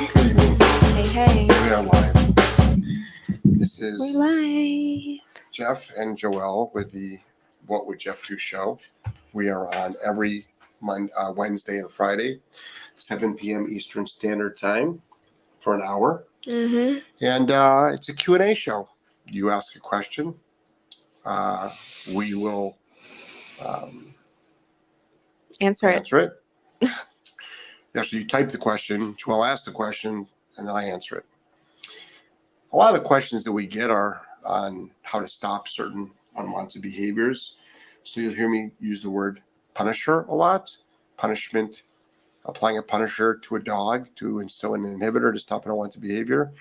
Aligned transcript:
Good 0.00 0.28
evening. 0.28 0.58
Hey, 0.58 1.06
hey. 1.08 1.46
We 1.46 1.70
are 1.74 1.82
live. 1.82 2.34
This 3.44 3.80
is 3.80 4.00
live. 4.16 5.18
Jeff 5.52 5.90
and 5.98 6.16
Joelle 6.16 6.72
with 6.72 6.90
the 6.90 7.18
What 7.66 7.86
Would 7.86 7.98
Jeff 7.98 8.26
Do 8.26 8.38
show. 8.38 8.78
We 9.34 9.50
are 9.50 9.70
on 9.74 9.96
every 10.06 10.46
Mon- 10.80 11.10
uh, 11.18 11.34
Wednesday 11.36 11.80
and 11.80 11.90
Friday, 11.90 12.40
7 12.94 13.36
p.m. 13.36 13.66
Eastern 13.68 14.06
Standard 14.06 14.56
Time 14.56 15.02
for 15.58 15.74
an 15.74 15.82
hour. 15.82 16.24
Mm-hmm. 16.46 17.00
And 17.20 17.50
uh, 17.50 17.90
it's 17.92 18.08
a 18.08 18.14
Q&A 18.14 18.54
show. 18.54 18.88
You 19.30 19.50
ask 19.50 19.76
a 19.76 19.80
question. 19.80 20.34
Uh, 21.26 21.70
we 22.14 22.32
will 22.32 22.78
um, 23.62 24.14
Answer 25.60 25.90
it. 25.90 25.96
answer 25.96 26.18
it. 26.80 26.90
Actually, 27.96 28.20
you 28.20 28.26
type 28.26 28.48
the 28.48 28.58
question, 28.58 29.14
Joelle 29.14 29.48
asks 29.48 29.64
the 29.64 29.72
question, 29.72 30.26
and 30.56 30.68
then 30.68 30.76
I 30.76 30.84
answer 30.84 31.16
it. 31.16 31.24
A 32.72 32.76
lot 32.76 32.94
of 32.94 33.00
the 33.00 33.06
questions 33.06 33.42
that 33.44 33.52
we 33.52 33.66
get 33.66 33.90
are 33.90 34.22
on 34.44 34.90
how 35.02 35.20
to 35.20 35.26
stop 35.26 35.66
certain 35.66 36.10
unwanted 36.36 36.82
behaviors. 36.82 37.56
So 38.04 38.20
you'll 38.20 38.34
hear 38.34 38.48
me 38.48 38.70
use 38.78 39.02
the 39.02 39.10
word 39.10 39.42
punisher 39.74 40.20
a 40.22 40.34
lot. 40.34 40.76
Punishment, 41.16 41.82
applying 42.44 42.78
a 42.78 42.82
punisher 42.82 43.36
to 43.42 43.56
a 43.56 43.60
dog 43.60 44.08
to 44.16 44.38
instill 44.38 44.74
an 44.74 44.84
inhibitor 44.84 45.32
to 45.32 45.40
stop 45.40 45.64
an 45.66 45.72
unwanted 45.72 46.00
behavior. 46.00 46.52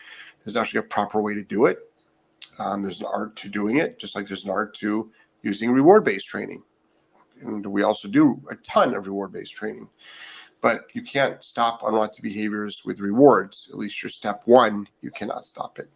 There's 0.44 0.56
actually 0.56 0.80
a 0.80 0.84
proper 0.84 1.22
way 1.22 1.36
to 1.36 1.44
do 1.44 1.68
it. 1.68 1.80
Um, 2.58 2.82
there's 2.82 3.02
an 3.02 3.08
art 3.14 3.36
to 3.38 3.50
doing 3.50 3.78
it, 3.78 4.00
just 4.00 4.16
like 4.16 4.28
there's 4.28 4.46
an 4.46 4.52
art 4.52 4.74
to 4.76 5.12
using 5.44 5.72
reward 5.72 6.04
based 6.04 6.28
training. 6.28 6.64
And 7.42 7.66
we 7.66 7.84
also 7.84 8.08
do 8.08 8.42
a 8.50 8.56
ton 8.56 8.96
of 8.96 9.08
reward 9.08 9.32
based 9.32 9.54
training. 9.54 9.88
But 10.62 10.88
you 10.94 11.02
can't 11.04 11.42
stop 11.42 11.82
unwanted 11.86 12.22
behaviors 12.22 12.84
with 12.86 13.00
rewards. 13.00 13.70
At 13.72 13.78
least 13.78 14.04
your 14.04 14.10
step 14.10 14.42
one, 14.46 14.88
you 15.02 15.12
cannot 15.12 15.46
stop 15.46 15.80
it. 15.80 15.90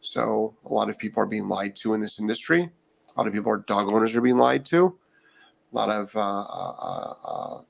So 0.00 0.54
a 0.64 0.72
lot 0.72 0.88
of 0.88 0.98
people 0.98 1.22
are 1.22 1.26
being 1.26 1.48
lied 1.48 1.76
to 1.76 1.94
in 1.94 2.00
this 2.00 2.18
industry. 2.18 2.70
A 3.14 3.20
lot 3.20 3.26
of 3.26 3.32
people 3.32 3.52
are 3.52 3.58
dog 3.58 3.88
owners 3.88 4.14
are 4.16 4.20
being 4.20 4.38
lied 4.38 4.64
to. 4.66 4.98
A 5.72 5.76
lot 5.76 5.90
of 5.90 6.14
uh, 6.16 6.20
uh, 6.20 7.14
uh, 7.26 7.60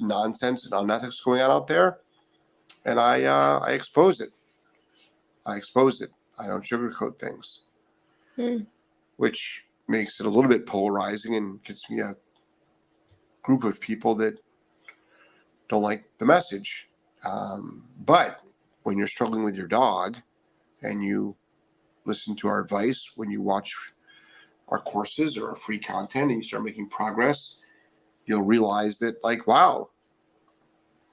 nonsense 0.00 0.64
and 0.64 0.72
unethics 0.72 1.24
going 1.24 1.40
on 1.40 1.50
out 1.50 1.66
there, 1.66 1.98
and 2.84 3.00
I 3.00 3.24
uh, 3.24 3.58
I 3.60 3.72
expose 3.72 4.20
it. 4.20 4.30
I 5.46 5.56
expose 5.56 6.00
it. 6.00 6.10
I 6.38 6.46
don't 6.46 6.64
sugarcoat 6.64 7.18
things, 7.18 7.62
Hmm. 8.36 8.62
which 9.16 9.64
makes 9.88 10.20
it 10.20 10.26
a 10.26 10.30
little 10.30 10.50
bit 10.50 10.66
polarizing 10.66 11.36
and 11.36 11.62
gets 11.64 11.88
me 11.90 12.00
a 12.00 12.16
group 13.42 13.64
of 13.64 13.80
people 13.80 14.14
that 14.16 14.38
don't 15.68 15.82
like 15.82 16.04
the 16.18 16.26
message. 16.26 16.88
Um, 17.28 17.84
but 18.04 18.40
when 18.82 18.98
you're 18.98 19.08
struggling 19.08 19.44
with 19.44 19.56
your 19.56 19.66
dog 19.66 20.16
and 20.82 21.02
you 21.02 21.36
listen 22.04 22.36
to 22.36 22.48
our 22.48 22.60
advice, 22.60 23.12
when 23.16 23.30
you 23.30 23.40
watch 23.40 23.74
our 24.68 24.80
courses 24.80 25.36
or 25.36 25.50
our 25.50 25.56
free 25.56 25.78
content 25.78 26.30
and 26.30 26.38
you 26.40 26.44
start 26.44 26.64
making 26.64 26.88
progress, 26.88 27.58
you'll 28.26 28.42
realize 28.42 28.98
that, 28.98 29.22
like, 29.22 29.46
wow, 29.46 29.88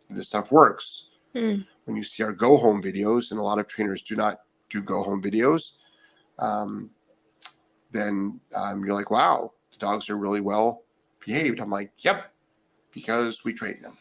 this 0.09 0.27
stuff 0.27 0.51
works. 0.51 1.07
Hmm. 1.33 1.61
When 1.85 1.95
you 1.95 2.03
see 2.03 2.23
our 2.23 2.33
go 2.33 2.57
home 2.57 2.81
videos, 2.81 3.31
and 3.31 3.39
a 3.39 3.43
lot 3.43 3.59
of 3.59 3.67
trainers 3.67 4.01
do 4.01 4.15
not 4.15 4.41
do 4.69 4.81
go 4.81 5.01
home 5.01 5.21
videos, 5.21 5.73
um, 6.39 6.89
then 7.91 8.39
um, 8.55 8.83
you're 8.83 8.95
like, 8.95 9.11
wow, 9.11 9.51
the 9.71 9.77
dogs 9.77 10.09
are 10.09 10.17
really 10.17 10.41
well 10.41 10.83
behaved. 11.25 11.59
I'm 11.59 11.69
like, 11.69 11.91
yep, 11.99 12.33
because 12.91 13.43
we 13.45 13.53
train 13.53 13.79
them. 13.81 13.97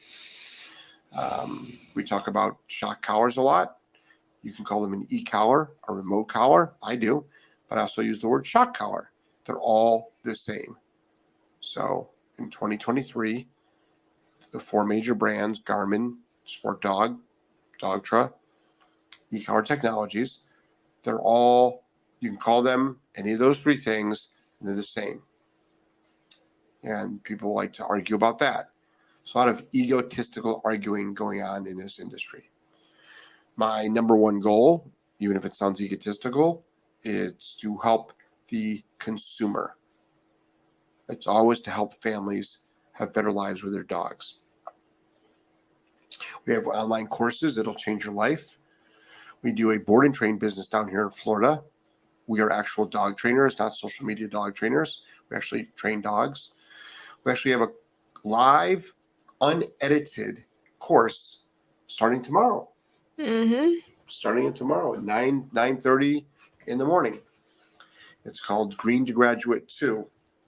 Um, 1.16 1.72
we 1.94 2.04
talk 2.04 2.28
about 2.28 2.58
shock 2.68 3.02
collars 3.02 3.36
a 3.36 3.42
lot. 3.42 3.78
You 4.42 4.52
can 4.52 4.64
call 4.64 4.80
them 4.80 4.92
an 4.92 5.06
e 5.10 5.22
collar, 5.22 5.72
a 5.88 5.92
remote 5.92 6.24
collar. 6.24 6.74
I 6.82 6.96
do, 6.96 7.24
but 7.68 7.78
I 7.78 7.82
also 7.82 8.02
use 8.02 8.20
the 8.20 8.28
word 8.28 8.46
shock 8.46 8.76
collar. 8.76 9.10
They're 9.44 9.58
all 9.58 10.12
the 10.22 10.34
same. 10.34 10.76
So 11.60 12.10
in 12.38 12.50
2023, 12.50 13.46
the 14.52 14.58
four 14.60 14.84
major 14.84 15.14
brands 15.14 15.60
Garmin, 15.60 16.16
Sport 16.44 16.80
Dog, 16.80 17.18
Dogtra, 17.82 18.32
e 19.30 19.42
collar 19.42 19.62
technologies, 19.62 20.40
they're 21.02 21.20
all, 21.20 21.84
you 22.20 22.30
can 22.30 22.38
call 22.38 22.62
them 22.62 22.98
any 23.16 23.32
of 23.32 23.38
those 23.38 23.58
three 23.58 23.76
things, 23.76 24.28
and 24.58 24.68
they're 24.68 24.76
the 24.76 24.82
same. 24.82 25.22
And 26.82 27.22
people 27.22 27.54
like 27.54 27.72
to 27.74 27.84
argue 27.84 28.16
about 28.16 28.38
that. 28.38 28.70
There's 29.30 29.46
a 29.46 29.46
lot 29.46 29.60
of 29.60 29.68
egotistical 29.72 30.60
arguing 30.64 31.14
going 31.14 31.40
on 31.40 31.68
in 31.68 31.76
this 31.76 32.00
industry. 32.00 32.50
My 33.54 33.86
number 33.86 34.16
one 34.16 34.40
goal, 34.40 34.90
even 35.20 35.36
if 35.36 35.44
it 35.44 35.54
sounds 35.54 35.80
egotistical, 35.80 36.64
is 37.04 37.56
to 37.60 37.76
help 37.78 38.12
the 38.48 38.82
consumer. 38.98 39.76
It's 41.08 41.28
always 41.28 41.60
to 41.60 41.70
help 41.70 42.02
families 42.02 42.58
have 42.90 43.14
better 43.14 43.30
lives 43.30 43.62
with 43.62 43.72
their 43.72 43.84
dogs. 43.84 44.40
We 46.44 46.52
have 46.52 46.66
online 46.66 47.06
courses 47.06 47.54
that'll 47.54 47.76
change 47.76 48.04
your 48.04 48.14
life. 48.14 48.58
We 49.42 49.52
do 49.52 49.70
a 49.70 49.78
board 49.78 50.06
and 50.06 50.14
train 50.14 50.38
business 50.38 50.66
down 50.66 50.88
here 50.88 51.04
in 51.04 51.10
Florida. 51.10 51.62
We 52.26 52.40
are 52.40 52.50
actual 52.50 52.84
dog 52.84 53.16
trainers, 53.16 53.60
not 53.60 53.76
social 53.76 54.06
media 54.06 54.26
dog 54.26 54.56
trainers. 54.56 55.02
We 55.28 55.36
actually 55.36 55.68
train 55.76 56.00
dogs. 56.00 56.54
We 57.22 57.30
actually 57.30 57.52
have 57.52 57.60
a 57.60 57.70
live, 58.24 58.92
unedited 59.40 60.44
course 60.78 61.44
starting 61.86 62.22
tomorrow. 62.22 62.68
Mm-hmm. 63.18 63.74
Starting 64.08 64.52
tomorrow 64.52 64.94
at 64.94 65.02
9 65.02 65.50
9 65.52 65.76
30 65.76 66.26
in 66.66 66.78
the 66.78 66.84
morning. 66.84 67.20
It's 68.24 68.40
called 68.40 68.76
Green 68.76 69.06
to 69.06 69.12
Graduate 69.12 69.68
2. 69.68 70.04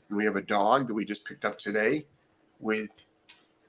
And 0.08 0.18
we 0.18 0.24
have 0.24 0.36
a 0.36 0.42
dog 0.42 0.86
that 0.86 0.94
we 0.94 1.04
just 1.04 1.24
picked 1.24 1.44
up 1.44 1.58
today 1.58 2.06
with 2.60 2.90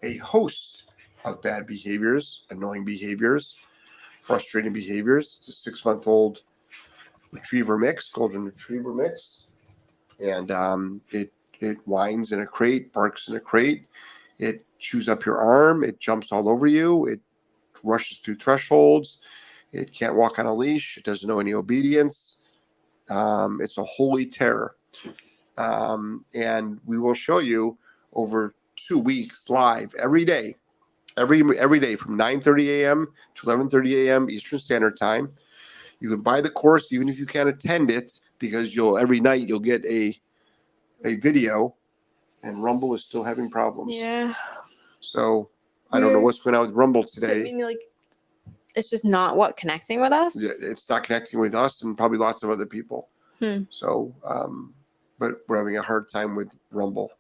a 0.03 0.17
host 0.17 0.91
of 1.23 1.41
bad 1.41 1.65
behaviors, 1.65 2.43
annoying 2.49 2.83
behaviors, 2.83 3.55
frustrating 4.21 4.73
behaviors. 4.73 5.37
It's 5.39 5.47
a 5.47 5.51
six 5.53 5.85
month 5.85 6.07
old 6.07 6.41
retriever 7.31 7.77
mix, 7.77 8.09
golden 8.09 8.45
retriever 8.45 8.93
mix. 8.93 9.47
And 10.19 10.51
um, 10.51 11.01
it 11.11 11.31
it 11.59 11.77
whines 11.85 12.31
in 12.33 12.41
a 12.41 12.45
crate, 12.45 12.91
barks 12.91 13.29
in 13.29 13.35
a 13.35 13.39
crate. 13.39 13.87
It 14.37 14.65
chews 14.83 15.09
up 15.09 15.25
your 15.25 15.37
arm. 15.37 15.83
It 15.83 15.99
jumps 15.99 16.31
all 16.31 16.47
over 16.49 16.67
you. 16.67 17.07
It 17.07 17.21
rushes 17.81 18.19
through 18.19 18.35
thresholds. 18.35 19.19
It 19.71 19.91
can't 19.91 20.15
walk 20.15 20.37
on 20.37 20.45
a 20.45 20.53
leash. 20.53 20.97
It 20.97 21.03
doesn't 21.03 21.27
know 21.27 21.39
any 21.39 21.53
obedience. 21.53 22.43
Um, 23.09 23.59
it's 23.61 23.77
a 23.77 23.83
holy 23.83 24.25
terror. 24.25 24.75
Um, 25.57 26.25
and 26.35 26.79
we 26.85 26.99
will 26.99 27.13
show 27.13 27.39
you 27.39 27.77
over 28.13 28.53
two 28.75 28.99
weeks 28.99 29.49
live 29.49 29.93
every 30.01 30.25
day, 30.25 30.55
every 31.17 31.41
every 31.57 31.79
day 31.79 31.95
from 31.95 32.17
9:30 32.17 32.67
a.m. 32.81 33.07
to 33.35 33.47
11:30 33.47 34.07
a.m. 34.07 34.29
Eastern 34.29 34.59
Standard 34.59 34.97
Time. 34.97 35.31
You 35.99 36.09
can 36.09 36.21
buy 36.21 36.41
the 36.41 36.49
course 36.49 36.91
even 36.91 37.07
if 37.07 37.17
you 37.17 37.25
can't 37.25 37.49
attend 37.49 37.89
it 37.89 38.19
because 38.39 38.75
you'll 38.75 38.97
every 38.97 39.19
night 39.19 39.47
you'll 39.47 39.59
get 39.59 39.85
a 39.85 40.19
a 41.05 41.15
video. 41.15 41.75
And 42.41 42.61
Rumble 42.61 42.93
is 42.93 43.03
still 43.03 43.23
having 43.23 43.49
problems. 43.49 43.95
Yeah. 43.95 44.33
So 45.03 45.49
I 45.91 45.99
don't 45.99 46.13
know 46.13 46.21
what's 46.21 46.39
going 46.39 46.55
on 46.55 46.65
with 46.65 46.75
Rumble 46.75 47.01
I 47.01 47.07
today. 47.13 47.43
mean, 47.43 47.59
like, 47.59 47.81
it's 48.75 48.89
just 48.89 49.05
not 49.05 49.37
what 49.37 49.55
connecting 49.57 50.01
with 50.01 50.11
us. 50.11 50.35
Yeah, 50.35 50.51
It's 50.59 50.89
not 50.89 51.03
connecting 51.03 51.39
with 51.39 51.53
us 51.53 51.83
and 51.83 51.95
probably 51.97 52.17
lots 52.17 52.41
of 52.43 52.49
other 52.49 52.65
people. 52.65 53.09
Hmm. 53.39 53.63
So, 53.69 54.13
um, 54.23 54.73
but 55.19 55.41
we're 55.47 55.57
having 55.57 55.77
a 55.77 55.81
hard 55.81 56.09
time 56.09 56.35
with 56.35 56.55
Rumble, 56.71 57.11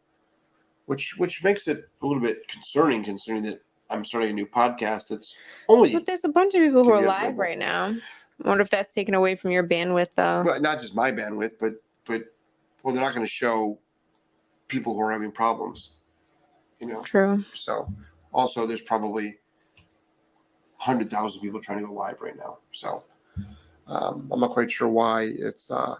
which 0.87 1.15
which 1.17 1.43
makes 1.43 1.67
it 1.67 1.89
a 2.01 2.05
little 2.05 2.21
bit 2.21 2.47
concerning, 2.47 3.03
considering 3.03 3.43
that 3.43 3.61
I'm 3.89 4.03
starting 4.03 4.31
a 4.31 4.33
new 4.33 4.47
podcast 4.47 5.09
that's 5.09 5.35
only 5.67 5.93
But 5.93 6.05
there's 6.05 6.23
a 6.23 6.29
bunch 6.29 6.55
of 6.55 6.61
people 6.61 6.83
who 6.83 6.91
are 6.91 7.05
live 7.05 7.37
right 7.37 7.57
now. 7.57 7.95
I 8.43 8.47
wonder 8.47 8.63
if 8.63 8.69
that's 8.71 8.93
taken 8.93 9.13
away 9.13 9.35
from 9.35 9.51
your 9.51 9.65
bandwidth, 9.67 10.15
though. 10.15 10.43
well, 10.43 10.59
not 10.59 10.81
just 10.81 10.95
my 10.95 11.11
bandwidth, 11.11 11.53
but 11.59 11.75
but 12.05 12.23
well, 12.81 12.93
they're 12.93 13.03
not 13.03 13.13
going 13.13 13.25
to 13.25 13.31
show 13.31 13.77
people 14.67 14.93
who 14.93 15.01
are 15.01 15.11
having 15.11 15.31
problems, 15.31 15.91
you 16.87 16.93
know. 16.93 17.01
True. 17.01 17.43
So, 17.53 17.91
also, 18.33 18.65
there's 18.65 18.81
probably 18.81 19.39
hundred 20.77 21.09
thousand 21.09 21.41
people 21.41 21.61
trying 21.61 21.79
to 21.79 21.87
go 21.87 21.93
live 21.93 22.19
right 22.21 22.35
now. 22.37 22.57
So, 22.71 23.03
um, 23.87 24.29
I'm 24.31 24.39
not 24.39 24.51
quite 24.51 24.69
sure 24.69 24.87
why 24.87 25.33
it's 25.37 25.71
uh, 25.71 25.95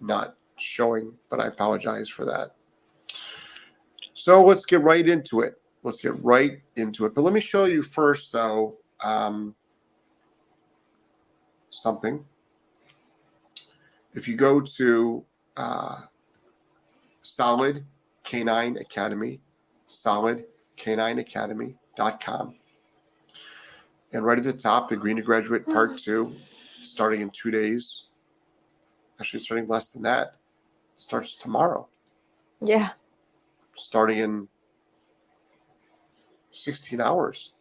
not 0.00 0.36
showing, 0.56 1.12
but 1.28 1.40
I 1.40 1.46
apologize 1.46 2.08
for 2.08 2.24
that. 2.24 2.54
So 4.14 4.44
let's 4.44 4.64
get 4.64 4.82
right 4.82 5.08
into 5.08 5.40
it. 5.40 5.60
Let's 5.82 6.02
get 6.02 6.22
right 6.22 6.60
into 6.76 7.06
it. 7.06 7.14
But 7.14 7.22
let 7.22 7.32
me 7.32 7.40
show 7.40 7.64
you 7.64 7.82
first, 7.82 8.32
though, 8.32 8.76
um, 9.02 9.54
something. 11.70 12.24
If 14.12 14.28
you 14.28 14.36
go 14.36 14.60
to 14.60 15.24
uh, 15.56 16.00
Solid 17.22 17.84
Canine 18.24 18.76
Academy, 18.76 19.40
solidcanineacademy.com, 19.90 22.54
And 24.12 24.24
right 24.24 24.38
at 24.38 24.44
the 24.44 24.52
top, 24.52 24.88
the 24.88 24.94
Green 24.96 25.16
to 25.16 25.22
Graduate 25.22 25.66
Part 25.66 25.98
Two, 25.98 26.32
starting 26.82 27.22
in 27.22 27.30
two 27.30 27.50
days. 27.50 28.04
Actually, 29.18 29.42
starting 29.42 29.66
less 29.66 29.90
than 29.90 30.02
that, 30.02 30.36
starts 30.96 31.34
tomorrow. 31.34 31.88
Yeah. 32.60 32.90
Starting 33.76 34.18
in 34.18 34.46
16 36.52 37.00
hours. 37.00 37.52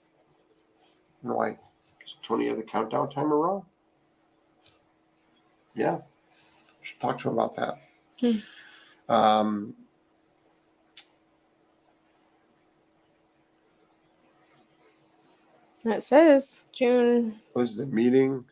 I 1.22 1.24
don't 1.24 1.32
know 1.32 1.38
why 1.38 1.58
does 2.00 2.16
Tony 2.22 2.48
have 2.48 2.58
the 2.58 2.64
countdown 2.64 3.10
timer 3.10 3.38
wrong? 3.38 3.66
Yeah. 5.76 6.00
Should 6.82 7.00
talk 7.00 7.18
to 7.20 7.30
him 7.30 7.34
about 7.34 7.56
that. 7.56 7.78
Hmm. 8.20 8.38
Um, 9.10 9.76
It 15.86 16.04
says 16.04 16.66
June. 16.74 17.36
this 17.56 17.72
is 17.72 17.80
a 17.80 17.86
meeting. 17.86 18.44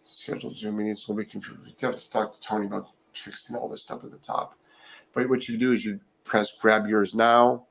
Scheduled 0.00 0.56
Zoom 0.56 0.78
meetings 0.78 1.06
will 1.06 1.16
be 1.16 1.24
confused. 1.24 1.60
You 1.66 1.88
have 1.88 1.96
to 1.96 2.10
talk 2.10 2.32
to 2.32 2.40
Tony 2.40 2.66
about 2.66 2.88
fixing 3.12 3.56
all 3.56 3.68
this 3.68 3.82
stuff 3.82 4.04
at 4.04 4.10
the 4.10 4.18
top. 4.18 4.58
But 5.12 5.28
what 5.28 5.48
you 5.48 5.58
do 5.58 5.72
is 5.72 5.84
you 5.84 6.00
press 6.24 6.52
grab 6.58 6.86
yours 6.86 7.14
now. 7.14 7.66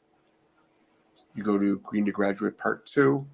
You 1.36 1.44
go 1.44 1.58
to 1.58 1.80
Green 1.80 2.06
to 2.06 2.12
Graduate 2.12 2.58
Part 2.58 2.86
2, 2.86 3.26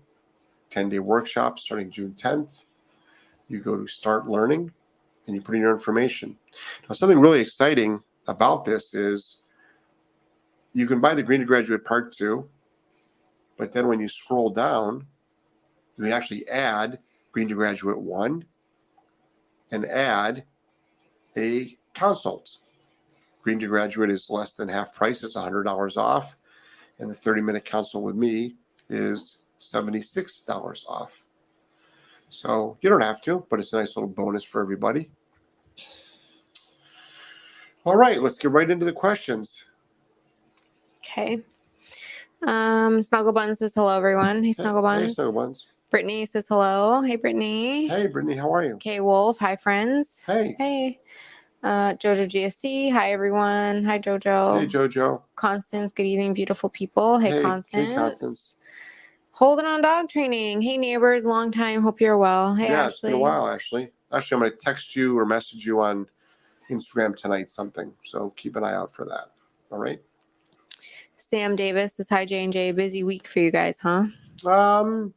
10 0.70 0.90
day 0.90 1.00
workshop 1.00 1.60
starting 1.60 1.90
June 1.90 2.14
10th. 2.14 2.64
You 3.50 3.60
go 3.60 3.76
to 3.76 3.88
Start 3.88 4.28
Learning 4.30 4.72
and 5.28 5.36
you 5.36 5.42
put 5.42 5.56
in 5.56 5.62
your 5.62 5.72
information. 5.72 6.38
Now, 6.88 6.96
something 6.96 7.20
really 7.20 7.42
exciting 7.42 8.02
about 8.28 8.64
this 8.64 8.94
is 8.94 9.44
you 10.74 10.88
can 10.88 11.02
buy 11.02 11.14
the 11.14 11.24
Green 11.24 11.42
to 11.42 11.46
Graduate 11.46 11.84
Part 11.84 12.14
2, 12.14 12.48
but 13.60 13.74
then 13.74 13.88
when 13.88 14.00
you 14.00 14.08
scroll 14.08 14.50
down, 14.50 15.06
you 15.98 16.06
can 16.06 16.14
actually 16.14 16.48
add 16.48 16.98
Green 17.34 17.50
to 17.50 17.56
Graduate 17.56 18.00
1 18.00 18.46
and 19.72 19.86
add 19.86 20.46
a 21.38 21.78
consult. 21.94 22.60
Green 23.44 23.60
to 23.60 23.68
Graduate 23.68 24.10
is 24.10 24.30
less 24.30 24.56
than 24.56 24.70
half 24.70 24.94
price, 24.94 25.24
it's 25.24 25.36
$100 25.36 25.98
off. 25.98 26.38
And 27.00 27.10
the 27.10 27.14
30 27.14 27.42
minute 27.42 27.66
consult 27.66 28.06
with 28.06 28.16
me 28.16 28.56
is 28.90 29.44
$76 29.60 30.86
off. 30.88 31.26
So 32.30 32.78
you 32.82 32.90
don't 32.90 33.02
have 33.02 33.22
to, 33.24 33.46
but 33.50 33.60
it's 33.60 33.74
a 33.74 33.78
nice 33.78 33.98
little 33.98 34.10
bonus 34.10 34.46
for 34.46 34.62
everybody. 34.62 35.12
All 37.84 37.98
right, 37.98 38.22
let's 38.22 38.38
get 38.38 38.52
right 38.52 38.70
into 38.70 38.86
the 38.86 38.94
questions. 38.94 39.66
Okay. 41.04 41.44
Um, 42.46 43.02
Snuggle 43.04 43.34
Bun 43.34 43.54
says 43.56 43.74
hello, 43.74 43.96
everyone. 43.96 44.44
Hey, 44.44 44.54
Snuggle 44.54 44.82
Hey, 44.88 45.02
Buns. 45.04 45.16
Snuggle 45.16 45.34
Buns. 45.34 45.68
Brittany 45.90 46.26
says 46.26 46.48
hello. 46.48 47.02
Hey, 47.02 47.16
Brittany. 47.16 47.88
Hey, 47.88 48.08
Brittany, 48.08 48.36
how 48.36 48.54
are 48.54 48.64
you? 48.64 48.76
Okay, 48.76 49.00
Wolf. 49.00 49.38
Hi, 49.40 49.56
friends. 49.56 50.24
Hey. 50.26 50.56
Hey. 50.58 51.00
Uh, 51.64 51.94
Jojo 51.96 52.26
GSC. 52.28 52.92
Hi, 52.92 53.12
everyone. 53.12 53.84
Hi, 53.84 54.00
Jojo. 54.00 54.60
Hey, 54.60 54.68
JoJo. 54.68 55.22
Constance. 55.36 55.92
Good 55.92 56.06
evening, 56.06 56.34
beautiful 56.34 56.70
people. 56.70 57.18
Hey, 57.18 57.32
Hey, 57.32 57.42
Constance. 57.42 57.90
hey, 57.90 57.96
Constance. 57.96 58.56
Holding 59.32 59.66
on 59.66 59.82
dog 59.82 60.10
training. 60.10 60.62
Hey, 60.62 60.78
neighbors. 60.78 61.26
Long 61.26 61.52
time. 61.52 61.82
Hope 61.82 62.00
you're 62.00 62.18
well. 62.18 62.56
Hey, 62.56 62.70
yeah, 62.70 62.84
Ashley. 62.84 62.90
it's 62.90 63.02
been 63.02 63.14
a 63.14 63.18
while, 63.20 63.48
Ashley. 63.48 63.92
Actually, 64.14 64.36
I'm 64.36 64.40
going 64.42 64.52
to 64.52 64.58
text 64.58 64.96
you 64.96 65.18
or 65.18 65.26
message 65.26 65.66
you 65.66 65.82
on 65.82 66.08
Instagram 66.70 67.16
tonight 67.16 67.50
something. 67.52 67.92
So 68.06 68.32
keep 68.38 68.56
an 68.56 68.64
eye 68.64 68.74
out 68.74 68.94
for 68.94 69.06
that. 69.06 69.32
All 69.72 69.78
right. 69.80 70.00
Sam 71.30 71.56
Davis 71.56 71.94
says 71.94 72.10
hi, 72.10 72.26
J 72.26 72.44
and 72.44 72.52
J. 72.52 72.72
Busy 72.72 73.04
week 73.04 73.28
for 73.28 73.38
you 73.38 73.52
guys, 73.52 73.78
huh? 73.78 74.06
Um, 74.48 75.14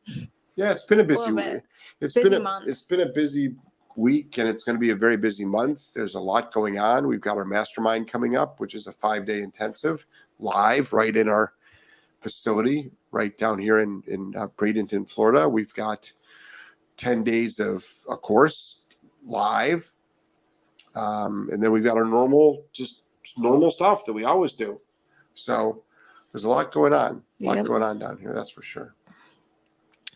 yeah, 0.57 0.71
it's 0.71 0.85
been 0.85 1.01
a 1.01 1.05
busy 1.05 1.31
little 1.31 1.55
week. 1.55 1.63
It's 2.03 2.13
Busy 2.13 2.29
been 2.29 2.39
a, 2.39 2.43
month. 2.43 2.69
it's 2.69 2.83
been 2.83 3.01
a 3.01 3.09
busy 3.09 3.55
week, 3.97 4.37
and 4.37 4.47
it's 4.47 4.63
going 4.63 4.77
to 4.77 4.79
be 4.81 4.91
a 4.91 4.95
very 4.95 5.17
busy 5.17 5.47
month. 5.47 5.95
There's 5.95 6.15
a 6.15 6.21
lot 6.21 6.53
going 6.53 6.79
on. 6.79 7.07
We've 7.07 7.23
got 7.23 7.39
our 7.39 7.47
mastermind 7.47 8.09
coming 8.09 8.37
up, 8.37 8.61
which 8.61 8.75
is 8.75 8.89
a 8.89 8.93
five 8.93 9.25
day 9.25 9.41
intensive 9.41 10.05
live 10.39 10.93
right 10.93 11.17
in 11.17 11.31
our 11.31 11.55
facility 12.21 12.91
right 13.11 13.39
down 13.39 13.59
here 13.59 13.79
in 13.79 14.03
in 14.07 14.35
uh, 14.37 14.49
Bradenton, 14.49 15.09
Florida. 15.09 15.49
We've 15.49 15.73
got 15.73 16.13
ten 16.99 17.25
days 17.25 17.59
of 17.59 17.87
a 18.11 18.19
course 18.19 18.85
live, 19.25 19.91
um, 20.95 21.49
and 21.51 21.63
then 21.63 21.73
we've 21.73 21.83
got 21.83 21.97
our 21.97 22.05
normal 22.05 22.67
just 22.75 23.01
normal 23.39 23.71
stuff 23.71 24.05
that 24.05 24.13
we 24.13 24.25
always 24.25 24.53
do. 24.53 24.79
So 25.33 25.85
there's 26.33 26.45
a 26.45 26.49
lot 26.49 26.73
going 26.73 26.93
on. 26.93 27.23
A 27.43 27.47
lot 27.47 27.57
Yep. 27.57 27.67
going 27.67 27.83
on 27.83 27.99
down 27.99 28.19
here. 28.19 28.33
That's 28.35 28.51
for 28.51 28.63
sure. 28.63 28.95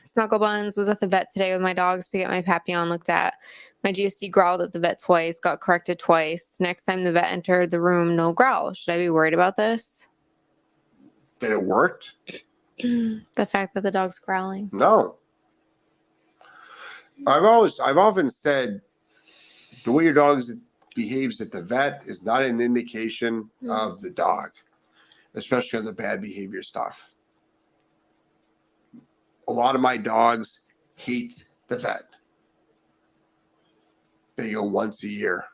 Snuggle 0.04 0.38
Buns 0.38 0.76
was 0.76 0.88
at 0.88 1.00
the 1.00 1.06
vet 1.06 1.30
today 1.32 1.52
with 1.52 1.60
my 1.62 1.72
dogs 1.72 2.10
to 2.10 2.18
get 2.18 2.30
my 2.30 2.40
Papillon 2.40 2.88
looked 2.88 3.08
at. 3.08 3.34
My 3.82 3.92
GSD 3.92 4.30
growled 4.30 4.62
at 4.62 4.72
the 4.72 4.78
vet 4.78 5.00
twice, 5.00 5.40
got 5.40 5.60
corrected 5.60 5.98
twice. 5.98 6.56
Next 6.60 6.84
time 6.84 7.02
the 7.04 7.12
vet 7.12 7.26
entered 7.30 7.70
the 7.70 7.80
room, 7.80 8.14
no 8.16 8.32
growl. 8.32 8.72
Should 8.72 8.94
I 8.94 8.98
be 8.98 9.10
worried 9.10 9.34
about 9.34 9.56
this? 9.56 10.06
That 11.40 11.50
it 11.50 11.62
worked. 11.62 12.14
the 12.78 13.46
fact 13.46 13.74
that 13.74 13.82
the 13.82 13.90
dog's 13.90 14.18
growling. 14.18 14.70
No. 14.72 15.16
I've 17.26 17.44
always, 17.44 17.80
I've 17.80 17.98
often 17.98 18.30
said 18.30 18.80
the 19.84 19.92
way 19.92 20.04
your 20.04 20.14
dog 20.14 20.42
behaves 20.94 21.40
at 21.40 21.50
the 21.50 21.62
vet 21.62 22.04
is 22.06 22.24
not 22.24 22.42
an 22.42 22.60
indication 22.60 23.50
Hmm. 23.60 23.70
of 23.70 24.00
the 24.00 24.10
dog, 24.10 24.50
especially 25.36 25.78
on 25.78 25.84
the 25.84 25.92
bad 25.92 26.20
behavior 26.20 26.62
stuff. 26.62 27.12
A 29.48 29.52
lot 29.52 29.76
of 29.76 29.80
my 29.80 29.96
dogs 29.96 30.62
hate 30.96 31.44
the 31.68 31.78
vet. 31.78 32.02
They 34.36 34.52
go 34.52 34.64
once 34.64 35.04
a 35.04 35.08
year. 35.08 35.44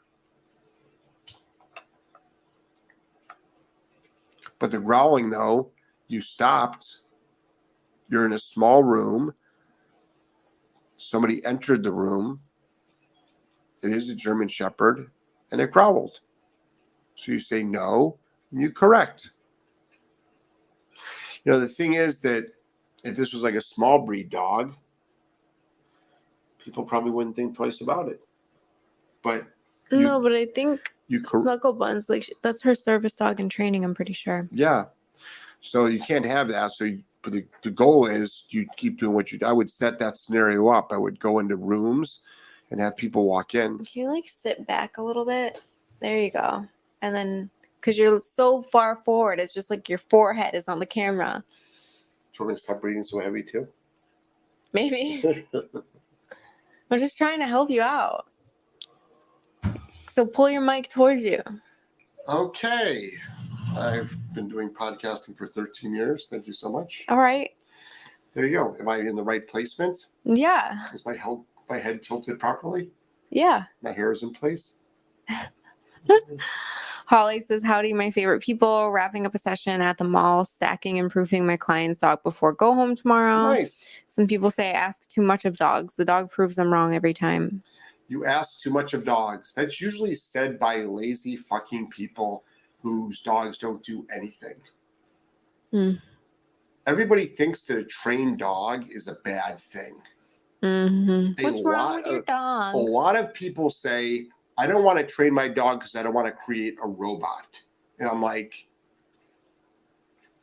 But 4.59 4.71
the 4.71 4.79
growling, 4.79 5.29
though, 5.29 5.73
you 6.09 6.21
stopped. 6.21 7.01
You're 8.09 8.25
in 8.25 8.33
a 8.33 8.39
small 8.39 8.83
room. 8.83 9.35
Somebody 10.97 11.45
entered 11.45 11.83
the 11.83 11.93
room. 11.93 12.41
It 13.83 13.91
is 13.91 14.09
a 14.09 14.15
German 14.15 14.47
Shepherd, 14.47 15.11
and 15.51 15.61
it 15.61 15.73
growled. 15.73 16.21
So 17.17 17.33
you 17.33 17.41
say 17.41 17.65
no, 17.65 18.19
and 18.53 18.61
you 18.61 18.71
correct. 18.71 19.31
You 21.45 21.53
know, 21.53 21.61
the 21.61 21.69
thing 21.69 21.95
is 21.95 22.21
that 22.21 22.47
if 23.05 23.17
this 23.17 23.33
was 23.33 23.43
like 23.43 23.55
a 23.55 23.61
small 23.61 23.99
breed 24.01 24.31
dog, 24.31 24.75
people 26.59 26.85
probably 26.85 27.11
wouldn't 27.11 27.37
think 27.37 27.57
twice 27.57 27.81
about 27.81 28.09
it. 28.09 28.21
But 29.23 29.47
You- 29.91 30.01
no, 30.01 30.21
but 30.21 30.33
I 30.33 30.47
think 30.47 30.93
you 31.09 31.21
cor- 31.21 31.43
Snuggle 31.43 31.73
Buns, 31.73 32.09
like 32.09 32.33
that's 32.43 32.63
her 32.63 32.75
service 32.75 33.17
dog 33.17 33.41
in 33.41 33.49
training. 33.49 33.85
I'm 33.85 33.95
pretty 33.95 34.13
sure. 34.13 34.49
Yeah. 34.53 34.87
So 35.61 35.87
you 35.87 36.01
can't 36.01 36.25
have 36.25 36.49
that. 36.49 36.73
So 36.73 36.85
you, 36.85 37.03
but 37.23 37.33
the, 37.33 37.45
the 37.63 37.71
goal 37.71 38.07
is 38.07 38.47
you 38.51 38.67
keep 38.77 38.99
doing 38.99 39.13
what 39.15 39.31
you 39.31 39.39
do. 39.39 39.47
I 39.47 39.53
would 39.53 39.71
set 39.71 39.99
that 40.01 40.17
scenario 40.17 40.67
up. 40.69 40.93
I 40.93 40.97
would 40.99 41.21
go 41.21 41.39
into 41.39 41.57
rooms 41.57 42.21
and 42.71 42.81
have 42.81 42.97
people 42.97 43.27
walk 43.27 43.55
in. 43.55 43.79
Can 43.85 44.03
you 44.03 44.09
like 44.11 44.29
sit 44.29 44.67
back 44.67 44.99
a 44.99 45.03
little 45.03 45.25
bit? 45.25 45.63
There 46.01 46.19
you 46.19 46.31
go. 46.31 46.67
And 47.03 47.15
then, 47.15 47.51
because 47.83 47.99
you're 47.99 48.21
so 48.21 48.63
far 48.63 49.03
forward, 49.05 49.41
it's 49.41 49.53
just 49.53 49.69
like 49.69 49.89
your 49.89 49.99
forehead 49.99 50.55
is 50.55 50.69
on 50.69 50.79
the 50.79 50.87
camera. 50.87 51.43
So 52.33 52.45
we're 52.45 52.47
gonna 52.47 52.59
stop 52.59 52.81
breathing 52.81 53.03
so 53.03 53.19
heavy 53.19 53.43
too. 53.43 53.67
Maybe. 54.73 55.45
I'm 56.91 56.99
just 56.99 57.19
trying 57.19 57.41
to 57.41 57.47
help 57.47 57.71
you 57.71 57.83
out. 57.83 58.27
So 60.11 60.25
pull 60.25 60.49
your 60.49 60.61
mic 60.61 60.89
towards 60.89 61.25
you. 61.25 61.43
okay. 62.29 63.11
I've 63.77 64.15
been 64.35 64.49
doing 64.49 64.69
podcasting 64.69 65.37
for 65.37 65.47
13 65.47 65.95
years. 65.95 66.27
Thank 66.31 66.47
you 66.47 66.53
so 66.53 66.71
much. 66.71 67.05
All 67.09 67.17
right. 67.17 67.51
There 68.35 68.45
you 68.47 68.53
go. 68.53 68.77
Am 68.79 68.89
I 68.89 68.99
in 68.99 69.17
the 69.17 69.23
right 69.23 69.47
placement? 69.49 70.07
Yeah. 70.25 70.87
Is 70.93 71.05
my 71.05 71.17
head 71.17 71.39
my 71.69 71.79
head 71.79 72.03
tilted 72.03 72.39
properly? 72.39 72.91
Yeah. 73.31 73.65
My 73.83 73.93
hair 73.93 74.13
is 74.13 74.23
in 74.23 74.33
place. 74.33 74.75
Holly 77.13 77.41
says, 77.41 77.63
Howdy, 77.63 77.93
my 77.93 78.11
favorite 78.11 78.41
people. 78.41 78.91
Wrapping 78.91 79.27
up 79.27 79.35
a 79.35 79.39
session 79.39 79.83
at 79.83 79.99
the 79.99 80.05
mall, 80.05 80.47
stacking 80.47 80.99
and 80.99 81.11
proofing 81.11 81.47
my 81.47 81.59
client's 81.59 82.01
dog 82.01 82.23
before 82.23 82.55
go 82.55 82.73
home 82.73 82.97
tomorrow. 82.97 83.53
Nice. 83.53 83.87
Some 84.09 84.27
people 84.27 84.51
say 84.51 84.71
I 84.71 84.73
ask 84.73 85.11
too 85.11 85.21
much 85.21 85.45
of 85.45 85.59
dogs. 85.59 85.95
The 85.95 86.07
dog 86.07 86.31
proves 86.31 86.57
them 86.57 86.73
wrong 86.73 86.95
every 86.95 87.13
time. 87.13 87.63
You 88.09 88.25
ask 88.25 88.63
too 88.63 88.71
much 88.71 88.95
of 88.95 89.05
dogs. 89.05 89.53
That's 89.53 89.79
usually 89.79 90.15
said 90.15 90.59
by 90.59 90.85
lazy 90.85 91.37
fucking 91.37 91.91
people 91.91 92.45
whose 92.81 93.21
dogs 93.21 93.59
don't 93.59 93.85
do 93.85 94.07
anything. 94.17 94.57
Hmm. 95.71 95.93
Everybody 96.87 97.27
thinks 97.27 97.65
that 97.65 97.77
a 97.77 97.85
trained 97.85 98.39
dog 98.39 98.87
is 98.89 99.09
a 99.09 99.17
bad 99.23 99.61
thing. 99.61 100.01
Mm-hmm. 100.63 101.45
What's 101.45 101.63
wrong 101.63 101.75
lot 101.75 101.97
with 101.97 102.07
your 102.07 102.23
dog? 102.23 102.75
A 102.75 102.79
lot 102.79 103.17
of 103.17 103.35
people 103.35 103.69
say, 103.69 104.29
I 104.63 104.67
don't 104.69 104.85
want 104.85 104.97
to 105.01 105.05
train 105.05 105.35
my 105.35 105.49
dog 105.49 105.81
because 105.81 105.97
I 105.97 106.05
don't 106.05 106.15
want 106.15 106.29
to 106.29 106.33
create 106.33 106.79
a 106.85 106.89
robot. 106.89 107.61
And 107.99 108.09
I'm 108.09 108.23
like, 108.23 108.69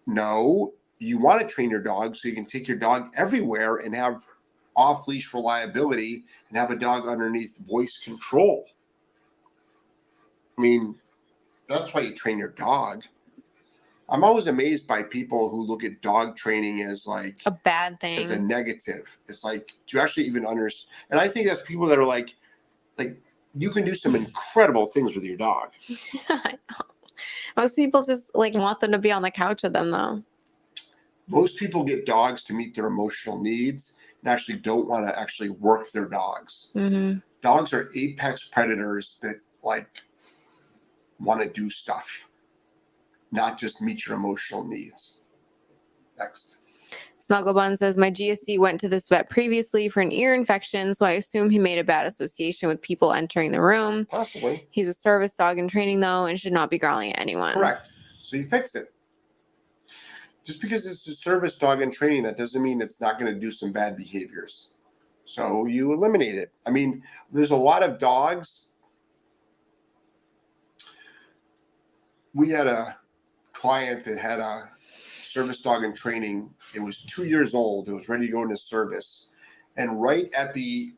no, 0.08 0.74
you 0.98 1.18
want 1.18 1.40
to 1.40 1.48
train 1.48 1.70
your 1.70 1.82
dog 1.82 2.18
so 2.18 2.28
you 2.28 2.36
can 2.36 2.46
take 2.46 2.68
your 2.68 2.76
dog 2.76 3.14
everywhere 3.16 3.78
and 3.78 3.96
have 3.96 4.28
off 4.76 5.08
leash 5.08 5.34
reliability 5.34 6.26
and 6.50 6.58
have 6.58 6.70
a 6.70 6.76
dog 6.76 7.08
underneath 7.08 7.60
voice 7.60 8.02
control. 8.04 8.66
I 10.58 10.62
mean, 10.64 11.00
that's 11.70 11.94
why 11.94 12.02
you 12.02 12.14
train 12.14 12.38
your 12.38 12.50
dog. 12.50 13.06
I'm 14.10 14.26
always 14.26 14.48
amazed 14.48 14.86
by 14.86 15.04
people 15.04 15.50
who 15.50 15.62
look 15.64 15.86
at 15.86 16.02
dog 16.02 16.36
training 16.36 16.82
as 16.82 17.08
like 17.08 17.38
A 17.46 17.52
bad 17.52 18.02
thing, 18.02 18.20
as 18.20 18.32
a 18.32 18.40
negative. 18.40 19.18
It's 19.30 19.46
like 19.46 19.72
do 19.88 19.96
you 19.96 20.04
actually 20.04 20.26
even 20.26 20.46
understand? 20.46 20.92
And 21.10 21.22
I 21.22 21.30
think 21.30 21.48
that's 21.48 21.62
people 21.62 21.86
that 21.86 21.98
are 21.98 22.06
like, 22.06 22.36
like 22.98 23.16
you 23.56 23.70
can 23.70 23.86
do 23.86 23.96
some 23.96 24.16
incredible 24.16 24.88
things 24.88 25.16
with 25.16 25.24
your 25.24 25.38
dog. 25.38 25.72
Most 27.58 27.76
people 27.76 28.04
just 28.04 28.34
like 28.36 28.54
want 28.54 28.80
them 28.80 28.92
to 28.92 28.98
be 28.98 29.12
on 29.12 29.22
the 29.22 29.32
couch 29.32 29.64
with 29.64 29.74
them 29.74 29.92
though. 29.92 30.24
Most 31.28 31.58
people 31.58 31.84
get 31.84 32.06
dogs 32.06 32.44
to 32.46 32.54
meet 32.54 32.76
their 32.76 32.88
emotional 32.88 33.42
needs 33.42 33.98
and 34.22 34.32
actually 34.32 34.58
don't 34.58 34.88
want 34.88 35.06
to 35.08 35.20
actually 35.20 35.50
work 35.50 35.92
their 35.92 36.08
dogs. 36.08 36.72
hmm 36.74 37.16
Dogs 37.42 37.72
are 37.72 37.88
apex 37.96 38.44
predators 38.52 39.18
that 39.22 39.38
like 39.64 39.88
want 41.20 41.42
to 41.42 41.50
do 41.50 41.70
stuff, 41.70 42.28
not 43.32 43.58
just 43.58 43.82
meet 43.82 44.06
your 44.06 44.18
emotional 44.18 44.66
needs. 44.66 45.22
Next. 46.18 46.59
Snugglebun 47.30 47.78
says 47.78 47.98
my 47.98 48.10
GSD 48.10 48.58
went 48.58 48.80
to 48.80 48.90
this 48.90 49.08
vet 49.08 49.30
previously 49.30 49.88
for 49.88 50.02
an 50.02 50.12
ear 50.12 50.34
infection, 50.34 50.96
so 50.96 51.06
I 51.06 51.12
assume 51.12 51.50
he 51.50 51.60
made 51.60 51.78
a 51.78 51.84
bad 51.84 52.08
association 52.08 52.68
with 52.68 52.82
people 52.82 53.14
entering 53.14 53.52
the 53.52 53.62
room. 53.62 54.08
Possibly. 54.10 54.68
He's 54.72 54.88
a 54.88 54.94
service 54.94 55.36
dog 55.36 55.60
in 55.60 55.68
training 55.68 56.00
though, 56.00 56.26
and 56.26 56.40
should 56.40 56.54
not 56.54 56.72
be 56.72 56.80
growling 56.80 57.14
at 57.14 57.20
anyone. 57.20 57.54
Correct. 57.54 57.94
So 58.22 58.38
you 58.38 58.46
fix 58.46 58.74
it. 58.76 58.94
Just 60.44 60.60
because 60.62 60.88
it's 60.88 61.08
a 61.08 61.14
service 61.14 61.56
dog 61.56 61.84
in 61.84 61.92
training, 61.92 62.24
that 62.24 62.36
doesn't 62.36 62.64
mean 62.64 62.82
it's 62.82 63.00
not 63.00 63.20
going 63.20 63.32
to 63.32 63.40
do 63.40 63.52
some 63.52 63.72
bad 63.72 63.96
behaviors. 63.96 64.70
So 65.26 65.68
you 65.68 65.94
eliminate 65.94 66.34
it. 66.34 66.52
I 66.66 66.72
mean, 66.72 67.04
there's 67.32 67.52
a 67.52 67.56
lot 67.56 67.84
of 67.84 68.00
dogs. 68.00 68.70
We 72.34 72.50
had 72.50 72.66
a 72.66 72.96
client 73.54 74.04
that 74.06 74.18
had 74.18 74.40
a 74.40 74.64
service 75.30 75.60
dog 75.60 75.84
in 75.84 75.94
training. 75.94 76.54
It 76.76 76.80
was 76.80 77.02
two 77.02 77.26
years 77.26 77.54
old. 77.54 77.88
It 77.88 77.94
was 77.94 78.10
ready 78.10 78.26
to 78.28 78.32
go 78.32 78.42
into 78.44 78.58
service. 78.58 79.30
And 79.78 80.02
right 80.02 80.32
at 80.34 80.54
the 80.54 80.94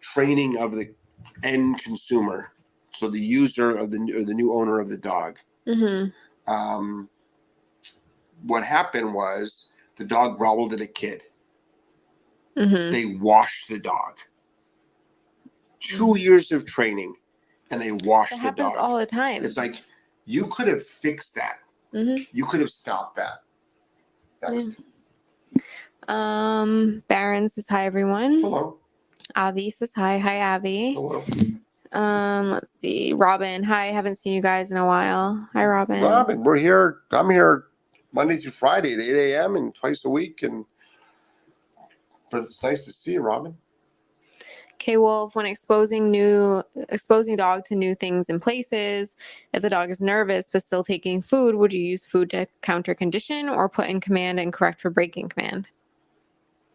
training 0.00 0.58
of 0.58 0.74
the 0.74 0.94
end 1.42 1.78
consumer, 1.78 2.52
so 2.94 3.08
the 3.08 3.20
user 3.20 3.76
of 3.76 3.90
the 3.90 3.98
or 4.16 4.24
the 4.24 4.34
new 4.34 4.52
owner 4.52 4.78
of 4.80 4.88
the 4.88 4.98
dog, 4.98 5.38
hmm 5.66 6.06
um, 6.46 7.08
what 8.44 8.62
happened 8.62 9.12
was 9.12 9.72
the 9.96 10.04
dog 10.04 10.38
growled 10.38 10.72
at 10.72 10.80
a 10.80 10.86
kid. 10.86 11.22
hmm 12.56 12.90
They 12.90 13.06
washed 13.20 13.68
the 13.68 13.78
dog. 13.80 14.18
Two 15.80 16.16
years 16.18 16.52
of 16.52 16.64
training, 16.64 17.14
and 17.70 17.80
they 17.80 17.92
washed 17.92 18.32
It 18.32 18.36
the 18.36 18.42
happens 18.42 18.74
dog. 18.74 18.76
all 18.78 18.98
the 18.98 19.06
time. 19.06 19.44
It's 19.44 19.56
like 19.56 19.82
you 20.24 20.46
could 20.46 20.68
have 20.68 20.84
fixed 20.84 21.34
that. 21.34 21.58
hmm 21.92 22.16
You 22.32 22.44
could 22.44 22.60
have 22.60 22.70
stopped 22.70 23.16
that. 23.16 23.38
Next. 24.48 24.80
Um, 26.08 27.02
Baron 27.08 27.48
says 27.48 27.66
hi 27.68 27.86
everyone. 27.86 28.40
Hello. 28.40 28.78
Avi 29.34 29.70
says 29.70 29.92
hi. 29.94 30.18
Hi 30.18 30.54
Avi. 30.54 30.94
Hello. 30.94 31.24
Um, 31.92 32.50
let's 32.50 32.72
see. 32.72 33.12
Robin, 33.12 33.62
hi. 33.62 33.86
Haven't 33.86 34.16
seen 34.16 34.32
you 34.34 34.42
guys 34.42 34.70
in 34.70 34.76
a 34.76 34.86
while. 34.86 35.48
Hi 35.52 35.66
Robin. 35.66 36.02
Robin, 36.02 36.44
we're 36.44 36.56
here. 36.56 36.98
I'm 37.10 37.30
here 37.30 37.66
Monday 38.12 38.36
through 38.36 38.52
Friday 38.52 38.94
at 38.94 39.00
8 39.00 39.32
a.m. 39.32 39.56
and 39.56 39.74
twice 39.74 40.04
a 40.04 40.10
week. 40.10 40.42
And 40.42 40.64
but 42.30 42.44
it's 42.44 42.62
nice 42.62 42.84
to 42.84 42.92
see 42.92 43.14
you, 43.14 43.22
Robin. 43.22 43.56
K 44.86 44.98
Wolf, 44.98 45.34
when 45.34 45.46
exposing 45.46 46.12
new 46.12 46.62
exposing 46.90 47.34
dog 47.34 47.64
to 47.64 47.74
new 47.74 47.92
things 47.92 48.28
and 48.28 48.40
places, 48.40 49.16
if 49.52 49.60
the 49.60 49.68
dog 49.68 49.90
is 49.90 50.00
nervous 50.00 50.48
but 50.48 50.62
still 50.62 50.84
taking 50.84 51.20
food, 51.20 51.56
would 51.56 51.72
you 51.72 51.80
use 51.80 52.06
food 52.06 52.30
to 52.30 52.46
counter 52.62 52.94
condition 52.94 53.48
or 53.48 53.68
put 53.68 53.88
in 53.88 54.00
command 54.00 54.38
and 54.38 54.52
correct 54.52 54.80
for 54.80 54.90
breaking 54.90 55.28
command? 55.30 55.66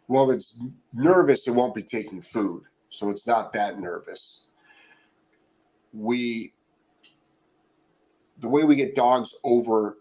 Well, 0.10 0.30
if 0.30 0.36
it's 0.36 0.62
nervous, 0.94 1.48
it 1.48 1.52
won't 1.52 1.74
be 1.74 1.84
taking 1.84 2.22
food. 2.22 2.64
So 2.90 3.10
it's 3.10 3.26
not 3.26 3.54
that 3.54 3.80
nervous. 3.80 4.48
We, 5.94 6.54
the 8.42 8.50
way 8.50 8.66
we 8.66 8.76
get 8.76 8.94
dogs 8.94 9.34
over 9.46 10.00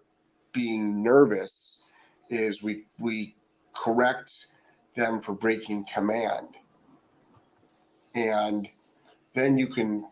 being 0.50 1.00
nervous 1.00 1.86
is 2.28 2.60
we, 2.60 2.86
we 2.98 3.36
correct 3.72 4.48
them 4.96 5.20
for 5.20 5.32
breaking 5.32 5.84
command. 5.94 6.56
And 8.14 8.68
then 9.34 9.56
you 9.56 9.66
can, 9.66 10.08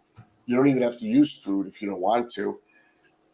you 0.46 0.56
don't 0.56 0.68
even 0.68 0.82
have 0.82 0.98
to 0.98 1.04
use 1.04 1.34
food 1.36 1.66
if 1.66 1.82
you 1.82 1.88
don't 1.88 2.00
want 2.00 2.30
to. 2.32 2.58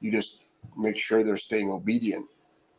You 0.00 0.10
just 0.10 0.40
make 0.76 0.98
sure 0.98 1.22
they're 1.22 1.36
staying 1.36 1.70
obedient. 1.70 2.26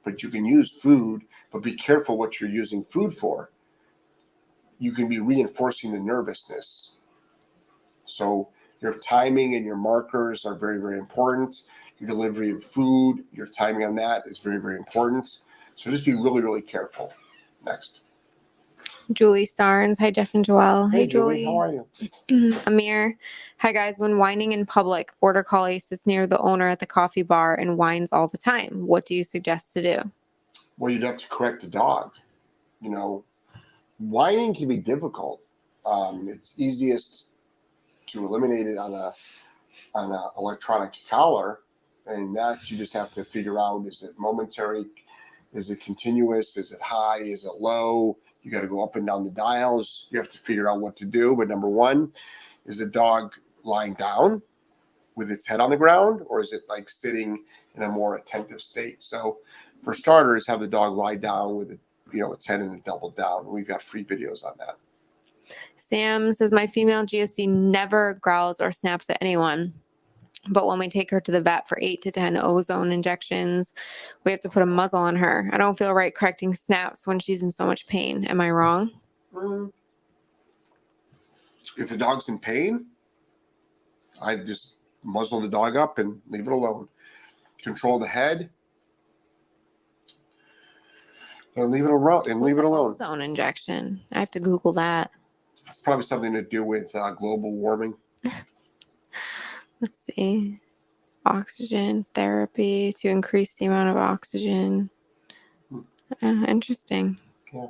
But 0.04 0.22
you 0.22 0.30
can 0.30 0.46
use 0.46 0.72
food, 0.72 1.24
but 1.52 1.64
be 1.64 1.76
careful 1.76 2.18
what 2.18 2.40
you're 2.40 2.50
using 2.50 2.84
food 2.84 3.14
for 3.14 3.50
you 4.80 4.92
can 4.92 5.08
be 5.08 5.20
reinforcing 5.20 5.92
the 5.92 6.00
nervousness. 6.00 6.98
So 8.06 8.50
your 8.82 8.96
timing 8.96 9.56
and 9.56 9.66
your 9.66 9.78
markers 9.78 10.46
are 10.46 10.56
very, 10.56 10.80
very 10.80 11.00
important. 11.00 11.64
Your 12.00 12.08
delivery 12.08 12.52
of 12.52 12.64
food, 12.64 13.24
your 13.32 13.48
timing 13.48 13.86
on 13.86 13.96
that 13.96 14.24
is 14.28 14.40
very, 14.40 14.60
very 14.60 14.78
important. 14.78 15.40
So 15.76 15.92
just 15.92 16.06
be 16.06 16.14
really, 16.14 16.42
really 16.42 16.62
careful. 16.62 17.14
Next. 17.66 18.02
Julie 19.12 19.46
Starnes, 19.46 20.00
hi 20.00 20.10
Jeff 20.10 20.34
and 20.34 20.46
Joelle. 20.46 20.92
Hey, 20.92 21.06
Julie. 21.06 21.46
how 21.46 21.60
are 21.60 21.72
you? 22.30 22.60
Amir, 22.66 23.18
hi 23.58 23.72
guys. 23.72 24.00
When 24.00 24.18
whining 24.18 24.52
in 24.52 24.66
public, 24.66 25.12
border 25.20 25.44
collie 25.44 25.80
sits 25.80 26.08
near 26.08 26.26
the 26.26 26.40
owner 26.40 26.68
at 26.68 26.80
the 26.80 26.86
coffee 26.86 27.22
bar 27.22 27.56
and 27.56 27.78
whines 27.78 28.12
all 28.12 28.28
the 28.28 28.38
time. 28.38 28.88
What 28.88 29.06
do 29.06 29.14
you 29.14 29.24
suggest 29.24 29.74
to 29.74 29.84
do? 29.84 30.12
Well, 30.78 30.92
you'd 30.92 31.04
have 31.04 31.18
to 31.18 31.28
correct 31.30 31.62
the 31.62 31.68
dog. 31.68 32.14
You 32.82 32.90
know, 32.90 33.26
whining 34.00 34.56
can 34.56 34.68
be 34.68 34.78
difficult. 34.78 35.42
Um, 35.86 36.28
it's 36.28 36.54
easiest 36.58 37.28
to 38.08 38.26
eliminate 38.26 38.68
it 38.68 38.78
on 38.78 38.94
a 38.94 39.14
on 39.94 40.12
an 40.12 40.30
electronic 40.38 40.94
collar, 41.08 41.60
and 42.08 42.36
that 42.36 42.72
you 42.72 42.78
just 42.78 42.94
have 42.94 43.12
to 43.12 43.24
figure 43.24 43.60
out: 43.60 43.86
is 43.86 44.02
it 44.02 44.12
momentary? 44.18 44.86
Is 45.54 45.70
it 45.70 45.80
continuous? 45.80 46.58
Is 46.58 46.72
it 46.72 46.82
high? 46.82 47.20
Is 47.20 47.46
it 47.46 47.54
low? 47.60 48.18
You 48.46 48.52
got 48.52 48.62
to 48.62 48.68
go 48.68 48.84
up 48.84 48.96
and 48.96 49.08
down 49.08 49.24
the 49.24 49.32
dials. 49.32 50.08
You 50.12 50.20
have 50.20 50.30
to 50.30 50.38
figure 50.38 50.70
out 50.70 50.80
what 50.80 50.96
to 50.98 51.06
do. 51.06 51.36
But 51.36 51.48
number 51.48 51.68
one, 51.68 52.14
is 52.68 52.78
the 52.78 52.86
dog 52.86 53.34
lying 53.64 53.96
down 53.96 54.42
with 55.16 55.32
its 55.32 55.48
head 55.48 55.60
on 55.60 55.72
the 55.72 55.78
ground, 55.78 56.22
or 56.28 56.40
is 56.42 56.54
it 56.54 56.62
like 56.70 56.88
sitting 56.88 57.44
in 57.74 57.82
a 57.82 57.90
more 57.90 58.18
attentive 58.18 58.62
state? 58.62 59.02
So, 59.02 59.40
for 59.84 59.96
starters, 59.96 60.46
have 60.48 60.60
the 60.60 60.68
dog 60.68 60.94
lie 60.94 61.16
down 61.16 61.58
with 61.58 61.72
it, 61.72 61.80
you 62.14 62.20
know, 62.20 62.34
its 62.34 62.46
head 62.46 62.62
in 62.62 62.72
the 62.72 62.80
double 62.80 63.10
down. 63.10 63.52
We've 63.52 63.68
got 63.68 63.82
free 63.82 64.06
videos 64.06 64.46
on 64.46 64.54
that. 64.60 64.78
Sam 65.76 66.34
says 66.34 66.52
my 66.52 66.68
female 66.68 67.04
GSD 67.04 67.50
never 67.50 68.16
growls 68.22 68.62
or 68.62 68.72
snaps 68.72 69.10
at 69.10 69.18
anyone. 69.22 69.74
But 70.50 70.68
when 70.68 70.80
we 70.80 70.90
take 70.90 71.10
her 71.12 71.20
to 71.22 71.32
the 71.32 71.42
vet 71.42 71.68
for 71.68 71.78
eight 71.82 72.02
to 72.04 72.12
10 72.12 72.38
ozone 72.38 72.92
injections, 72.92 73.74
we 74.24 74.32
have 74.32 74.42
to 74.42 74.50
put 74.50 74.64
a 74.64 74.66
muzzle 74.66 75.00
on 75.00 75.16
her. 75.16 75.50
I 75.52 75.58
don't 75.58 75.78
feel 75.78 75.94
right 75.94 76.14
correcting 76.14 76.54
snaps 76.54 77.08
when 77.08 77.20
she's 77.20 77.42
in 77.42 77.52
so 77.52 77.66
much 77.66 77.88
pain. 77.88 78.26
Am 78.26 78.40
I 78.40 78.52
wrong? 78.52 78.92
Mm. 79.34 79.72
If 81.78 81.90
the 81.90 81.98
dog's 81.98 82.30
in 82.30 82.40
pain, 82.40 82.86
I 84.22 84.38
just 84.38 84.76
muzzle 85.04 85.42
the 85.42 85.50
dog 85.50 85.76
up 85.76 85.98
and 86.00 86.22
leave 86.30 86.48
it 86.48 86.54
alone. 86.54 86.88
Control 87.62 88.00
the 88.00 88.08
head 88.08 88.50
and 91.56 91.72
leave 91.72 91.86
it 91.86 91.92
alone. 91.92 92.30
And 92.30 92.42
leave 92.42 92.58
it 92.58 92.66
alone. 92.66 92.92
Ozone 92.92 93.22
injection. 93.22 94.00
I 94.12 94.20
have 94.20 94.32
to 94.32 94.40
Google 94.40 94.74
that. 94.74 95.12
It's 95.68 95.78
probably 95.78 96.06
something 96.06 96.34
to 96.34 96.44
do 96.44 96.64
with 96.64 96.96
uh, 96.96 97.12
global 97.12 97.52
warming. 97.52 97.96
Let's 99.86 100.04
see. 100.04 100.60
Oxygen 101.28 102.08
therapy 102.16 102.92
to 102.94 103.08
increase 103.08 103.56
the 103.56 103.66
amount 103.68 103.90
of 103.90 103.98
oxygen. 103.98 104.90
Uh, 106.24 106.46
interesting. 106.48 107.20
Yeah. 107.54 107.68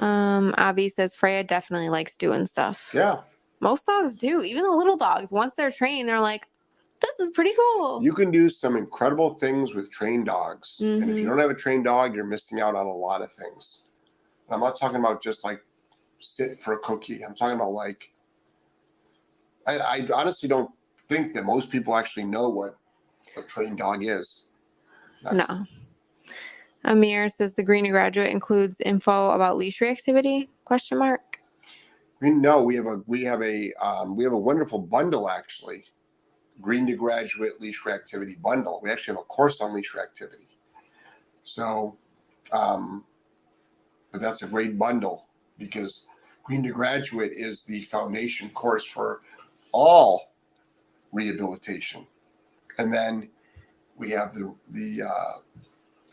Um, 0.00 0.54
Avi 0.58 0.88
says 0.88 1.14
Freya 1.14 1.44
definitely 1.44 1.88
likes 1.88 2.16
doing 2.16 2.46
stuff. 2.46 2.90
Yeah, 2.92 3.18
Most 3.60 3.86
dogs 3.86 4.16
do. 4.16 4.42
Even 4.42 4.64
the 4.64 4.72
little 4.72 4.96
dogs, 4.96 5.30
once 5.30 5.54
they're 5.54 5.70
trained, 5.70 6.08
they're 6.08 6.20
like, 6.20 6.48
"This 7.00 7.20
is 7.20 7.30
pretty 7.30 7.52
cool." 7.56 8.02
you 8.02 8.12
can 8.12 8.32
do 8.32 8.50
some 8.50 8.76
incredible 8.76 9.32
things 9.32 9.72
with 9.72 9.88
trained 9.92 10.26
dogs. 10.26 10.80
And 10.80 11.08
if 11.08 11.16
you 11.16 11.26
don't 11.26 11.38
have 11.38 11.50
a 11.50 11.54
trained 11.54 11.84
dog, 11.84 12.12
you're 12.12 12.24
missing 12.24 12.60
out 12.60 12.74
on 12.74 12.86
a 12.86 12.92
lot 12.92 13.22
of 13.22 13.32
things. 13.32 13.84
I'm 14.50 14.60
not 14.60 14.76
talking 14.76 14.98
about 14.98 15.22
just 15.22 15.44
like 15.44 15.62
sit 16.20 16.58
for 16.60 16.72
a 16.74 16.78
cookie. 16.80 17.24
I'm 17.24 17.34
talking 17.36 17.54
about 17.54 17.70
like, 17.72 18.12
I, 19.66 19.78
I 19.78 20.08
honestly 20.14 20.48
don't 20.48 20.70
think 21.08 21.34
that 21.34 21.44
most 21.44 21.70
people 21.70 21.96
actually 21.96 22.24
know 22.24 22.48
what 22.48 22.76
a 23.36 23.42
trained 23.42 23.78
dog 23.78 24.04
is. 24.04 24.44
Next. 25.22 25.48
No. 25.48 25.64
Amir 26.84 27.28
says 27.28 27.54
the 27.54 27.62
Green 27.62 27.84
to 27.84 27.90
Graduate 27.90 28.30
includes 28.30 28.80
info 28.80 29.30
about 29.30 29.56
leash 29.56 29.80
reactivity? 29.80 30.48
Question 30.64 30.98
mark. 30.98 31.38
No, 32.20 32.62
we 32.62 32.76
have 32.76 32.86
a 32.86 33.02
we 33.06 33.22
have 33.24 33.42
a 33.42 33.72
um, 33.74 34.16
we 34.16 34.24
have 34.24 34.32
a 34.32 34.38
wonderful 34.38 34.78
bundle 34.78 35.28
actually, 35.28 35.84
Green 36.62 36.86
to 36.86 36.96
Graduate 36.96 37.60
Leash 37.60 37.82
Reactivity 37.82 38.40
bundle. 38.40 38.80
We 38.82 38.90
actually 38.90 39.16
have 39.16 39.22
a 39.22 39.26
course 39.26 39.60
on 39.60 39.74
leash 39.74 39.92
reactivity. 39.92 40.46
So, 41.42 41.98
um, 42.52 43.04
but 44.12 44.20
that's 44.20 44.42
a 44.42 44.46
great 44.46 44.78
bundle 44.78 45.26
because 45.58 46.06
Green 46.44 46.62
to 46.62 46.70
Graduate 46.70 47.32
is 47.32 47.64
the 47.64 47.82
foundation 47.82 48.48
course 48.50 48.84
for 48.84 49.20
all 49.76 50.32
rehabilitation, 51.12 52.06
and 52.78 52.92
then 52.92 53.28
we 53.96 54.10
have 54.10 54.34
the 54.34 54.54
the. 54.70 55.02
Uh, 55.02 55.32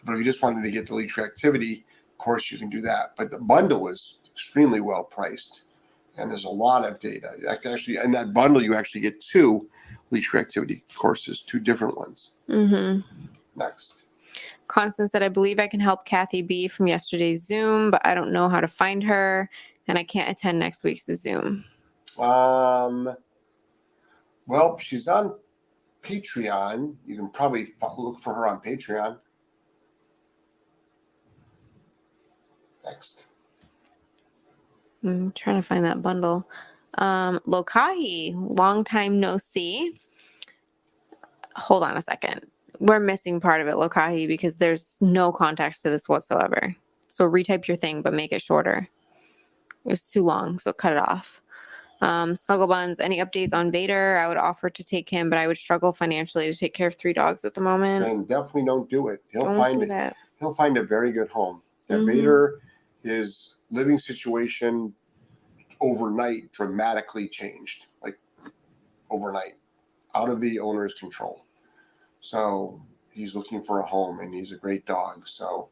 but 0.05 0.13
if 0.13 0.17
you 0.19 0.25
just 0.25 0.43
wanted 0.43 0.63
to 0.63 0.71
get 0.71 0.85
the 0.85 0.93
leash 0.93 1.15
reactivity, 1.15 1.83
of 2.11 2.17
course 2.17 2.51
you 2.51 2.57
can 2.57 2.69
do 2.69 2.81
that. 2.81 3.13
But 3.17 3.31
the 3.31 3.39
bundle 3.39 3.87
is 3.87 4.19
extremely 4.29 4.81
well 4.81 5.05
priced, 5.05 5.63
and 6.17 6.29
there's 6.29 6.43
a 6.43 6.49
lot 6.49 6.85
of 6.85 6.99
data. 6.99 7.29
Actually, 7.47 7.97
in 7.97 8.11
that 8.11 8.33
bundle, 8.33 8.61
you 8.61 8.75
actually 8.75 9.01
get 9.01 9.21
two 9.21 9.69
leash 10.11 10.31
reactivity 10.31 10.81
courses, 10.93 11.41
two 11.41 11.59
different 11.59 11.97
ones. 11.97 12.33
Mm-hmm. 12.49 12.99
Next. 13.55 14.03
Constance 14.67 15.11
said, 15.11 15.23
I 15.23 15.29
believe 15.29 15.59
I 15.59 15.67
can 15.67 15.79
help 15.79 16.05
Kathy 16.05 16.41
B 16.41 16.67
from 16.67 16.87
yesterday's 16.87 17.45
Zoom, 17.45 17.91
but 17.91 18.01
I 18.05 18.15
don't 18.15 18.31
know 18.31 18.49
how 18.49 18.59
to 18.59 18.67
find 18.67 19.03
her, 19.03 19.49
and 19.87 19.97
I 19.97 20.03
can't 20.03 20.29
attend 20.29 20.59
next 20.59 20.83
week's 20.83 21.05
Zoom. 21.05 21.63
Um, 22.17 23.15
well, 24.45 24.77
she's 24.77 25.07
on 25.07 25.37
Patreon. 26.01 26.95
You 27.05 27.15
can 27.15 27.29
probably 27.29 27.73
look 27.97 28.19
for 28.19 28.33
her 28.33 28.47
on 28.47 28.59
Patreon. 28.61 29.19
Next. 32.85 33.27
I'm 35.03 35.31
trying 35.31 35.57
to 35.57 35.67
find 35.67 35.83
that 35.85 36.01
bundle. 36.01 36.47
Um, 36.97 37.39
Lokahi, 37.47 38.33
long 38.35 38.83
time 38.83 39.19
no 39.19 39.37
see. 39.37 39.99
Hold 41.55 41.83
on 41.83 41.97
a 41.97 42.01
second. 42.01 42.45
We're 42.79 42.99
missing 42.99 43.39
part 43.39 43.61
of 43.61 43.67
it, 43.67 43.75
Lokahi, 43.75 44.27
because 44.27 44.57
there's 44.57 44.97
no 45.01 45.31
context 45.31 45.81
to 45.83 45.89
this 45.89 46.09
whatsoever. 46.09 46.75
So 47.09 47.29
retype 47.29 47.67
your 47.67 47.77
thing, 47.77 48.01
but 48.01 48.13
make 48.13 48.31
it 48.31 48.41
shorter. 48.41 48.87
It 49.85 49.89
was 49.89 50.07
too 50.07 50.23
long, 50.23 50.59
so 50.59 50.73
cut 50.73 50.93
it 50.93 50.99
off. 50.99 51.41
Um, 52.03 52.35
Snuggle 52.35 52.67
Buns, 52.67 52.99
any 52.99 53.19
updates 53.19 53.53
on 53.53 53.71
Vader? 53.71 54.17
I 54.17 54.27
would 54.27 54.37
offer 54.37 54.69
to 54.69 54.83
take 54.83 55.09
him, 55.09 55.29
but 55.29 55.39
I 55.39 55.47
would 55.47 55.57
struggle 55.57 55.93
financially 55.93 56.51
to 56.51 56.57
take 56.57 56.73
care 56.73 56.87
of 56.87 56.95
three 56.95 57.13
dogs 57.13 57.45
at 57.45 57.53
the 57.53 57.61
moment. 57.61 58.05
And 58.05 58.27
definitely 58.27 58.65
don't 58.65 58.89
do 58.89 59.07
it. 59.07 59.23
He'll 59.31 59.45
Don't 59.45 59.55
find 59.55 59.81
it. 59.83 60.13
He'll 60.39 60.53
find 60.53 60.77
a 60.77 60.83
very 60.83 61.11
good 61.11 61.29
home. 61.29 61.61
Mhm. 61.89 62.05
Vader, 62.05 62.61
his 63.03 63.55
living 63.71 63.97
situation 63.97 64.93
overnight 65.79 66.51
dramatically 66.51 67.27
changed, 67.27 67.87
like 68.01 68.19
overnight, 69.09 69.55
out 70.15 70.29
of 70.29 70.41
the 70.41 70.59
owner's 70.59 70.93
control. 70.95 71.45
So 72.19 72.81
he's 73.11 73.35
looking 73.35 73.63
for 73.63 73.79
a 73.79 73.85
home, 73.85 74.19
and 74.19 74.33
he's 74.33 74.51
a 74.51 74.57
great 74.57 74.85
dog. 74.85 75.27
So 75.27 75.69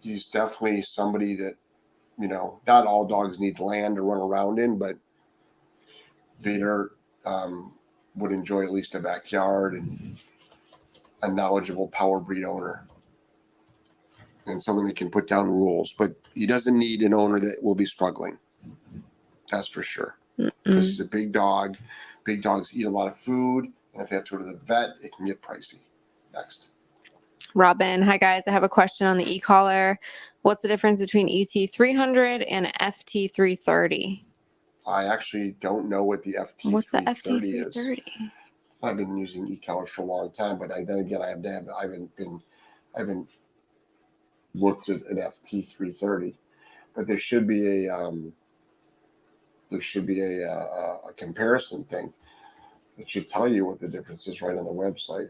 he's 0.00 0.28
definitely 0.30 0.82
somebody 0.82 1.34
that, 1.36 1.56
you 2.18 2.28
know, 2.28 2.60
not 2.66 2.86
all 2.86 3.04
dogs 3.04 3.40
need 3.40 3.58
land 3.58 3.96
to 3.96 4.02
run 4.02 4.20
around 4.20 4.58
in, 4.58 4.78
but 4.78 4.96
Vader 6.40 6.92
um, 7.24 7.72
would 8.16 8.32
enjoy 8.32 8.64
at 8.64 8.70
least 8.70 8.94
a 8.94 9.00
backyard 9.00 9.74
and 9.74 10.16
a 11.22 11.30
knowledgeable 11.30 11.88
power 11.88 12.20
breed 12.20 12.44
owner 12.44 12.86
and 14.46 14.62
someone 14.62 14.86
that 14.86 14.96
can 14.96 15.10
put 15.10 15.26
down 15.26 15.46
rules. 15.46 15.94
But 15.96 16.14
he 16.34 16.46
doesn't 16.46 16.78
need 16.78 17.02
an 17.02 17.14
owner 17.14 17.38
that 17.40 17.62
will 17.62 17.74
be 17.74 17.84
struggling. 17.84 18.38
That's 19.50 19.68
for 19.68 19.82
sure. 19.82 20.16
Mm. 20.38 20.50
he's 20.64 21.00
a 21.00 21.04
big 21.04 21.32
dog. 21.32 21.76
Big 22.24 22.42
dogs 22.42 22.74
eat 22.74 22.86
a 22.86 22.90
lot 22.90 23.10
of 23.10 23.18
food, 23.18 23.66
and 23.94 24.02
if 24.02 24.10
they 24.10 24.16
have 24.16 24.24
to 24.24 24.36
go 24.36 24.44
to 24.44 24.50
the 24.50 24.58
vet, 24.58 24.90
it 25.02 25.14
can 25.14 25.26
get 25.26 25.42
pricey. 25.42 25.78
Next. 26.32 26.68
Robin, 27.54 28.00
hi 28.02 28.16
guys. 28.16 28.44
I 28.46 28.52
have 28.52 28.62
a 28.62 28.68
question 28.68 29.06
on 29.06 29.18
the 29.18 29.28
e-collar. 29.28 29.98
What's 30.42 30.62
the 30.62 30.68
difference 30.68 31.00
between 31.00 31.28
E 31.28 31.44
ET300 31.44 32.44
and 32.48 32.66
FT330? 32.80 34.22
I 34.86 35.04
actually 35.04 35.56
don't 35.60 35.88
know 35.88 36.04
what 36.04 36.22
the 36.22 36.34
FT330 36.34 36.72
What's 36.72 36.90
the 36.90 36.98
is. 36.98 37.76
FT330? 37.76 38.30
I've 38.82 38.96
been 38.96 39.16
using 39.16 39.46
e-collars 39.46 39.90
for 39.90 40.02
a 40.02 40.06
long 40.06 40.30
time, 40.30 40.58
but 40.58 40.72
I, 40.72 40.84
then 40.84 41.00
again, 41.00 41.22
I 41.22 41.28
have 41.28 41.40
never, 41.40 41.72
I 41.72 41.82
haven't 41.82 42.16
been, 42.16 42.40
I 42.96 43.00
haven't 43.00 43.28
looked 44.54 44.88
at 44.88 45.02
an 45.06 45.18
FT330. 45.18 46.34
But 46.94 47.06
there 47.06 47.18
should 47.18 47.46
be 47.46 47.86
a, 47.86 47.94
um, 47.94 48.32
there 49.70 49.80
should 49.80 50.06
be 50.06 50.20
a, 50.22 50.50
uh, 50.50 50.98
a 51.08 51.12
comparison 51.12 51.84
thing 51.84 52.12
that 52.98 53.10
should 53.10 53.28
tell 53.28 53.46
you 53.46 53.64
what 53.66 53.80
the 53.80 53.88
difference 53.88 54.26
is 54.26 54.42
right 54.42 54.56
on 54.56 54.64
the 54.64 54.70
website. 54.70 55.28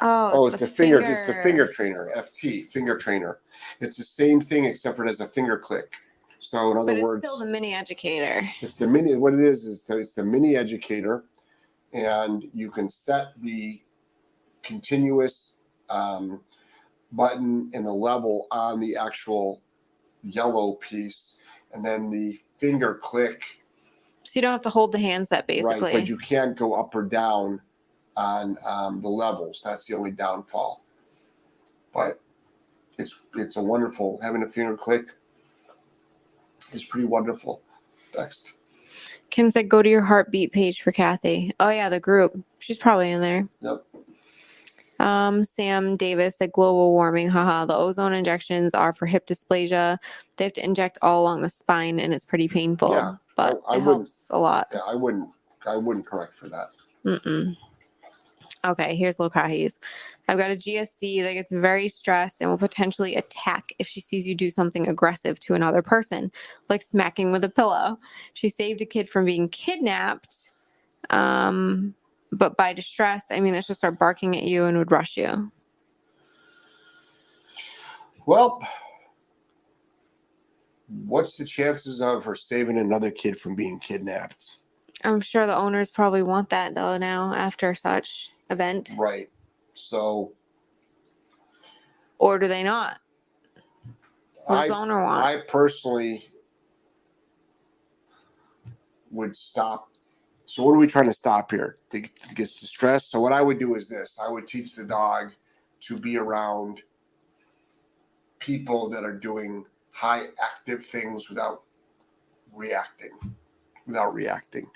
Oh, 0.00 0.30
Oh, 0.34 0.46
it's 0.46 0.58
the 0.58 0.66
finger, 0.66 1.00
it's 1.00 1.26
the 1.26 1.34
finger 1.34 1.66
trainer, 1.72 2.10
FT, 2.16 2.68
finger 2.68 2.98
trainer. 2.98 3.38
It's 3.80 3.96
the 3.96 4.04
same 4.04 4.40
thing 4.40 4.64
except 4.64 4.96
for 4.96 5.04
it 5.04 5.08
has 5.08 5.20
a 5.20 5.28
finger 5.28 5.58
click. 5.58 5.94
So 6.42 6.72
in 6.72 6.74
But 6.74 6.80
other 6.80 6.92
it's 6.94 7.02
words, 7.02 7.24
still 7.24 7.38
the 7.38 7.46
mini 7.46 7.72
educator. 7.72 8.48
it's 8.60 8.76
the 8.76 8.86
mini. 8.86 9.16
What 9.16 9.32
it 9.32 9.40
is 9.40 9.64
is 9.64 9.86
that 9.86 9.98
it's 9.98 10.14
the 10.14 10.24
mini 10.24 10.56
educator, 10.56 11.24
and 11.92 12.44
you 12.52 12.68
can 12.68 12.88
set 12.88 13.28
the 13.40 13.80
continuous 14.64 15.58
um, 15.88 16.40
button 17.12 17.70
and 17.74 17.86
the 17.86 17.92
level 17.92 18.48
on 18.50 18.80
the 18.80 18.96
actual 18.96 19.62
yellow 20.24 20.72
piece, 20.74 21.42
and 21.72 21.84
then 21.84 22.10
the 22.10 22.40
finger 22.58 22.98
click. 23.00 23.60
So 24.24 24.32
you 24.34 24.42
don't 24.42 24.52
have 24.52 24.62
to 24.62 24.70
hold 24.70 24.90
the 24.92 24.98
handset 24.98 25.46
basically. 25.46 25.80
Right, 25.80 25.94
but 25.94 26.08
you 26.08 26.18
can't 26.18 26.56
go 26.56 26.74
up 26.74 26.94
or 26.94 27.04
down 27.04 27.60
on 28.16 28.58
um, 28.66 29.00
the 29.00 29.08
levels. 29.08 29.62
That's 29.64 29.86
the 29.86 29.94
only 29.94 30.10
downfall. 30.10 30.84
But 31.94 32.20
it's 32.98 33.20
it's 33.36 33.56
a 33.56 33.62
wonderful 33.62 34.18
having 34.20 34.42
a 34.42 34.48
finger 34.48 34.76
click. 34.76 35.06
Is 36.74 36.84
pretty 36.84 37.06
wonderful. 37.06 37.62
Next. 38.16 38.52
Kim 39.30 39.50
said, 39.50 39.68
"Go 39.68 39.82
to 39.82 39.88
your 39.88 40.02
heartbeat 40.02 40.52
page 40.52 40.82
for 40.82 40.92
Kathy." 40.92 41.52
Oh 41.60 41.70
yeah, 41.70 41.88
the 41.88 42.00
group. 42.00 42.38
She's 42.58 42.76
probably 42.76 43.10
in 43.10 43.20
there. 43.20 43.48
Yep. 43.62 43.84
Um, 44.98 45.42
Sam 45.42 45.96
Davis 45.96 46.36
said, 46.36 46.52
"Global 46.52 46.92
warming. 46.92 47.28
Haha. 47.28 47.64
The 47.64 47.74
ozone 47.74 48.12
injections 48.12 48.74
are 48.74 48.92
for 48.92 49.06
hip 49.06 49.26
dysplasia. 49.26 49.98
They 50.36 50.44
have 50.44 50.52
to 50.54 50.64
inject 50.64 50.98
all 51.02 51.22
along 51.22 51.42
the 51.42 51.48
spine, 51.48 51.98
and 51.98 52.12
it's 52.12 52.24
pretty 52.24 52.46
painful. 52.48 52.92
Yeah, 52.92 53.14
but 53.36 53.60
I 53.66 53.76
it 53.76 53.78
wouldn't- 53.78 53.84
helps 53.84 54.26
a 54.30 54.38
lot." 54.38 54.68
Yeah, 54.72 54.80
I 54.86 54.94
wouldn't. 54.94 55.30
I 55.66 55.76
wouldn't 55.76 56.06
correct 56.06 56.34
for 56.34 56.48
that. 56.50 56.68
Mm-mm. 57.04 57.56
Okay, 58.64 58.94
here's 58.94 59.18
Lokahi's. 59.18 59.80
I've 60.28 60.38
got 60.38 60.52
a 60.52 60.56
GSD 60.56 61.22
that 61.22 61.32
gets 61.32 61.50
very 61.50 61.88
stressed 61.88 62.40
and 62.40 62.48
will 62.48 62.58
potentially 62.58 63.16
attack 63.16 63.72
if 63.80 63.88
she 63.88 64.00
sees 64.00 64.26
you 64.26 64.36
do 64.36 64.50
something 64.50 64.86
aggressive 64.86 65.40
to 65.40 65.54
another 65.54 65.82
person, 65.82 66.30
like 66.68 66.80
smacking 66.80 67.32
with 67.32 67.42
a 67.42 67.48
pillow. 67.48 67.98
She 68.34 68.48
saved 68.48 68.80
a 68.80 68.86
kid 68.86 69.08
from 69.08 69.24
being 69.24 69.48
kidnapped. 69.48 70.52
Um, 71.10 71.94
but 72.30 72.56
by 72.56 72.72
distressed, 72.72 73.32
I 73.32 73.40
mean 73.40 73.52
that 73.54 73.64
she'll 73.64 73.74
start 73.74 73.98
barking 73.98 74.36
at 74.36 74.44
you 74.44 74.64
and 74.64 74.78
would 74.78 74.92
rush 74.92 75.16
you. 75.16 75.50
Well, 78.26 78.62
what's 80.86 81.36
the 81.36 81.44
chances 81.44 82.00
of 82.00 82.24
her 82.24 82.36
saving 82.36 82.78
another 82.78 83.10
kid 83.10 83.38
from 83.38 83.56
being 83.56 83.80
kidnapped? 83.80 84.58
I'm 85.04 85.20
sure 85.20 85.46
the 85.46 85.56
owners 85.56 85.90
probably 85.90 86.22
want 86.22 86.50
that 86.50 86.74
though 86.74 86.96
now 86.96 87.34
after 87.34 87.74
such 87.74 88.31
event. 88.52 88.92
Right. 88.96 89.28
So 89.74 90.34
Or 92.18 92.38
do 92.38 92.46
they 92.46 92.62
not? 92.62 93.00
What 94.44 94.56
does 94.56 94.64
I 94.64 94.68
the 94.68 94.76
owner 94.76 95.02
want? 95.02 95.24
I 95.24 95.40
personally 95.48 96.28
would 99.10 99.34
stop. 99.34 99.88
So 100.46 100.62
what 100.62 100.72
are 100.72 100.78
we 100.78 100.86
trying 100.86 101.06
to 101.06 101.12
stop 101.12 101.50
here? 101.50 101.78
To, 101.90 102.00
to 102.00 102.34
get 102.34 102.48
distressed. 102.48 103.10
So 103.10 103.20
what 103.20 103.32
I 103.32 103.42
would 103.42 103.58
do 103.58 103.74
is 103.74 103.88
this: 103.88 104.20
I 104.24 104.30
would 104.30 104.46
teach 104.46 104.76
the 104.76 104.84
dog 104.84 105.32
to 105.80 105.98
be 105.98 106.16
around 106.16 106.82
people 108.38 108.88
that 108.90 109.04
are 109.04 109.16
doing 109.16 109.64
high 109.92 110.26
active 110.42 110.84
things 110.84 111.28
without 111.28 111.62
reacting. 112.52 113.10
Without 113.86 114.14
reacting. 114.14 114.70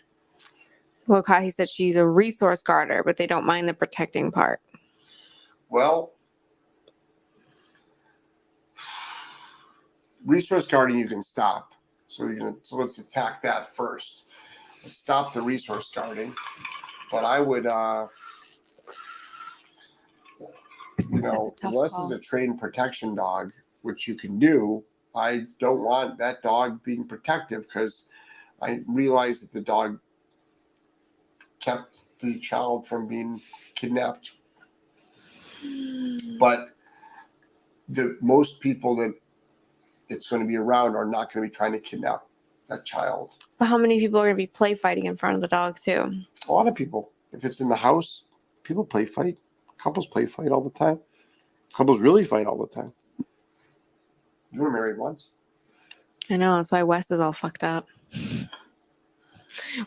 Lokahi 1.09 1.53
said 1.53 1.71
she's 1.71 1.97
a 1.97 2.07
resource 2.07 2.63
guarder, 2.63 3.03
but 3.05 3.17
they 3.17 3.27
don't 3.27 3.47
mind 3.47 3.69
the 3.69 3.75
protecting 3.75 4.31
part. 4.31 4.61
Well, 5.69 6.13
resource 10.25 10.67
guarding 10.67 10.99
you 10.99 11.09
can 11.09 11.23
stop. 11.23 11.73
So 12.09 12.25
you're 12.25 12.37
gonna 12.37 12.57
so 12.63 12.77
let's 12.77 12.99
attack 12.99 13.43
that 13.43 13.75
first. 13.75 14.25
Let's 14.83 14.97
stop 14.97 15.33
the 15.33 15.43
resource 15.43 15.91
guarding. 15.95 16.35
But 17.11 17.25
I 17.25 17.41
would 17.41 17.67
uh 17.67 18.07
you 21.11 21.21
know, 21.21 21.55
unless 21.63 21.93
call. 21.93 22.11
it's 22.11 22.15
a 22.15 22.19
trained 22.19 22.59
protection 22.59 23.15
dog, 23.15 23.53
which 23.83 24.09
you 24.09 24.15
can 24.15 24.39
do, 24.39 24.85
I 25.15 25.47
don't 25.61 25.81
want 25.81 26.19
that 26.19 26.43
dog 26.43 26.83
being 26.83 27.07
protective 27.07 27.63
because 27.63 28.07
I 28.61 28.81
realize 28.87 29.41
that 29.41 29.53
the 29.53 29.61
dog 29.61 29.99
kept 31.61 32.05
the 32.21 32.39
child 32.39 32.87
from 32.87 33.09
being 33.09 33.41
kidnapped. 33.75 34.33
But 36.39 36.71
the 37.89 38.19
most 38.21 38.61
people 38.61 38.97
that 38.97 39.15
it's 40.09 40.29
going 40.29 40.43
to 40.43 40.49
be 40.49 40.57
around 40.57 40.95
are 40.97 41.07
not 41.07 41.33
going 41.33 41.47
to 41.47 41.51
be 41.51 41.55
trying 41.55 41.73
to 41.73 41.81
kidnap 41.81 42.27
that 42.69 42.85
child. 42.85 43.39
But 43.59 43.67
how 43.67 43.79
many 43.79 44.01
people 44.01 44.21
are 44.21 44.25
going 44.25 44.35
to 44.35 44.43
be 44.43 44.47
play 44.47 44.75
fighting 44.75 45.07
in 45.07 45.17
front 45.17 45.37
of 45.37 45.41
the 45.41 45.49
dog 45.49 45.79
too? 45.81 46.13
A 46.49 46.53
lot 46.53 46.69
of 46.69 46.75
people, 46.75 47.13
if 47.33 47.45
it's 47.45 47.61
in 47.61 47.69
the 47.69 47.77
house, 47.77 48.25
people 48.63 48.85
play 48.85 49.05
fight. 49.05 49.39
Couples 49.79 50.07
play 50.07 50.27
fight 50.27 50.49
all 50.49 50.63
the 50.63 50.71
time. 50.71 51.01
Couples 51.75 52.01
really 52.01 52.25
fight 52.25 52.47
all 52.47 52.59
the 52.59 52.67
time. 52.67 52.93
You 54.51 54.61
were 54.61 54.71
married 54.71 54.97
once. 54.97 55.29
I 56.31 56.37
know 56.37 56.57
that's 56.57 56.73
why 56.73 56.83
Wes 56.83 57.11
is 57.11 57.21
all 57.21 57.33
fucked 57.33 57.63
up. 57.63 57.87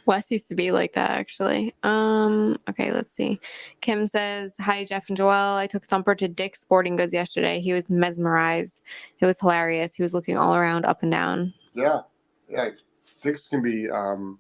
Wes 0.05 0.31
used 0.31 0.47
to 0.47 0.55
be 0.55 0.71
like 0.71 0.93
that 0.93 1.11
actually. 1.11 1.73
Um, 1.83 2.57
okay, 2.69 2.91
let's 2.91 3.13
see. 3.13 3.39
Kim 3.81 4.07
says, 4.07 4.55
Hi 4.59 4.83
Jeff 4.83 5.09
and 5.09 5.17
Joelle. 5.17 5.55
I 5.55 5.67
took 5.67 5.85
Thumper 5.85 6.15
to 6.15 6.27
Dick's 6.27 6.61
Sporting 6.61 6.95
Goods 6.95 7.13
yesterday. 7.13 7.59
He 7.59 7.73
was 7.73 7.89
mesmerized. 7.89 8.81
It 9.19 9.25
was 9.25 9.39
hilarious. 9.39 9.95
He 9.95 10.03
was 10.03 10.13
looking 10.13 10.37
all 10.37 10.55
around, 10.55 10.85
up 10.85 11.03
and 11.03 11.11
down. 11.11 11.53
Yeah, 11.73 12.01
yeah. 12.49 12.69
Dicks 13.21 13.47
can 13.47 13.61
be 13.61 13.89
um, 13.89 14.39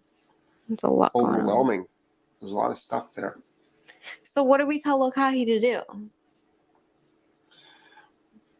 It's 0.69 0.83
a 0.83 0.89
lot 0.89 1.11
overwhelming. 1.15 1.85
There's 2.39 2.51
a 2.51 2.55
lot 2.55 2.71
of 2.71 2.77
stuff 2.77 3.13
there. 3.13 3.37
So 4.23 4.43
what 4.43 4.59
do 4.59 4.65
we 4.65 4.79
tell 4.79 4.99
Lokahi 4.99 5.45
to 5.45 5.59
do? 5.59 5.81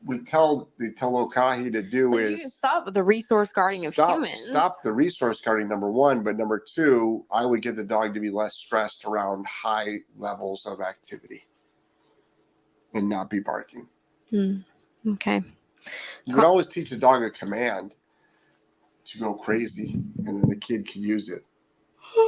We 0.05 0.19
tell 0.19 0.69
the 0.77 0.93
tell 0.93 1.11
Lokahi 1.11 1.71
to 1.73 1.81
do 1.81 2.11
can 2.11 2.19
is 2.33 2.53
stop 2.53 2.91
the 2.93 3.03
resource 3.03 3.51
guarding 3.51 3.85
of 3.85 3.93
stop, 3.93 4.15
humans. 4.15 4.47
stop 4.49 4.81
the 4.81 4.93
resource 4.93 5.41
guarding. 5.41 5.67
Number 5.67 5.91
one, 5.91 6.23
but 6.23 6.37
number 6.37 6.57
two, 6.57 7.25
I 7.31 7.45
would 7.45 7.61
get 7.61 7.75
the 7.75 7.83
dog 7.83 8.13
to 8.13 8.19
be 8.19 8.29
less 8.29 8.55
stressed 8.55 9.03
around 9.03 9.45
high 9.45 9.97
levels 10.15 10.65
of 10.65 10.79
activity 10.79 11.45
and 12.93 13.09
not 13.09 13.29
be 13.29 13.39
barking. 13.39 13.87
Hmm. 14.29 14.57
Okay. 15.07 15.41
You 16.25 16.33
can 16.33 16.43
always 16.43 16.67
teach 16.67 16.91
a 16.91 16.97
dog 16.97 17.23
a 17.23 17.29
command 17.29 17.93
to 19.05 19.17
go 19.17 19.33
crazy, 19.33 20.01
and 20.25 20.27
then 20.27 20.49
the 20.49 20.55
kid 20.55 20.87
can 20.87 21.01
use 21.01 21.29
it. 21.29 21.45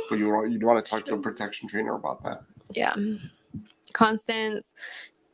But 0.10 0.20
you 0.20 0.30
want 0.30 0.52
you 0.52 0.60
want 0.66 0.84
to 0.84 0.90
talk 0.90 1.06
to 1.06 1.16
a 1.16 1.18
protection 1.18 1.68
trainer 1.68 1.96
about 1.96 2.24
that. 2.24 2.44
Yeah. 2.74 2.96
Constance, 3.94 4.76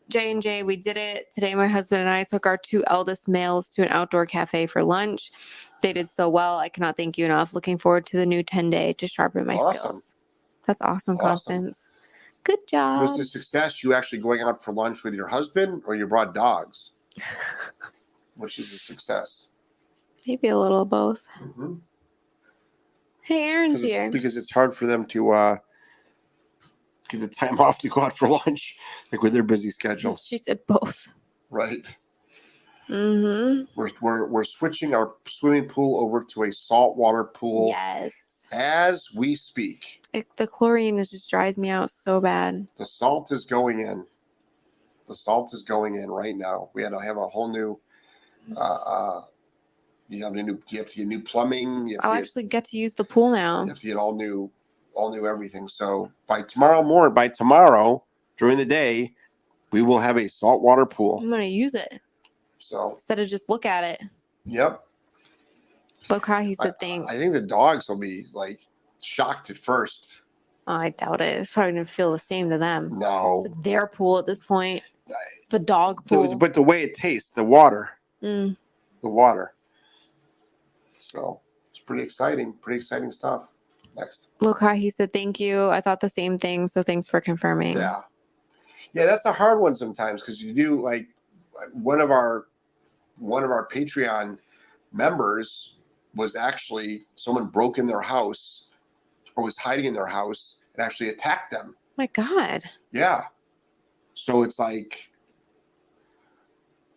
J 0.09 0.31
and 0.31 0.41
J, 0.41 0.63
we 0.63 0.77
did 0.77 0.97
it 0.97 1.31
today. 1.33 1.53
My 1.53 1.67
husband 1.67 2.01
and 2.01 2.09
I 2.09 2.23
took 2.23 2.45
our 2.45 2.57
two 2.57 2.83
eldest 2.87 3.27
males 3.27 3.69
to 3.71 3.81
an 3.83 3.89
outdoor 3.89 4.25
cafe 4.25 4.65
for 4.65 4.83
lunch. 4.83 5.31
They 5.81 5.91
did 5.91 6.09
so 6.09 6.29
well. 6.29 6.57
I 6.57 6.69
cannot 6.69 6.95
thank 6.95 7.17
you 7.17 7.25
enough. 7.25 7.53
Looking 7.53 7.77
forward 7.77 8.05
to 8.07 8.17
the 8.17 8.25
new 8.25 8.41
10 8.41 8.69
day 8.69 8.93
to 8.93 9.07
sharpen 9.07 9.45
my 9.45 9.55
Awesome. 9.55 9.73
skills. 9.79 10.15
That's 10.65 10.81
awesome, 10.81 11.15
Awesome. 11.15 11.55
Constance. 11.55 11.89
Good 12.43 12.59
job. 12.67 13.01
Was 13.01 13.17
the 13.17 13.25
success 13.25 13.83
you 13.83 13.93
actually 13.93 14.19
going 14.19 14.41
out 14.41 14.63
for 14.63 14.73
lunch 14.73 15.03
with 15.03 15.13
your 15.13 15.27
husband, 15.27 15.83
or 15.85 15.95
you 15.95 16.07
brought 16.07 16.33
dogs? 16.33 16.91
Which 18.35 18.59
is 18.59 18.71
a 18.73 18.77
success? 18.77 19.47
Maybe 20.25 20.47
a 20.47 20.57
little 20.57 20.81
of 20.83 20.89
both. 20.89 21.27
Mhm. 21.41 21.81
Hey, 23.21 23.43
Aaron's 23.49 23.81
here. 23.81 24.09
because 24.09 24.37
it's 24.37 24.51
hard 24.51 24.73
for 24.73 24.85
them 24.85 25.05
to 25.07 25.31
uh, 25.31 25.57
get 27.09 27.19
the 27.21 27.27
time 27.27 27.59
off 27.59 27.77
to 27.79 27.89
go 27.89 28.01
out 28.01 28.17
for 28.17 28.27
lunch, 28.27 28.77
like 29.11 29.21
with 29.21 29.33
their 29.33 29.43
busy 29.43 29.69
schedule, 29.71 30.17
She 30.17 30.37
said 30.37 30.59
both. 30.67 31.07
right? 31.51 31.85
Mm-hmm. 32.89 33.63
We're, 33.75 33.89
we're, 34.01 34.27
we're 34.27 34.43
switching 34.45 34.93
our 34.95 35.15
swimming 35.27 35.67
pool 35.67 35.99
over 35.99 36.23
to 36.23 36.43
a 36.43 36.51
saltwater 36.53 37.25
pool 37.25 37.67
Yes. 37.69 38.47
as 38.53 39.09
we 39.13 39.35
speak. 39.35 40.03
It, 40.13 40.25
the 40.37 40.47
chlorine 40.47 40.97
is 40.99 41.09
just 41.11 41.29
drives 41.29 41.57
me 41.57 41.69
out 41.69 41.91
so 41.91 42.21
bad. 42.21 42.65
The 42.77 42.85
salt 42.85 43.31
is 43.33 43.43
going 43.43 43.81
in. 43.81 44.05
The 45.07 45.15
salt 45.15 45.53
is 45.53 45.63
going 45.63 45.95
in 45.95 46.09
right 46.09 46.35
now. 46.35 46.69
We 46.73 46.81
had 46.81 46.89
to 46.93 46.99
have 46.99 47.17
a 47.17 47.27
whole 47.27 47.49
new. 47.49 47.79
Uh, 48.55 48.59
uh, 48.59 49.21
you 50.09 50.23
have 50.23 50.33
a 50.33 50.41
new. 50.43 50.61
You 50.69 50.77
have 50.79 50.89
to 50.89 50.95
get 50.97 51.07
new 51.07 51.19
plumbing. 51.21 51.87
You 51.89 51.97
have, 51.97 52.05
I'll 52.05 52.11
to 52.11 52.17
get, 52.17 52.21
actually 52.23 52.43
get 52.43 52.65
to 52.65 52.77
use 52.77 52.95
the 52.95 53.03
pool 53.03 53.31
now. 53.31 53.63
you 53.63 53.69
have 53.69 53.77
to 53.79 53.87
get 53.87 53.97
all 53.97 54.15
new, 54.15 54.49
all 54.97 55.11
new 55.11 55.27
everything. 55.27 55.67
So 55.67 56.09
by 56.25 56.41
tomorrow 56.41 56.81
morning, 56.83 57.13
by 57.13 57.27
tomorrow 57.27 58.03
during 58.37 58.57
the 58.57 58.65
day, 58.65 59.13
we 59.71 59.81
will 59.83 59.99
have 59.99 60.17
a 60.17 60.27
saltwater 60.27 60.85
pool. 60.85 61.19
I'm 61.21 61.29
gonna 61.29 61.43
use 61.43 61.75
it 61.75 62.01
So 62.57 62.91
instead 62.91 63.19
of 63.19 63.27
just 63.27 63.47
look 63.49 63.65
at 63.65 63.83
it. 63.83 64.01
yep, 64.45 64.83
Look 66.09 66.25
how 66.25 66.41
he 66.41 66.55
I, 66.59 66.71
thing. 66.71 67.05
I 67.09 67.17
think 67.17 67.33
the 67.33 67.41
dogs 67.41 67.89
will 67.89 67.97
be 67.97 68.25
like 68.33 68.59
shocked 69.01 69.49
at 69.49 69.57
first. 69.57 70.23
Oh, 70.67 70.73
I 70.75 70.89
doubt 70.91 71.21
it. 71.21 71.37
It's 71.41 71.51
probably 71.51 71.73
gonna 71.73 71.85
feel 71.85 72.11
the 72.11 72.19
same 72.19 72.49
to 72.49 72.57
them. 72.57 72.97
No, 72.97 73.43
It's 73.45 73.55
their 73.61 73.87
pool 73.87 74.17
at 74.17 74.25
this 74.25 74.45
point. 74.45 74.83
It's 75.07 75.47
the 75.47 75.59
dog 75.59 76.03
The- 76.07 76.15
pool. 76.15 76.35
but 76.35 76.53
the 76.53 76.61
way 76.63 76.81
it 76.83 76.93
tastes, 76.95 77.31
the 77.31 77.43
water, 77.43 77.89
Mm. 78.23 78.57
the 79.01 79.09
water. 79.09 79.53
So 80.97 81.41
it's 81.71 81.79
pretty 81.81 82.03
exciting. 82.03 82.53
Pretty 82.53 82.77
exciting 82.77 83.11
stuff. 83.11 83.43
Next. 83.97 84.29
Lokahi 84.39 84.93
said 84.93 85.11
thank 85.11 85.39
you. 85.39 85.69
I 85.69 85.81
thought 85.81 85.99
the 85.99 86.09
same 86.09 86.37
thing. 86.37 86.67
So 86.67 86.83
thanks 86.83 87.07
for 87.07 87.19
confirming. 87.19 87.77
Yeah. 87.77 88.01
Yeah, 88.93 89.05
that's 89.05 89.25
a 89.25 89.33
hard 89.33 89.59
one 89.59 89.75
sometimes 89.75 90.21
because 90.21 90.41
you 90.41 90.53
do 90.53 90.81
like 90.81 91.07
one 91.73 91.99
of 91.99 92.11
our 92.11 92.47
one 93.17 93.43
of 93.43 93.49
our 93.49 93.67
Patreon 93.67 94.37
members 94.93 95.77
was 96.15 96.35
actually 96.35 97.05
someone 97.15 97.47
broke 97.47 97.77
in 97.79 97.85
their 97.85 98.01
house 98.01 98.69
or 99.35 99.43
was 99.43 99.57
hiding 99.57 99.85
in 99.85 99.93
their 99.93 100.05
house 100.07 100.57
and 100.75 100.83
actually 100.83 101.09
attacked 101.09 101.51
them. 101.51 101.75
My 101.97 102.07
God. 102.07 102.63
Yeah. 102.91 103.23
So 104.13 104.43
it's 104.43 104.59
like 104.59 105.09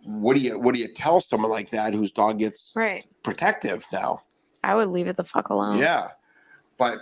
what 0.05 0.37
do 0.37 0.43
you 0.43 0.59
what 0.59 0.75
do 0.75 0.81
you 0.81 0.89
tell 0.89 1.21
someone 1.21 1.51
like 1.51 1.71
that 1.71 1.93
whose 1.95 2.13
dog 2.13 2.39
gets 2.39 2.73
Right. 2.77 3.05
protective 3.23 3.85
now? 3.93 4.23
I 4.63 4.75
would 4.75 4.89
leave 4.89 5.07
it 5.07 5.17
the 5.17 5.25
fuck 5.25 5.49
alone. 5.49 5.79
Yeah. 5.79 6.09
But 6.81 7.01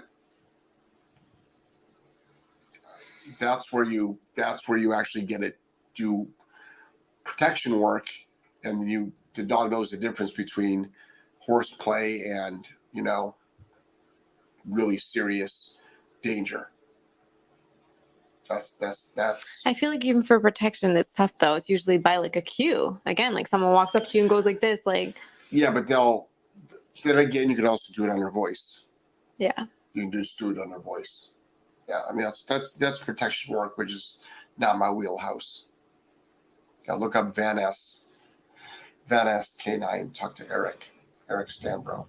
that's 3.39 3.73
where 3.73 3.85
you 3.85 4.19
that's 4.35 4.69
where 4.69 4.77
you 4.77 4.93
actually 4.93 5.23
get 5.23 5.45
it 5.45 5.57
do 5.95 6.27
protection 7.23 7.79
work 7.79 8.09
and 8.65 8.91
you 8.91 9.13
the 9.35 9.45
dog 9.45 9.71
knows 9.71 9.91
the 9.91 9.97
difference 9.97 10.33
between 10.33 10.91
horseplay 11.39 12.23
and 12.23 12.67
you 12.93 13.03
know 13.03 13.37
really 14.69 14.99
serious 14.99 15.77
danger 16.23 16.71
that's 18.49 18.73
that's 18.73 19.11
that's 19.11 19.63
I 19.65 19.75
feel 19.75 19.91
like 19.91 20.05
even 20.05 20.23
for 20.23 20.41
protection, 20.41 20.97
it's 20.97 21.13
tough 21.13 21.37
though. 21.39 21.55
It's 21.55 21.69
usually 21.69 21.99
by 21.99 22.17
like 22.17 22.35
a 22.35 22.41
cue. 22.41 22.99
Again, 23.05 23.35
like 23.35 23.47
someone 23.47 23.73
walks 23.73 23.95
up 23.95 24.09
to 24.09 24.17
you 24.17 24.23
and 24.23 24.31
goes 24.31 24.47
like 24.47 24.61
this, 24.61 24.87
like, 24.87 25.17
yeah 25.51 25.71
but 25.71 25.87
they'll 25.87 26.29
then 27.05 27.19
again 27.19 27.51
you 27.51 27.55
can 27.55 27.67
also 27.67 27.93
do 27.93 28.05
it 28.05 28.11
on 28.11 28.19
their 28.19 28.31
voice 28.31 28.88
yeah. 29.39 29.65
you 29.95 30.03
can 30.03 30.11
do 30.11 30.21
it 30.21 30.59
on 30.59 30.71
their 30.71 30.81
voice. 30.81 31.31
Yeah, 31.89 32.03
I 32.09 32.13
mean 32.13 32.25
that's 32.25 32.43
that's 32.43 32.75
that's 32.75 32.99
protection 32.99 33.55
work, 33.55 33.79
which 33.79 33.93
is 33.93 34.21
not 34.59 34.79
my 34.79 34.91
wheelhouse. 34.91 35.65
Yeah, 36.87 36.95
look 36.95 37.17
up 37.17 37.35
Van 37.35 37.59
S. 37.59 38.05
Van 39.07 39.27
S 39.27 39.59
K9. 39.63 40.15
Talk 40.15 40.35
to 40.37 40.51
Eric, 40.51 40.89
Eric 41.31 41.49
Stanbro 41.49 42.07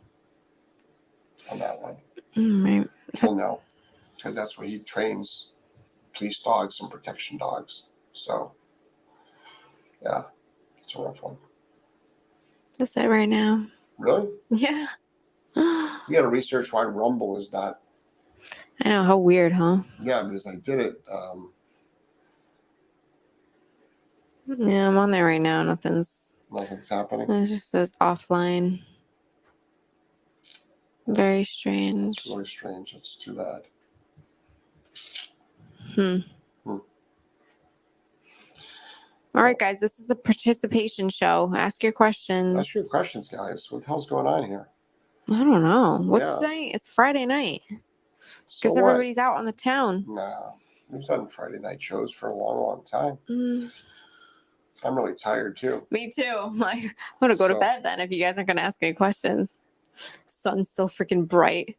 on 1.50 1.60
that 1.60 1.82
one. 1.82 1.96
Mm, 2.36 2.80
right. 2.80 2.90
He'll 3.20 3.36
know 3.36 3.62
because 4.16 4.36
that's 4.36 4.58
where 4.58 4.68
he 4.68 4.80
trains 4.80 5.52
police 6.16 6.42
dogs 6.42 6.82
and 6.82 6.92
protection 6.92 7.38
dogs. 7.38 7.84
So, 8.14 8.52
yeah, 10.04 10.24
it's 10.82 10.94
a 10.96 11.02
rough 11.02 11.24
one. 11.24 11.38
That's 12.78 12.98
it 12.98 13.08
right 13.08 13.30
now. 13.30 13.66
Really, 13.98 14.30
Yeah. 14.50 14.88
You 15.56 16.16
got 16.16 16.22
to 16.22 16.28
research 16.28 16.72
why 16.74 16.84
Rumble 16.84 17.38
is 17.38 17.52
not. 17.54 17.80
I 18.84 18.90
know 18.90 19.04
how 19.04 19.18
weird, 19.18 19.52
huh? 19.52 19.80
Yeah, 20.02 20.24
because 20.24 20.48
I 20.48 20.56
did 20.56 20.80
it. 20.80 21.04
Um, 21.12 21.52
Yeah, 24.48 24.88
I'm 24.88 24.98
on 24.98 25.12
there 25.12 25.26
right 25.26 25.42
now. 25.42 25.62
Nothing's. 25.62 26.34
nothing's 26.52 26.90
happening. 26.90 27.30
It 27.30 27.46
just 27.46 27.70
says 27.70 27.92
offline. 28.02 28.82
Very 31.08 31.42
It's 31.42 31.50
strange. 31.52 32.26
really 32.28 32.46
strange. 32.46 32.94
It's 32.96 33.16
too 33.16 33.34
bad. 33.36 33.62
Hmm. 35.96 36.18
Hmm. 36.64 36.78
All 39.36 39.44
right, 39.44 39.58
guys. 39.60 39.80
This 39.80 40.00
is 40.00 40.10
a 40.10 40.16
participation 40.16 41.10
show. 41.10 41.52
Ask 41.56 41.84
your 41.84 41.92
questions. 41.92 42.58
Ask 42.58 42.74
your 42.76 42.84
questions, 42.86 43.28
guys. 43.28 43.68
What 43.72 43.82
the 43.82 43.88
hell's 43.88 44.06
going 44.08 44.26
on 44.28 44.46
here? 44.46 44.70
I 45.32 45.44
don't 45.44 45.64
know. 45.64 46.00
What's 46.02 46.26
Yeah. 46.26 46.36
tonight? 46.36 46.72
It's 46.74 46.90
Friday 46.90 47.26
night. 47.26 47.64
Because 47.70 48.76
what? 48.76 48.84
everybody's 48.84 49.18
out 49.18 49.38
on 49.38 49.46
the 49.46 49.52
town. 49.52 50.06
Nah, 50.08 50.52
we've 50.90 51.06
done 51.06 51.28
Friday 51.28 51.60
night 51.60 51.82
shows 51.82 52.12
for 52.14 52.30
a 52.30 52.36
long, 52.36 52.60
long 52.60 52.84
time. 52.84 53.18
Mm. 53.30 53.72
I'm 54.84 54.96
really 54.96 55.16
tired 55.16 55.58
too. 55.58 55.86
Me 55.92 56.10
too. 56.10 56.24
I'm 56.44 56.58
like, 56.58 56.84
I'm 56.84 56.92
gonna 57.22 57.36
go 57.36 57.48
to 57.48 57.56
bed 57.56 57.84
then 57.84 58.00
if 58.00 58.12
you 58.12 58.20
guys 58.20 58.38
aren't 58.38 58.48
gonna 58.48 58.62
ask 58.62 58.82
any 58.82 58.94
questions. 58.94 59.54
Sun's 60.26 60.70
still 60.70 60.88
freaking 60.88 61.28
bright. 61.28 61.78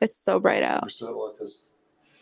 It's 0.00 0.16
so 0.16 0.40
bright 0.40 0.62
out. 0.62 0.84
We're 0.84 0.88
still 0.88 1.22
with 1.22 1.38
this. 1.38 1.66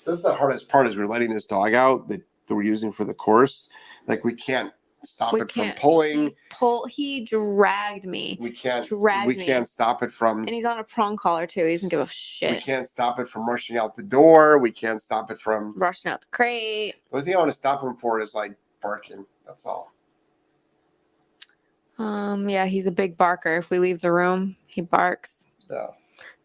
This 0.05 0.17
is 0.17 0.23
the 0.23 0.35
hardest 0.35 0.69
part 0.69 0.87
is 0.87 0.97
we're 0.97 1.07
letting 1.07 1.31
this 1.31 1.45
dog 1.45 1.75
out 1.75 2.09
that, 2.09 2.23
that 2.47 2.55
we're 2.55 2.63
using 2.63 2.91
for 2.91 3.05
the 3.05 3.15
course. 3.15 3.69
Like 4.07 4.25
we 4.25 4.35
can't 4.35 4.73
stop 5.05 5.33
We 5.33 5.41
it 5.43 5.53
from 5.53 5.73
pulling. 5.73 6.25
He's 6.25 6.43
pull. 6.51 6.87
He 6.87 7.21
dragged 7.25 8.05
me, 8.05 8.37
We 8.41 8.51
can't 8.51 8.87
dragged 8.89 9.29
we 9.29 9.37
me. 9.37 9.45
can't 9.47 9.67
stop 9.67 10.03
it 10.03 10.11
from 10.11 10.39
and 10.41 10.49
he's 10.51 10.65
on 10.65 10.79
a 10.79 10.85
prong 10.85 11.17
collar 11.17 11.47
too. 11.47 11.65
He 11.65 11.73
doesn't 11.73 11.89
give 11.89 12.01
a 12.01 12.07
shit. 12.07 12.51
we 12.53 12.61
can't 12.61 12.89
stop 12.89 13.19
it 13.21 13.29
from 13.29 13.49
rushing 13.49 13.77
out 13.77 13.95
the 13.95 14.03
door. 14.03 14.59
We 14.59 14.71
can't 14.71 15.01
stop 15.01 15.31
it 15.31 15.39
from 15.41 15.75
Rushing 15.77 16.11
out 16.11 16.21
the 16.21 16.27
crate. 16.31 16.97
the 17.11 17.17
only 17.17 17.25
thing 17.25 17.35
I 17.35 17.39
want 17.39 17.51
to 17.51 17.57
stop 17.57 17.83
him 17.83 17.95
for 17.97 18.21
is 18.21 18.35
like 18.35 18.55
barking. 18.83 19.25
That's 19.47 19.67
all. 19.67 19.93
Um, 21.99 22.49
yeah, 22.49 22.67
he's 22.67 22.87
a 22.87 22.93
big 22.93 23.17
barker. 23.17 23.57
If 23.57 23.71
we 23.71 23.79
leave 23.79 24.01
the 24.01 24.13
room, 24.13 24.57
he 24.67 24.81
barks. 24.81 25.49
Yeah. 25.71 25.87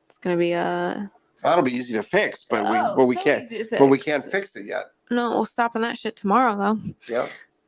It's 0.08 0.18
gonna 0.18 0.38
be 0.38 0.52
a. 0.54 1.12
That'll 1.44 1.64
be 1.64 1.74
easy 1.74 1.94
to 1.96 2.04
fix, 2.04 2.46
but 2.50 2.64
we 2.64 2.78
Oh, 2.78 2.94
but 2.96 3.06
we 3.06 3.16
so 3.18 3.24
can't 3.24 3.70
but 3.72 3.88
we 3.88 4.00
can't 4.00 4.24
fix 4.24 4.56
it 4.56 4.66
yet. 4.66 4.86
No, 5.12 5.32
we'll 5.32 5.46
stop 5.46 5.76
on 5.76 5.82
that 5.82 5.98
shit 5.98 6.16
tomorrow 6.16 6.56
though. 6.56 6.80
Yeah. 7.10 7.28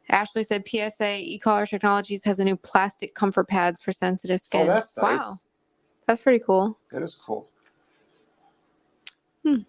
Ashley 0.09 0.43
said 0.43 0.67
PSA 0.67 1.17
e-collar 1.19 1.65
technologies 1.65 2.23
has 2.23 2.39
a 2.39 2.45
new 2.45 2.55
plastic 2.55 3.15
comfort 3.15 3.47
pads 3.47 3.81
for 3.81 3.91
sensitive 3.91 4.39
skin. 4.39 4.61
Oh, 4.61 4.65
that's 4.65 4.97
nice. 4.97 5.19
Wow, 5.19 5.33
that's 6.07 6.21
pretty 6.21 6.43
cool. 6.45 6.79
That 6.91 7.01
is 7.01 7.15
cool. 7.15 7.49
Hmm. 9.43 9.59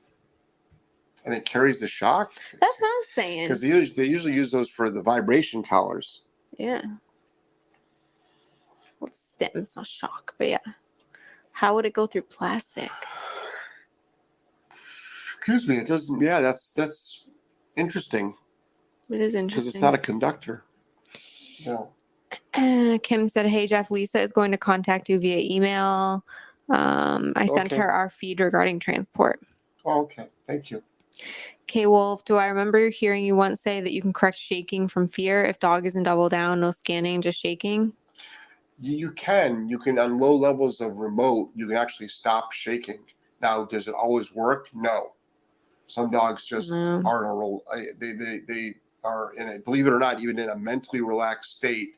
And 1.25 1.35
it 1.35 1.45
carries 1.45 1.81
the 1.81 1.89
shock 1.89 2.33
That's 2.61 2.81
what 2.81 2.89
I'm 2.89 3.03
saying. 3.13 3.45
because 3.47 3.61
they 3.61 3.69
usually, 3.69 3.97
they 3.97 4.11
usually 4.11 4.35
use 4.35 4.51
those 4.51 4.71
for 4.71 4.91
the 4.91 5.03
vibration 5.03 5.63
collars. 5.63 6.23
Yeah. 6.57 6.83
Well, 9.01 9.09
it's 9.09 9.21
stem, 9.21 9.51
it's 9.55 9.77
not 9.77 9.87
shock, 9.87 10.35
but 10.39 10.49
yeah. 10.49 10.59
How 11.53 11.75
would 11.75 11.87
it 11.87 11.95
go 11.95 12.07
through 12.07 12.23
plastic? 12.23 12.91
Excuse 15.37 15.67
me, 15.67 15.79
it 15.79 15.87
doesn't. 15.87 16.21
Yeah, 16.21 16.41
that's 16.41 16.73
that's 16.73 17.27
interesting 17.77 18.35
It 19.11 19.21
is 19.21 19.35
interesting. 19.35 19.47
because 19.65 19.67
it's 19.75 19.83
not 19.83 19.95
a 19.95 19.99
conductor. 19.99 20.65
No. 21.65 21.91
Uh, 22.55 22.99
Kim 23.03 23.29
said, 23.29 23.47
"Hey 23.47 23.67
Jeff, 23.67 23.91
Lisa 23.91 24.21
is 24.21 24.33
going 24.33 24.51
to 24.51 24.57
contact 24.59 25.09
you 25.09 25.19
via 25.19 25.39
email. 25.39 26.25
Um, 26.69 27.33
I 27.37 27.47
sent 27.47 27.73
Okay. 27.73 27.77
her 27.77 27.91
our 27.91 28.11
feed 28.11 28.41
regarding 28.41 28.79
transport." 28.81 29.41
Oh, 29.85 30.03
okay. 30.03 30.29
Thank 30.47 30.71
you. 30.71 30.83
K 31.67 31.87
Wolf, 31.87 32.25
do 32.25 32.37
I 32.37 32.47
remember 32.47 32.89
hearing 32.91 33.25
you 33.25 33.37
once 33.37 33.61
say 33.61 33.81
that 33.81 33.93
you 33.93 34.03
can 34.03 34.13
correct 34.13 34.37
shaking 34.37 34.89
from 34.89 35.07
fear 35.09 35.45
if 35.45 35.59
dog 35.59 35.87
isn't 35.87 36.03
double 36.05 36.29
down, 36.29 36.61
no 36.61 36.71
scanning, 36.71 37.23
just 37.23 37.39
shaking? 37.41 37.93
You, 38.81 38.97
you 38.97 39.11
can 39.13 39.69
you 39.69 39.79
can 39.79 39.99
on 39.99 40.19
low 40.19 40.35
levels 40.37 40.81
of 40.81 40.97
remote 40.97 41.51
you 41.55 41.67
can 41.67 41.77
actually 41.77 42.09
stop 42.09 42.53
shaking. 42.53 42.99
Now, 43.41 43.65
does 43.65 43.87
it 43.89 43.95
always 43.95 44.35
work? 44.35 44.69
No. 44.75 45.13
Some 45.87 46.11
dogs 46.11 46.45
just 46.47 46.71
No. 46.71 47.03
aren't 47.07 47.31
a 47.31 47.33
rel- 47.33 47.63
I- 47.73 47.95
they 47.99 48.13
they 48.13 48.41
they 48.47 48.75
are 49.05 49.33
in 49.37 49.49
a 49.49 49.59
believe 49.59 49.87
it 49.87 49.93
or 49.93 49.99
not 49.99 50.21
even 50.21 50.39
in 50.39 50.49
a 50.49 50.57
mentally 50.57 51.01
relaxed 51.01 51.57
state 51.57 51.91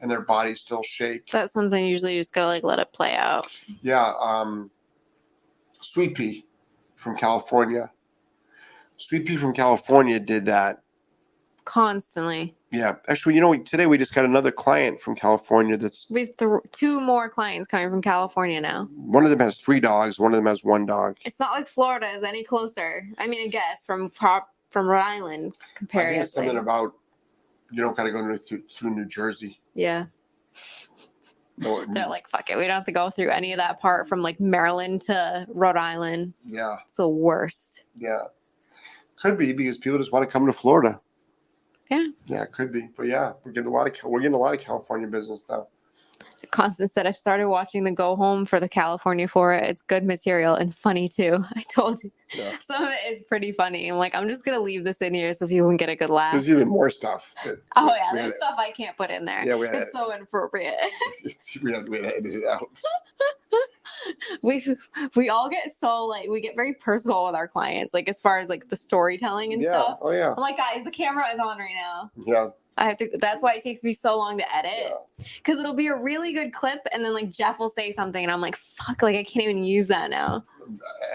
and 0.00 0.10
their 0.10 0.20
bodies 0.20 0.60
still 0.60 0.82
shake. 0.82 1.30
That's 1.30 1.52
something 1.52 1.84
usually 1.84 2.14
you 2.14 2.20
just 2.20 2.34
gotta 2.34 2.48
like 2.48 2.64
let 2.64 2.78
it 2.78 2.92
play 2.92 3.14
out. 3.14 3.46
Yeah, 3.82 4.12
um, 4.20 4.70
Sweet 5.80 6.14
Pea 6.14 6.44
from 6.96 7.16
California. 7.16 7.90
Sweet 8.98 9.26
Pea 9.26 9.36
from 9.36 9.52
California 9.52 10.18
did 10.18 10.46
that. 10.46 10.82
Constantly. 11.64 12.54
Yeah, 12.70 12.96
actually, 13.08 13.34
you 13.34 13.40
know, 13.40 13.56
today 13.56 13.86
we 13.86 13.98
just 13.98 14.14
got 14.14 14.24
another 14.24 14.50
client 14.50 15.00
from 15.00 15.14
California. 15.14 15.76
That's 15.76 16.06
We've 16.10 16.36
th- 16.36 16.50
two 16.72 17.00
more 17.00 17.28
clients 17.28 17.66
coming 17.66 17.90
from 17.90 18.02
California 18.02 18.60
now. 18.60 18.84
one 18.96 19.24
of 19.24 19.30
them 19.30 19.40
has 19.40 19.56
three 19.56 19.80
dogs, 19.80 20.18
one 20.18 20.32
of 20.32 20.36
them 20.36 20.46
has 20.46 20.62
one 20.62 20.86
dog. 20.86 21.16
It's 21.24 21.40
not 21.40 21.52
like 21.52 21.68
Florida 21.68 22.08
is 22.10 22.22
any 22.22 22.44
closer. 22.44 23.08
I 23.18 23.26
mean, 23.26 23.46
I 23.46 23.48
guess 23.50 23.84
from 23.84 24.10
prop 24.10 24.48
from 24.70 24.86
Rhode 24.88 25.00
Island 25.00 25.58
I 25.76 25.78
think 25.86 26.22
it's 26.22 26.32
something 26.32 26.56
about 26.58 26.92
you 27.70 27.82
don't 27.82 27.96
got 27.96 28.04
to 28.04 28.10
go 28.12 28.36
through, 28.36 28.62
through 28.72 28.90
New 28.94 29.04
Jersey. 29.06 29.60
yeah, 29.74 30.06
No, 31.58 31.84
they're 31.92 32.08
like, 32.08 32.28
fuck 32.28 32.48
it, 32.50 32.56
we 32.56 32.62
don't 32.66 32.74
have 32.76 32.84
to 32.86 32.92
go 32.92 33.10
through 33.10 33.30
any 33.30 33.52
of 33.52 33.58
that 33.58 33.80
part 33.80 34.08
from 34.08 34.22
like 34.22 34.38
Maryland 34.40 35.00
to 35.02 35.46
Rhode 35.48 35.76
Island. 35.76 36.32
yeah, 36.44 36.76
It's 36.86 36.96
the 36.96 37.08
worst. 37.08 37.82
yeah, 37.96 38.24
could 39.16 39.36
be 39.38 39.52
because 39.52 39.78
people 39.78 39.98
just 39.98 40.12
want 40.12 40.28
to 40.28 40.32
come 40.32 40.46
to 40.46 40.52
Florida. 40.52 41.00
Yeah. 41.90 42.06
yeah, 42.26 42.42
it 42.42 42.50
could 42.52 42.72
be. 42.72 42.88
But 42.96 43.06
yeah, 43.06 43.32
we're 43.44 43.52
getting 43.52 43.68
a 43.68 43.72
lot 43.72 43.86
of 43.86 43.92
Cal- 43.94 44.10
we're 44.10 44.20
getting 44.20 44.34
a 44.34 44.38
lot 44.38 44.54
of 44.54 44.60
California 44.60 45.06
business 45.08 45.44
now. 45.48 45.68
Constance 46.50 46.92
said, 46.92 47.06
I've 47.06 47.16
started 47.16 47.48
watching 47.48 47.84
the 47.84 47.90
Go 47.90 48.16
Home 48.16 48.46
for 48.46 48.60
the 48.60 48.68
California 48.68 49.26
for 49.28 49.52
it. 49.52 49.64
It's 49.64 49.82
good 49.82 50.04
material 50.04 50.54
and 50.54 50.74
funny 50.74 51.08
too. 51.08 51.42
I 51.56 51.62
told 51.72 52.02
you. 52.02 52.10
Yeah. 52.34 52.58
Some 52.60 52.84
of 52.84 52.90
it 52.90 53.10
is 53.10 53.22
pretty 53.22 53.52
funny. 53.52 53.88
I'm 53.88 53.96
like, 53.98 54.14
I'm 54.14 54.28
just 54.28 54.44
going 54.44 54.56
to 54.58 54.62
leave 54.62 54.84
this 54.84 55.00
in 55.02 55.14
here 55.14 55.32
so 55.34 55.46
people 55.46 55.68
can 55.68 55.76
get 55.76 55.88
a 55.88 55.96
good 55.96 56.10
laugh. 56.10 56.32
There's 56.32 56.48
even 56.50 56.68
more 56.68 56.90
stuff. 56.90 57.32
that- 57.44 57.58
Oh, 57.76 57.94
yeah. 57.94 58.10
There's 58.14 58.34
stuff 58.36 58.54
I 58.58 58.70
can't 58.70 58.96
put 58.96 59.10
in 59.10 59.24
there. 59.24 59.44
Yeah, 59.46 59.56
we 59.56 59.66
had 59.66 59.76
It's 59.76 59.92
so 59.92 60.12
inappropriate. 60.14 60.74
we 61.62 61.72
had, 61.72 61.88
we 61.88 61.96
had 61.98 62.10
to 62.10 62.16
edit 62.16 62.34
it 62.34 62.44
out. 62.48 62.68
we 64.42 64.62
we 65.14 65.28
all 65.30 65.48
get 65.48 65.72
so 65.74 66.04
like 66.04 66.28
we 66.28 66.40
get 66.40 66.54
very 66.54 66.74
personal 66.74 67.24
with 67.24 67.34
our 67.34 67.48
clients 67.48 67.94
like 67.94 68.08
as 68.08 68.18
far 68.20 68.38
as 68.38 68.48
like 68.48 68.68
the 68.68 68.76
storytelling 68.76 69.52
and 69.52 69.62
yeah. 69.62 69.70
stuff 69.70 69.98
Oh 70.02 70.10
yeah. 70.10 70.30
i'm 70.32 70.40
like 70.42 70.56
guys 70.56 70.84
the 70.84 70.90
camera 70.90 71.24
is 71.32 71.38
on 71.38 71.58
right 71.58 71.74
now 71.74 72.10
Yeah. 72.26 72.48
I 72.76 72.86
have 72.86 72.96
to 72.96 73.08
that's 73.20 73.42
why 73.42 73.54
it 73.54 73.62
takes 73.62 73.82
me 73.82 73.92
so 73.92 74.16
long 74.16 74.36
to 74.38 74.56
edit 74.56 74.92
because 75.36 75.58
it'll 75.58 75.74
be 75.74 75.86
a 75.88 75.94
really 75.96 76.32
good 76.32 76.52
clip 76.52 76.80
and 76.92 77.04
then 77.04 77.14
like 77.14 77.30
jeff 77.30 77.58
will 77.58 77.68
say 77.68 77.90
something 77.90 78.22
and 78.24 78.32
i'm 78.32 78.40
like 78.40 78.56
fuck 78.56 79.02
like 79.02 79.16
i 79.16 79.22
can't 79.24 79.44
even 79.44 79.64
use 79.64 79.86
that 79.86 80.10
now 80.10 80.44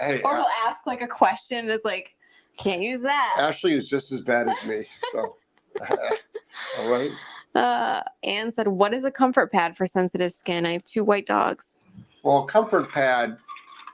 Hey, 0.00 0.22
or 0.22 0.34
he'll 0.36 0.46
ask 0.66 0.86
like 0.86 1.02
a 1.02 1.06
question 1.06 1.58
and 1.58 1.68
it's 1.68 1.84
like 1.84 2.16
can't 2.56 2.80
use 2.80 3.02
that 3.02 3.34
Ashley 3.38 3.72
is 3.74 3.88
just 3.88 4.12
as 4.12 4.20
bad 4.22 4.48
as 4.48 4.64
me. 4.64 4.84
So. 5.12 5.36
All 6.78 6.90
right. 6.90 7.10
uh 7.54 8.02
anne 8.24 8.50
said 8.52 8.68
what 8.68 8.92
is 8.94 9.04
a 9.04 9.10
comfort 9.10 9.50
pad 9.52 9.76
for 9.76 9.86
sensitive 9.86 10.32
skin 10.32 10.64
i 10.66 10.72
have 10.72 10.84
two 10.84 11.02
white 11.04 11.26
dogs 11.26 11.76
Well, 12.22 12.44
comfort 12.44 12.90
pad 12.90 13.36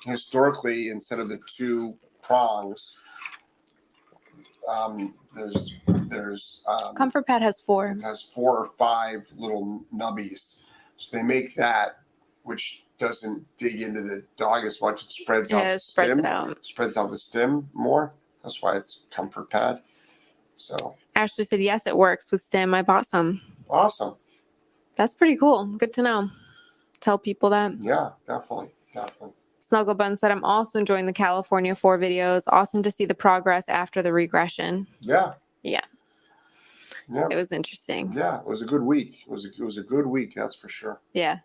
historically 0.04 0.90
instead 0.90 1.18
of 1.18 1.28
the 1.28 1.38
two 1.56 1.96
prongs, 2.22 2.96
um, 4.68 5.14
there's 5.38 5.74
there's 6.08 6.62
um, 6.66 6.94
comfort 6.94 7.26
pad 7.26 7.42
has 7.42 7.60
four 7.60 7.96
has 8.02 8.22
four 8.22 8.58
or 8.58 8.70
five 8.76 9.26
little 9.36 9.84
nubbies. 9.94 10.62
So 10.96 11.16
they 11.16 11.22
make 11.22 11.54
that, 11.54 12.00
which 12.42 12.84
doesn't 12.98 13.46
dig 13.56 13.82
into 13.82 14.02
the 14.02 14.24
dog 14.36 14.64
as 14.64 14.80
much. 14.80 15.04
It 15.04 15.12
spreads 15.12 15.52
out 15.52 15.58
yeah 15.58 15.64
the 15.70 15.74
it 15.74 15.80
spreads 15.80 16.10
stem. 16.10 16.18
it 16.18 16.26
out 16.26 16.66
Spreads 16.66 16.96
out 16.96 17.10
the 17.10 17.18
stem 17.18 17.68
more. 17.72 18.14
That's 18.42 18.60
why 18.60 18.76
it's 18.76 19.06
comfort 19.10 19.50
pad. 19.50 19.80
So 20.56 20.96
ashley 21.14 21.44
said 21.44 21.60
yes 21.60 21.86
it 21.86 21.96
works 21.96 22.30
with 22.30 22.40
stem 22.42 22.74
i 22.74 22.82
bought 22.82 23.06
some 23.06 23.40
awesome. 23.70 24.14
That's 24.96 25.14
pretty 25.14 25.36
cool. 25.36 25.64
Good 25.64 25.92
to 25.94 26.02
know. 26.02 26.28
Tell 27.00 27.18
people 27.18 27.50
that. 27.50 27.74
Yeah, 27.80 28.10
definitely, 28.26 28.70
definitely. 28.92 29.34
Snuggle 29.68 29.94
Bun 29.94 30.16
said, 30.16 30.30
I'm 30.30 30.44
also 30.44 30.78
enjoying 30.78 31.04
the 31.04 31.12
California 31.12 31.74
4 31.74 31.98
videos. 31.98 32.44
Awesome 32.48 32.82
to 32.82 32.90
see 32.90 33.04
the 33.04 33.14
progress 33.14 33.68
after 33.68 34.00
the 34.00 34.14
regression. 34.14 34.86
Yeah. 35.00 35.34
Yeah. 35.62 35.82
Yeah. 37.10 37.26
It 37.30 37.36
was 37.36 37.52
interesting. 37.52 38.14
Yeah, 38.14 38.40
it 38.40 38.46
was 38.46 38.62
a 38.62 38.64
good 38.64 38.82
week. 38.82 39.18
It 39.26 39.30
was 39.30 39.44
a, 39.44 39.48
it 39.48 39.60
was 39.60 39.76
a 39.76 39.82
good 39.82 40.06
week, 40.06 40.32
that's 40.34 40.56
for 40.56 40.70
sure. 40.70 41.02
Yeah. 41.12 41.38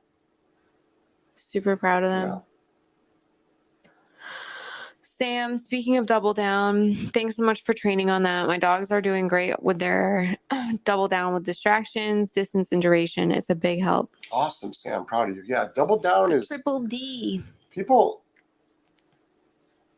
Super 1.36 1.76
proud 1.76 2.04
of 2.04 2.12
them. 2.12 2.30
Yeah. 2.30 2.40
Sam, 5.02 5.58
speaking 5.58 5.98
of 5.98 6.06
double 6.06 6.34
down, 6.34 6.96
thanks 7.14 7.36
so 7.36 7.44
much 7.44 7.64
for 7.64 7.74
training 7.74 8.10
on 8.10 8.24
that. 8.24 8.48
My 8.48 8.58
dogs 8.58 8.90
are 8.90 9.02
doing 9.02 9.28
great 9.28 9.62
with 9.62 9.80
their 9.80 10.38
double 10.86 11.10
down 11.10 11.34
with 11.34 11.44
distractions, 11.44 12.32
distance, 12.32 12.72
and 12.72 12.82
duration. 12.82 13.32
It's 13.32 13.50
a 13.50 13.56
big 13.56 13.82
help. 13.82 14.16
Awesome, 14.32 14.72
Sam. 14.74 15.06
Proud 15.06 15.30
of 15.30 15.36
you. 15.36 15.44
Yeah, 15.46 15.68
double 15.76 15.98
down 15.98 16.32
is 16.32 16.48
Triple 16.48 16.84
D. 16.84 17.44
people. 17.74 18.24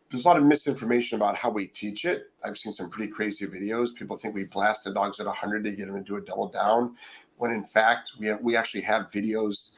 There's 0.09 0.23
a 0.23 0.27
lot 0.27 0.37
of 0.37 0.43
misinformation 0.43 1.17
about 1.17 1.35
how 1.35 1.49
we 1.49 1.67
teach 1.67 2.05
it. 2.05 2.31
I've 2.43 2.57
seen 2.57 2.71
some 2.71 2.89
pretty 2.89 3.11
crazy 3.11 3.45
videos. 3.45 3.93
People 3.93 4.15
think 4.15 4.33
we 4.33 4.45
blast 4.45 4.85
the 4.85 4.93
dogs 4.93 5.19
at 5.19 5.25
100 5.25 5.63
to 5.65 5.71
get 5.71 5.87
them 5.87 5.97
to 5.97 6.03
do 6.03 6.15
a 6.15 6.21
double 6.21 6.47
down, 6.47 6.95
when 7.37 7.51
in 7.51 7.65
fact 7.65 8.11
we 8.19 8.27
have, 8.27 8.39
we 8.41 8.55
actually 8.55 8.81
have 8.81 9.09
videos 9.11 9.73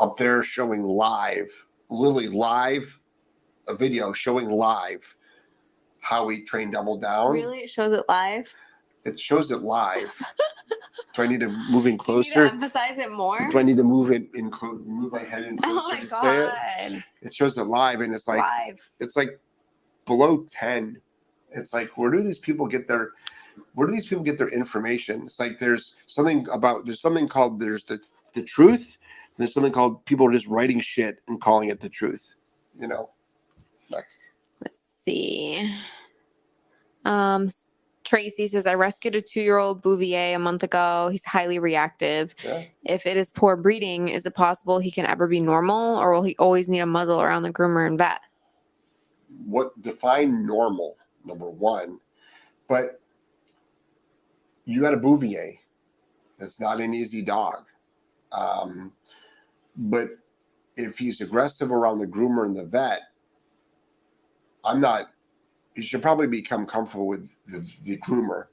up 0.00 0.16
there 0.16 0.42
showing 0.42 0.82
live, 0.82 1.48
literally 1.88 2.28
live, 2.28 3.00
a 3.68 3.74
video 3.74 4.12
showing 4.12 4.48
live 4.48 5.16
how 6.00 6.26
we 6.26 6.44
train 6.44 6.70
double 6.70 6.98
down. 6.98 7.32
Really? 7.32 7.60
It 7.60 7.70
shows 7.70 7.92
it 7.92 8.04
live? 8.08 8.54
It 9.06 9.20
shows 9.20 9.50
it 9.52 9.60
live. 9.62 10.14
Do 11.14 11.22
I 11.22 11.26
need 11.28 11.40
to 11.40 11.48
move 11.70 11.86
in 11.86 11.96
Do 11.96 12.12
you 12.12 12.18
need 12.18 12.24
to 12.24 12.34
closer? 12.34 12.46
emphasize 12.46 12.98
it 12.98 13.10
more? 13.10 13.48
Do 13.50 13.58
I 13.58 13.62
need 13.62 13.76
to 13.78 13.84
move 13.84 14.10
it 14.10 14.28
in 14.34 14.50
close, 14.50 14.80
move 14.84 15.12
my 15.12 15.22
head 15.22 15.44
in 15.44 15.56
closer 15.56 15.80
Oh 15.80 15.88
my 15.90 16.00
to 16.00 16.06
say 16.08 16.38
it? 16.38 16.52
God. 16.90 17.04
It 17.22 17.32
shows 17.32 17.56
it 17.56 17.64
live, 17.64 18.00
and 18.00 18.12
it's 18.14 18.28
like 18.28 18.40
live. 18.40 18.90
it's 19.00 19.16
like 19.16 19.40
below 20.04 20.44
ten. 20.48 21.00
It's 21.52 21.72
like 21.72 21.96
where 21.96 22.10
do 22.10 22.22
these 22.22 22.38
people 22.38 22.66
get 22.66 22.86
their 22.88 23.12
where 23.74 23.86
do 23.86 23.94
these 23.94 24.06
people 24.06 24.24
get 24.24 24.36
their 24.36 24.48
information? 24.48 25.22
It's 25.24 25.38
like 25.40 25.58
there's 25.58 25.94
something 26.06 26.46
about 26.52 26.84
there's 26.84 27.00
something 27.00 27.28
called 27.28 27.60
there's 27.60 27.84
the 27.84 28.04
the 28.34 28.42
truth. 28.42 28.98
There's 29.38 29.54
something 29.54 29.72
called 29.72 30.04
people 30.04 30.26
are 30.26 30.32
just 30.32 30.46
writing 30.48 30.80
shit 30.80 31.20
and 31.28 31.40
calling 31.40 31.68
it 31.68 31.80
the 31.80 31.88
truth. 31.88 32.34
You 32.78 32.88
know. 32.88 33.10
Next. 33.92 34.28
Let's 34.60 34.80
see. 34.80 35.72
Um, 37.04 37.48
Tracy 38.06 38.48
says, 38.48 38.66
I 38.66 38.74
rescued 38.74 39.16
a 39.16 39.20
two 39.20 39.42
year 39.42 39.58
old 39.58 39.82
Bouvier 39.82 40.34
a 40.34 40.38
month 40.38 40.62
ago. 40.62 41.08
He's 41.10 41.24
highly 41.24 41.58
reactive. 41.58 42.34
Yeah. 42.42 42.62
If 42.84 43.04
it 43.04 43.16
is 43.16 43.28
poor 43.28 43.56
breeding, 43.56 44.08
is 44.08 44.24
it 44.24 44.34
possible 44.34 44.78
he 44.78 44.90
can 44.90 45.04
ever 45.04 45.26
be 45.26 45.40
normal 45.40 45.98
or 45.98 46.12
will 46.12 46.22
he 46.22 46.36
always 46.38 46.68
need 46.68 46.80
a 46.80 46.86
muzzle 46.86 47.20
around 47.20 47.42
the 47.42 47.52
groomer 47.52 47.86
and 47.86 47.98
vet? 47.98 48.20
What 49.44 49.80
define 49.82 50.46
normal? 50.46 50.96
Number 51.24 51.50
one, 51.50 51.98
but 52.68 53.00
you 54.64 54.80
got 54.80 54.94
a 54.94 54.96
Bouvier. 54.96 55.58
That's 56.38 56.60
not 56.60 56.80
an 56.80 56.94
easy 56.94 57.20
dog. 57.20 57.64
Um, 58.30 58.92
but 59.76 60.10
if 60.76 60.96
he's 60.96 61.20
aggressive 61.20 61.72
around 61.72 61.98
the 61.98 62.06
groomer 62.06 62.46
and 62.46 62.56
the 62.56 62.64
vet, 62.64 63.00
I'm 64.64 64.80
not. 64.80 65.10
You 65.76 65.82
should 65.82 66.02
probably 66.02 66.26
become 66.26 66.66
comfortable 66.66 67.06
with 67.06 67.34
the, 67.46 67.58
the 67.84 67.98
groomer 67.98 68.46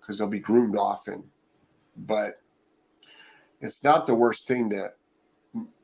because 0.00 0.18
they'll 0.18 0.28
be 0.28 0.38
groomed 0.38 0.76
often. 0.76 1.24
But 1.96 2.40
it's 3.60 3.82
not 3.82 4.06
the 4.06 4.14
worst 4.14 4.46
thing 4.46 4.70
to. 4.70 4.90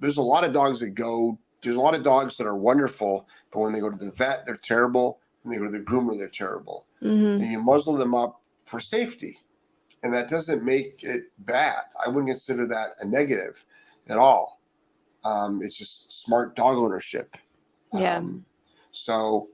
There's 0.01 0.19
a 0.19 0.23
lot 0.23 0.45
of 0.45 0.53
dogs 0.53 0.81
that 0.81 0.91
go. 0.91 1.39
There's 1.63 1.77
a 1.77 1.81
lot 1.81 1.95
of 1.95 2.03
dogs 2.03 2.37
that 2.37 2.47
are 2.47 2.57
wonderful, 2.57 3.27
but 3.51 3.61
when 3.61 3.73
they 3.73 3.81
go 3.81 3.91
to 3.91 3.97
the 3.97 4.13
vet, 4.13 4.45
they're 4.45 4.57
terrible. 4.57 5.21
When 5.43 5.53
they 5.53 5.59
go 5.59 5.71
to 5.71 5.77
the 5.77 5.85
groomer, 5.85 6.17
they're 6.19 6.29
terrible. 6.29 6.87
Mm-hmm. 7.03 7.43
And 7.43 7.53
you 7.53 7.63
muzzle 7.63 7.95
them 7.95 8.15
up 8.15 8.43
for 8.67 8.81
safety, 8.81 9.39
and 10.03 10.13
that 10.13 10.29
doesn't 10.29 10.65
make 10.65 11.03
it 11.03 11.25
bad. 11.41 11.81
I 12.05 12.09
wouldn't 12.09 12.29
consider 12.29 12.67
that 12.67 12.91
a 13.01 13.07
negative 13.07 13.65
at 14.09 14.19
all. 14.19 14.61
Um, 15.25 15.61
it's 15.63 15.77
just 15.77 16.25
smart 16.25 16.55
dog 16.55 16.77
ownership. 16.77 17.37
Yeah. 17.93 18.19
Um, 18.19 18.45
so 18.93 19.49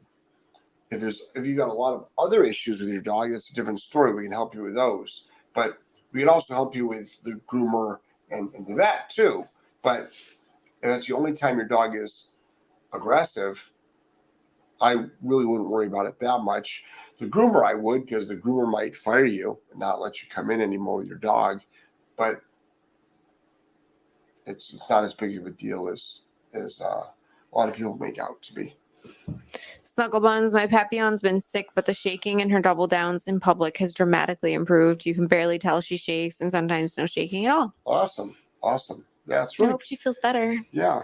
if 0.91 1.01
there's 1.01 1.23
if 1.35 1.47
you've 1.47 1.59
got 1.59 1.71
a 1.71 1.75
lot 1.75 1.95
of 1.95 2.07
other 2.19 2.45
issues 2.45 2.81
with 2.81 2.89
your 2.89 3.03
dog, 3.03 3.31
that's 3.31 3.51
a 3.51 3.55
different 3.55 3.81
story. 3.81 4.13
We 4.13 4.25
can 4.25 4.33
help 4.33 4.55
you 4.55 4.63
with 4.63 4.75
those, 4.75 5.25
but 5.55 5.79
we 6.13 6.21
can 6.21 6.29
also 6.29 6.55
help 6.55 6.75
you 6.75 6.87
with 6.87 7.23
the 7.23 7.41
groomer 7.49 7.99
and, 8.31 8.53
and 8.55 8.67
the 8.67 8.75
vet 8.75 9.09
too. 9.11 9.45
But 9.83 10.11
if 10.13 10.37
that's 10.83 11.07
the 11.07 11.15
only 11.17 11.33
time 11.33 11.57
your 11.57 11.69
dog 11.69 11.95
is 11.95 12.31
aggressive, 12.93 13.71
I 14.81 15.05
really 15.23 15.45
wouldn't 15.45 15.71
worry 15.71 15.87
about 15.87 16.07
it 16.07 16.19
that 16.21 16.41
much. 16.43 16.85
The 17.19 17.27
groomer, 17.27 17.65
I 17.65 17.75
would, 17.75 18.07
because 18.07 18.29
the 18.29 18.37
groomer 18.37 18.71
might 18.71 18.97
fire 18.97 19.27
you 19.27 19.59
and 19.71 19.79
not 19.79 20.01
let 20.01 20.23
you 20.23 20.29
come 20.29 20.51
in 20.51 20.61
anymore 20.61 20.99
with 20.99 21.07
your 21.07 21.19
dog. 21.19 21.61
But 22.17 22.41
it's 24.47 24.73
it's 24.73 24.91
not 24.91 25.05
as 25.05 25.15
big 25.15 25.39
of 25.39 25.47
a 25.47 25.51
deal 25.51 25.89
as 25.89 26.23
as 26.53 26.81
uh, 26.81 27.05
a 27.53 27.57
lot 27.59 27.69
of 27.69 27.77
people 27.77 27.97
make 27.99 28.19
out 28.19 28.43
to 28.43 28.55
be. 28.55 28.77
Snuggle 29.91 30.21
Buns, 30.21 30.53
my 30.53 30.69
Papillon's 30.69 31.21
been 31.21 31.41
sick, 31.41 31.71
but 31.75 31.85
the 31.85 31.93
shaking 31.93 32.39
in 32.39 32.49
her 32.49 32.61
double 32.61 32.87
downs 32.87 33.27
in 33.27 33.41
public 33.41 33.77
has 33.79 33.93
dramatically 33.93 34.53
improved. 34.53 35.05
You 35.05 35.17
can 35.17 35.27
barely 35.27 35.59
tell 35.59 35.81
she 35.81 35.97
shakes 35.97 36.41
and 36.41 36.49
sometimes 36.49 36.97
no 36.97 37.07
shaking 37.07 37.47
at 37.47 37.53
all. 37.53 37.75
Awesome, 37.85 38.37
awesome. 38.63 39.05
That's 39.27 39.59
right. 39.59 39.67
I 39.67 39.71
hope 39.73 39.83
she 39.83 39.97
feels 39.97 40.17
better. 40.19 40.57
yeah. 40.71 41.03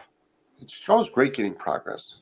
It's 0.62 0.88
always 0.88 1.10
great 1.10 1.34
getting 1.34 1.54
progress. 1.54 2.18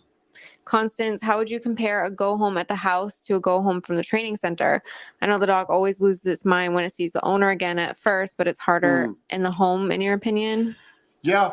Constance, 0.65 1.23
how 1.23 1.37
would 1.37 1.51
you 1.51 1.61
compare 1.61 2.05
a 2.07 2.11
go 2.11 2.37
home 2.37 2.57
at 2.57 2.67
the 2.67 2.75
house 2.75 3.25
to 3.27 3.37
a 3.37 3.41
go 3.41 3.61
home 3.61 3.81
from 3.83 3.97
the 3.97 4.03
training 4.03 4.37
center? 4.37 4.83
I 5.21 5.27
know 5.27 5.37
the 5.39 5.47
dog 5.47 5.67
always 5.69 6.01
loses 6.01 6.25
its 6.27 6.45
mind 6.47 6.75
when 6.75 6.85
it 6.85 6.93
sees 6.95 7.13
the 7.13 7.25
owner 7.25 7.51
again 7.51 7.79
at 7.79 7.99
first, 7.99 8.37
but 8.39 8.49
it's 8.49 8.59
harder 8.59 9.09
Mm. 9.09 9.17
in 9.31 9.43
the 9.43 9.51
home, 9.51 9.93
in 9.93 10.01
your 10.01 10.15
opinion? 10.15 10.75
Yeah, 11.23 11.53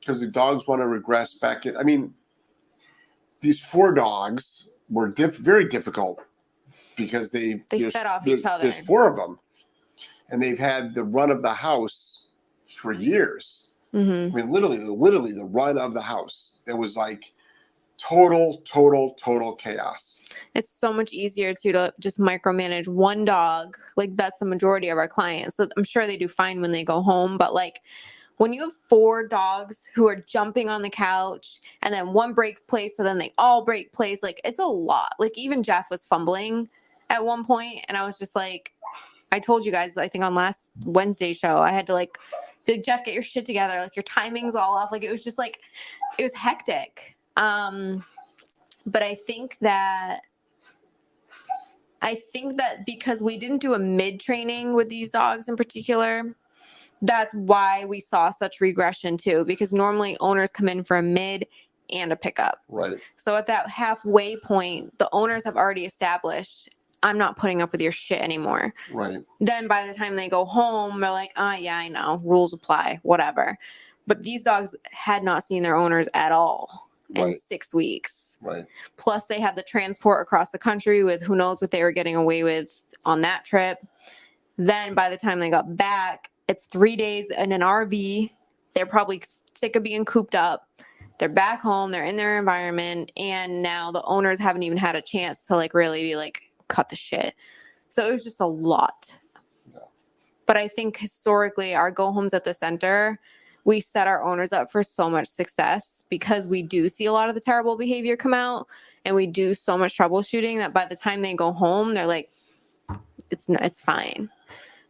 because 0.00 0.20
the 0.20 0.28
dogs 0.28 0.66
want 0.68 0.80
to 0.82 0.86
regress 0.86 1.34
back 1.34 1.66
in. 1.66 1.76
I 1.76 1.82
mean, 1.82 2.14
these 3.42 3.60
four 3.60 3.92
dogs 3.92 4.70
were 4.88 5.08
diff- 5.08 5.36
very 5.36 5.68
difficult 5.68 6.24
because 6.96 7.30
they 7.30 7.62
They 7.68 7.90
fed 7.90 8.06
off 8.06 8.26
each 8.26 8.44
other. 8.44 8.62
There's 8.62 8.86
four 8.86 9.08
of 9.08 9.16
them, 9.16 9.38
and 10.30 10.42
they've 10.42 10.58
had 10.58 10.94
the 10.94 11.04
run 11.04 11.30
of 11.30 11.42
the 11.42 11.52
house 11.52 12.30
for 12.68 12.92
years. 12.92 13.72
hmm 13.92 14.28
I 14.32 14.36
mean, 14.36 14.50
literally, 14.50 14.78
literally 14.78 15.32
the 15.32 15.44
run 15.44 15.76
of 15.76 15.92
the 15.92 16.00
house. 16.00 16.60
It 16.66 16.76
was 16.76 16.96
like 16.96 17.32
total, 17.98 18.62
total, 18.64 19.14
total 19.14 19.54
chaos. 19.54 20.20
It's 20.54 20.70
so 20.70 20.92
much 20.92 21.12
easier 21.12 21.52
to, 21.54 21.72
to 21.72 21.94
just 22.00 22.18
micromanage 22.18 22.88
one 22.88 23.24
dog. 23.24 23.76
Like 23.96 24.16
that's 24.16 24.38
the 24.38 24.46
majority 24.46 24.88
of 24.88 24.98
our 24.98 25.08
clients. 25.08 25.56
So 25.56 25.68
I'm 25.76 25.84
sure 25.84 26.06
they 26.06 26.16
do 26.16 26.28
fine 26.28 26.60
when 26.60 26.72
they 26.72 26.84
go 26.84 27.02
home, 27.02 27.36
but 27.36 27.54
like 27.54 27.80
when 28.38 28.52
you 28.52 28.62
have 28.62 28.72
four 28.72 29.26
dogs 29.26 29.88
who 29.94 30.08
are 30.08 30.16
jumping 30.16 30.68
on 30.68 30.82
the 30.82 30.90
couch 30.90 31.60
and 31.82 31.92
then 31.92 32.12
one 32.12 32.32
breaks 32.32 32.62
place, 32.62 32.96
so 32.96 33.02
then 33.02 33.18
they 33.18 33.32
all 33.38 33.64
break 33.64 33.92
place, 33.92 34.22
like 34.22 34.40
it's 34.44 34.58
a 34.58 34.64
lot. 34.64 35.14
Like 35.18 35.36
even 35.36 35.62
Jeff 35.62 35.90
was 35.90 36.04
fumbling 36.04 36.68
at 37.10 37.24
one 37.24 37.44
point, 37.44 37.84
and 37.88 37.96
I 37.96 38.04
was 38.04 38.18
just 38.18 38.34
like, 38.34 38.72
I 39.30 39.38
told 39.38 39.64
you 39.64 39.72
guys, 39.72 39.96
I 39.96 40.08
think 40.08 40.24
on 40.24 40.34
last 40.34 40.70
Wednesday 40.84 41.32
show, 41.32 41.58
I 41.58 41.70
had 41.70 41.86
to 41.86 41.94
like 41.94 42.18
be 42.66 42.74
like, 42.74 42.84
Jeff, 42.84 43.04
get 43.04 43.14
your 43.14 43.22
shit 43.22 43.46
together. 43.46 43.78
Like 43.80 43.96
your 43.96 44.02
timing's 44.02 44.54
all 44.54 44.76
off. 44.76 44.92
Like 44.92 45.04
it 45.04 45.10
was 45.10 45.24
just 45.24 45.38
like 45.38 45.60
it 46.18 46.22
was 46.22 46.34
hectic. 46.34 47.16
Um, 47.36 48.04
but 48.86 49.02
I 49.02 49.14
think 49.14 49.58
that 49.60 50.20
I 52.02 52.16
think 52.16 52.56
that 52.58 52.84
because 52.84 53.22
we 53.22 53.38
didn't 53.38 53.58
do 53.58 53.74
a 53.74 53.78
mid 53.78 54.20
training 54.20 54.74
with 54.74 54.88
these 54.88 55.10
dogs 55.10 55.48
in 55.48 55.56
particular, 55.56 56.34
that's 57.02 57.34
why 57.34 57.84
we 57.84 58.00
saw 58.00 58.30
such 58.30 58.60
regression 58.60 59.16
too. 59.16 59.44
Because 59.44 59.72
normally 59.72 60.16
owners 60.20 60.50
come 60.50 60.68
in 60.68 60.84
for 60.84 60.96
a 60.96 61.02
mid 61.02 61.46
and 61.92 62.12
a 62.12 62.16
pickup. 62.16 62.60
Right. 62.68 62.96
So 63.16 63.36
at 63.36 63.46
that 63.48 63.68
halfway 63.68 64.36
point, 64.36 64.96
the 64.98 65.08
owners 65.12 65.44
have 65.44 65.56
already 65.56 65.84
established, 65.84 66.70
I'm 67.02 67.18
not 67.18 67.36
putting 67.36 67.60
up 67.60 67.72
with 67.72 67.82
your 67.82 67.92
shit 67.92 68.20
anymore. 68.20 68.72
Right. 68.92 69.18
Then 69.40 69.66
by 69.66 69.86
the 69.86 69.92
time 69.92 70.16
they 70.16 70.28
go 70.28 70.44
home, 70.44 71.00
they're 71.00 71.10
like, 71.10 71.32
oh, 71.36 71.52
yeah, 71.52 71.76
I 71.76 71.88
know, 71.88 72.20
rules 72.24 72.52
apply, 72.52 73.00
whatever. 73.02 73.58
But 74.06 74.22
these 74.22 74.44
dogs 74.44 74.74
had 74.90 75.22
not 75.22 75.44
seen 75.44 75.62
their 75.62 75.76
owners 75.76 76.08
at 76.14 76.32
all 76.32 76.88
in 77.14 77.24
Right. 77.24 77.34
six 77.34 77.74
weeks. 77.74 78.38
Right. 78.40 78.64
Plus, 78.96 79.26
they 79.26 79.40
had 79.40 79.54
the 79.54 79.62
transport 79.62 80.22
across 80.22 80.50
the 80.50 80.58
country 80.58 81.04
with 81.04 81.22
who 81.22 81.36
knows 81.36 81.60
what 81.60 81.70
they 81.70 81.82
were 81.82 81.92
getting 81.92 82.16
away 82.16 82.42
with 82.42 82.84
on 83.04 83.20
that 83.22 83.44
trip. 83.44 83.78
Then, 84.56 84.94
by 84.94 85.10
the 85.10 85.16
time 85.16 85.38
they 85.38 85.50
got 85.50 85.76
back, 85.76 86.30
it's 86.52 86.66
three 86.66 86.96
days 86.96 87.30
in 87.30 87.50
an 87.50 87.62
RV. 87.62 88.30
They're 88.74 88.84
probably 88.84 89.22
sick 89.54 89.74
of 89.74 89.82
being 89.82 90.04
cooped 90.04 90.34
up. 90.34 90.68
They're 91.18 91.30
back 91.30 91.60
home. 91.60 91.90
They're 91.90 92.04
in 92.04 92.16
their 92.16 92.38
environment, 92.38 93.10
and 93.16 93.62
now 93.62 93.90
the 93.90 94.02
owners 94.02 94.38
haven't 94.38 94.62
even 94.62 94.76
had 94.76 94.94
a 94.94 95.00
chance 95.00 95.46
to 95.46 95.56
like 95.56 95.72
really 95.72 96.02
be 96.02 96.14
like 96.14 96.42
cut 96.68 96.90
the 96.90 96.96
shit. 96.96 97.34
So 97.88 98.06
it 98.06 98.12
was 98.12 98.22
just 98.22 98.40
a 98.40 98.46
lot. 98.46 99.16
Yeah. 99.72 99.80
But 100.46 100.58
I 100.58 100.68
think 100.68 100.98
historically, 100.98 101.74
our 101.74 101.90
go 101.90 102.12
homes 102.12 102.34
at 102.34 102.44
the 102.44 102.52
center, 102.52 103.18
we 103.64 103.80
set 103.80 104.06
our 104.06 104.22
owners 104.22 104.52
up 104.52 104.70
for 104.70 104.82
so 104.82 105.08
much 105.08 105.28
success 105.28 106.04
because 106.10 106.46
we 106.46 106.60
do 106.60 106.86
see 106.90 107.06
a 107.06 107.12
lot 107.12 107.30
of 107.30 107.34
the 107.34 107.40
terrible 107.40 107.78
behavior 107.78 108.16
come 108.16 108.34
out 108.34 108.66
and 109.06 109.16
we 109.16 109.26
do 109.26 109.54
so 109.54 109.78
much 109.78 109.96
troubleshooting 109.96 110.58
that 110.58 110.74
by 110.74 110.84
the 110.84 110.96
time 110.96 111.22
they 111.22 111.34
go 111.34 111.52
home 111.52 111.94
they're 111.94 112.06
like 112.06 112.30
it's 113.30 113.48
it's 113.48 113.80
fine 113.80 114.28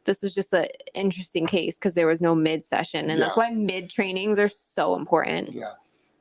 this 0.04 0.22
was 0.22 0.34
just 0.34 0.52
an 0.52 0.66
interesting 0.94 1.46
case 1.46 1.76
because 1.76 1.94
there 1.94 2.06
was 2.06 2.20
no 2.20 2.34
mid 2.34 2.64
session 2.64 3.10
and 3.10 3.20
that's 3.20 3.36
why 3.36 3.50
mid 3.50 3.88
trainings 3.90 4.38
are 4.38 4.48
so 4.48 4.94
important 4.96 5.52
Yeah. 5.52 5.72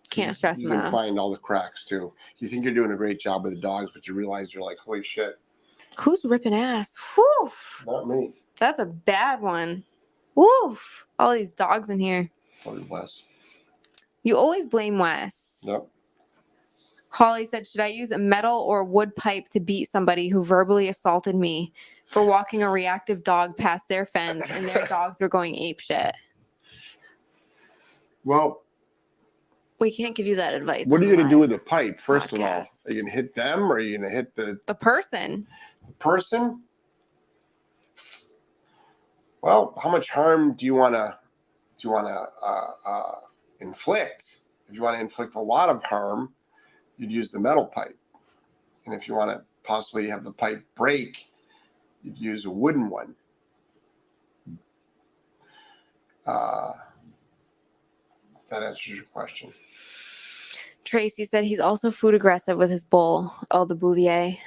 can't 0.09 0.35
stress 0.35 0.59
you 0.59 0.67
them 0.67 0.77
can 0.77 0.79
enough 0.81 0.91
find 0.91 1.19
all 1.19 1.31
the 1.31 1.37
cracks 1.37 1.83
too. 1.83 2.13
You 2.39 2.47
think 2.47 2.63
you're 2.63 2.73
doing 2.73 2.91
a 2.91 2.97
great 2.97 3.19
job 3.19 3.43
with 3.43 3.53
the 3.53 3.59
dogs, 3.61 3.89
but 3.93 4.07
you 4.07 4.13
realize 4.13 4.53
you're 4.53 4.63
like, 4.63 4.77
holy 4.77 5.03
shit, 5.03 5.39
who's 5.99 6.23
ripping 6.25 6.53
ass 6.53 6.95
Whew, 7.15 7.51
not 7.87 8.07
me. 8.07 8.33
that's 8.57 8.79
a 8.79 8.85
bad 8.85 9.41
one 9.41 9.83
Woof. 10.35 11.05
all 11.19 11.33
these 11.33 11.51
dogs 11.53 11.89
in 11.89 11.99
here 11.99 12.29
Probably 12.63 12.83
Wes. 12.83 13.23
you 14.23 14.37
always 14.37 14.65
blame 14.67 14.97
wes 14.99 15.61
Yep. 15.63 15.87
Holly 17.13 17.45
said, 17.45 17.67
Should 17.67 17.81
I 17.81 17.87
use 17.87 18.11
a 18.11 18.17
metal 18.17 18.57
or 18.59 18.85
wood 18.85 19.13
pipe 19.17 19.49
to 19.49 19.59
beat 19.59 19.89
somebody 19.89 20.29
who 20.29 20.43
verbally 20.45 20.87
assaulted 20.87 21.35
me 21.35 21.73
for 22.11 22.25
walking 22.25 22.61
a 22.61 22.69
reactive 22.69 23.23
dog 23.23 23.55
past 23.55 23.87
their 23.87 24.05
fence 24.05 24.49
and 24.51 24.67
their 24.67 24.85
dogs 24.87 25.21
were 25.21 25.29
going 25.29 25.55
ape 25.55 25.79
shit? 25.79 26.13
Well, 28.25 28.63
We 29.79 29.91
can't 29.91 30.13
give 30.13 30.27
you 30.27 30.35
that 30.35 30.53
advice. 30.53 30.87
what 30.87 31.01
are 31.01 31.05
you 31.05 31.15
going 31.15 31.25
to 31.25 31.29
do 31.29 31.39
with 31.39 31.49
the 31.49 31.57
pipe, 31.57 31.99
first 31.99 32.33
of 32.33 32.39
all? 32.39 32.45
Are 32.45 32.65
you 32.87 32.95
going 32.95 33.05
to 33.05 33.11
hit 33.11 33.33
them 33.33 33.71
or 33.71 33.75
are 33.75 33.79
you 33.79 33.97
going 33.97 34.09
to 34.09 34.15
hit 34.15 34.35
the, 34.35 34.59
the 34.67 34.75
person? 34.75 35.47
the 35.87 35.93
person? 35.93 36.61
Well, 39.41 39.73
how 39.81 39.89
much 39.89 40.09
harm 40.09 40.53
do 40.55 40.65
you 40.65 40.75
want 40.75 40.93
to 40.93 41.17
do 41.79 41.87
you 41.87 41.93
want 41.93 42.07
to 42.07 42.45
uh, 42.45 42.71
uh, 42.85 43.15
inflict? 43.61 44.41
If 44.69 44.75
you 44.75 44.83
want 44.83 44.97
to 44.97 45.01
inflict 45.01 45.33
a 45.33 45.39
lot 45.39 45.69
of 45.69 45.83
harm, 45.83 46.33
you'd 46.97 47.11
use 47.11 47.31
the 47.31 47.39
metal 47.39 47.65
pipe. 47.65 47.97
And 48.85 48.93
if 48.93 49.07
you 49.07 49.15
want 49.15 49.31
to 49.31 49.43
possibly 49.63 50.07
have 50.07 50.23
the 50.23 50.31
pipe 50.31 50.63
break, 50.75 51.30
you'd 52.03 52.17
use 52.17 52.45
a 52.45 52.49
wooden 52.49 52.89
one. 52.89 53.15
Uh, 56.25 56.71
that 58.49 58.63
answers 58.63 58.95
your 58.95 59.05
question. 59.05 59.51
Tracy 60.83 61.25
said 61.25 61.43
he's 61.43 61.59
also 61.59 61.91
food 61.91 62.13
aggressive 62.13 62.57
with 62.57 62.69
his 62.69 62.83
bowl. 62.83 63.31
Oh, 63.51 63.65
the 63.65 63.75
Bouvier. 63.75 64.37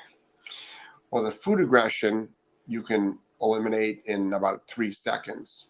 Well, 1.10 1.22
the 1.22 1.30
food 1.30 1.60
aggression 1.60 2.28
you 2.66 2.82
can 2.82 3.18
eliminate 3.40 4.02
in 4.06 4.32
about 4.32 4.66
three 4.66 4.90
seconds. 4.90 5.68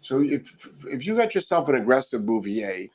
So 0.00 0.20
if 0.20 0.68
if 0.86 1.06
you 1.06 1.14
got 1.14 1.34
yourself 1.34 1.68
an 1.68 1.76
aggressive 1.76 2.26
Bouvier, 2.26 2.88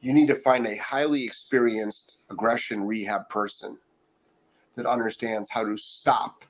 you 0.00 0.12
need 0.12 0.28
to 0.28 0.34
find 0.34 0.66
a 0.66 0.76
highly 0.76 1.24
experienced 1.24 2.18
aggression 2.30 2.82
rehab 2.84 3.28
person 3.28 3.76
that 4.76 4.86
understands 4.86 5.50
how 5.50 5.64
to 5.64 5.76
stop 5.76 6.44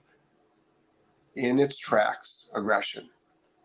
in 1.36 1.58
its 1.58 1.78
tracks 1.78 2.50
aggression. 2.54 3.08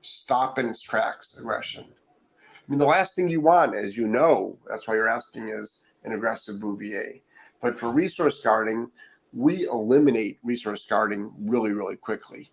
Stop 0.01 0.59
in 0.59 0.67
its 0.67 0.81
tracks 0.81 1.37
aggression. 1.37 1.85
I 1.85 2.71
mean, 2.71 2.79
the 2.79 2.85
last 2.85 3.15
thing 3.15 3.27
you 3.27 3.41
want, 3.41 3.75
as 3.75 3.97
you 3.97 4.07
know, 4.07 4.57
that's 4.67 4.87
why 4.87 4.95
you're 4.95 5.09
asking, 5.09 5.49
is 5.49 5.83
an 6.03 6.13
aggressive 6.13 6.59
Bouvier. 6.59 7.21
But 7.61 7.77
for 7.77 7.91
resource 7.91 8.39
guarding, 8.41 8.89
we 9.33 9.67
eliminate 9.67 10.39
resource 10.43 10.85
guarding 10.85 11.31
really, 11.37 11.73
really 11.73 11.95
quickly. 11.95 12.51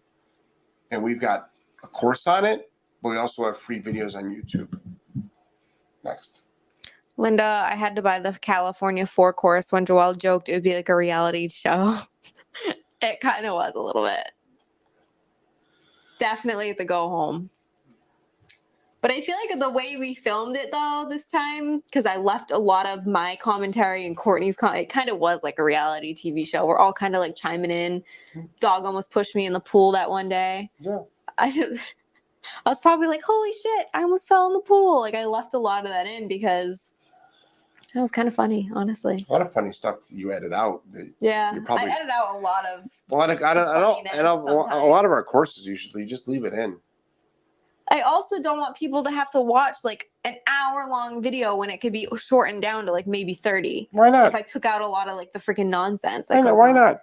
And 0.90 1.02
we've 1.02 1.20
got 1.20 1.50
a 1.82 1.86
course 1.86 2.26
on 2.26 2.44
it, 2.44 2.70
but 3.02 3.10
we 3.10 3.16
also 3.16 3.44
have 3.44 3.56
free 3.56 3.80
videos 3.80 4.14
on 4.14 4.24
YouTube. 4.24 4.78
Next. 6.04 6.42
Linda, 7.16 7.66
I 7.66 7.74
had 7.74 7.94
to 7.96 8.02
buy 8.02 8.18
the 8.18 8.32
California 8.32 9.06
four 9.06 9.32
course 9.32 9.70
when 9.70 9.86
Joelle 9.86 10.16
joked 10.16 10.48
it 10.48 10.54
would 10.54 10.62
be 10.62 10.74
like 10.74 10.88
a 10.88 10.96
reality 10.96 11.48
show. 11.48 11.98
it 13.02 13.20
kind 13.20 13.46
of 13.46 13.54
was 13.54 13.74
a 13.74 13.80
little 13.80 14.04
bit. 14.04 14.32
Definitely 16.22 16.72
the 16.72 16.84
go 16.84 17.08
home. 17.08 17.50
But 19.00 19.10
I 19.10 19.20
feel 19.20 19.34
like 19.34 19.58
the 19.58 19.68
way 19.68 19.96
we 19.96 20.14
filmed 20.14 20.56
it 20.56 20.70
though 20.70 21.04
this 21.10 21.26
time, 21.26 21.80
because 21.80 22.06
I 22.06 22.14
left 22.14 22.52
a 22.52 22.58
lot 22.58 22.86
of 22.86 23.08
my 23.08 23.36
commentary 23.42 24.06
and 24.06 24.16
Courtney's, 24.16 24.56
com- 24.56 24.76
it 24.76 24.88
kind 24.88 25.08
of 25.08 25.18
was 25.18 25.42
like 25.42 25.58
a 25.58 25.64
reality 25.64 26.14
TV 26.14 26.46
show. 26.46 26.64
We're 26.64 26.78
all 26.78 26.92
kind 26.92 27.16
of 27.16 27.20
like 27.20 27.34
chiming 27.34 27.72
in. 27.72 28.04
Dog 28.60 28.84
almost 28.84 29.10
pushed 29.10 29.34
me 29.34 29.46
in 29.46 29.52
the 29.52 29.58
pool 29.58 29.90
that 29.90 30.08
one 30.08 30.28
day. 30.28 30.70
Yeah. 30.78 31.00
I, 31.38 31.48
I 32.64 32.70
was 32.70 32.78
probably 32.78 33.08
like, 33.08 33.22
holy 33.22 33.52
shit, 33.52 33.88
I 33.92 34.02
almost 34.02 34.28
fell 34.28 34.46
in 34.46 34.52
the 34.52 34.60
pool. 34.60 35.00
Like 35.00 35.16
I 35.16 35.24
left 35.24 35.54
a 35.54 35.58
lot 35.58 35.84
of 35.84 35.90
that 35.90 36.06
in 36.06 36.28
because 36.28 36.92
that 37.94 38.00
was 38.00 38.10
kind 38.10 38.26
of 38.28 38.34
funny, 38.34 38.70
honestly. 38.74 39.24
A 39.28 39.32
lot 39.32 39.42
of 39.42 39.52
funny 39.52 39.72
stuff 39.72 39.96
you 40.10 40.32
edit 40.32 40.52
out. 40.52 40.82
that- 40.92 41.12
Yeah, 41.20 41.52
You're 41.54 41.62
probably- 41.64 41.90
I 41.90 41.94
edit 41.96 42.10
out 42.10 42.36
a 42.36 42.38
lot 42.38 42.64
of. 42.66 42.84
A 43.10 43.14
lot 43.14 43.30
of, 43.30 43.42
I 43.42 43.54
don't, 43.54 43.68
I 43.68 43.80
don't, 43.80 43.94
Funniness 43.96 44.14
and 44.18 44.26
a, 44.26 44.32
a 44.32 44.86
lot 44.86 45.04
of 45.04 45.10
our 45.10 45.22
courses 45.22 45.66
usually 45.66 46.04
just 46.06 46.28
leave 46.28 46.44
it 46.44 46.54
in. 46.54 46.78
I 47.90 48.00
also 48.02 48.40
don't 48.40 48.58
want 48.58 48.74
people 48.76 49.02
to 49.04 49.10
have 49.10 49.30
to 49.32 49.40
watch 49.40 49.78
like 49.84 50.10
an 50.24 50.36
hour 50.46 50.86
long 50.88 51.22
video 51.22 51.54
when 51.56 51.68
it 51.68 51.78
could 51.78 51.92
be 51.92 52.08
shortened 52.16 52.62
down 52.62 52.86
to 52.86 52.92
like 52.92 53.06
maybe 53.06 53.34
thirty. 53.34 53.88
Why 53.92 54.08
not? 54.08 54.28
If? 54.28 54.34
I 54.34 54.40
took 54.42 54.64
out 54.64 54.80
a 54.80 54.86
lot 54.86 55.08
of 55.08 55.16
like 55.16 55.32
the 55.32 55.38
freaking 55.38 55.66
nonsense. 55.68 56.28
that 56.28 56.38
I 56.38 56.40
know, 56.40 56.54
why 56.54 56.70
on. 56.70 56.74
not? 56.76 57.02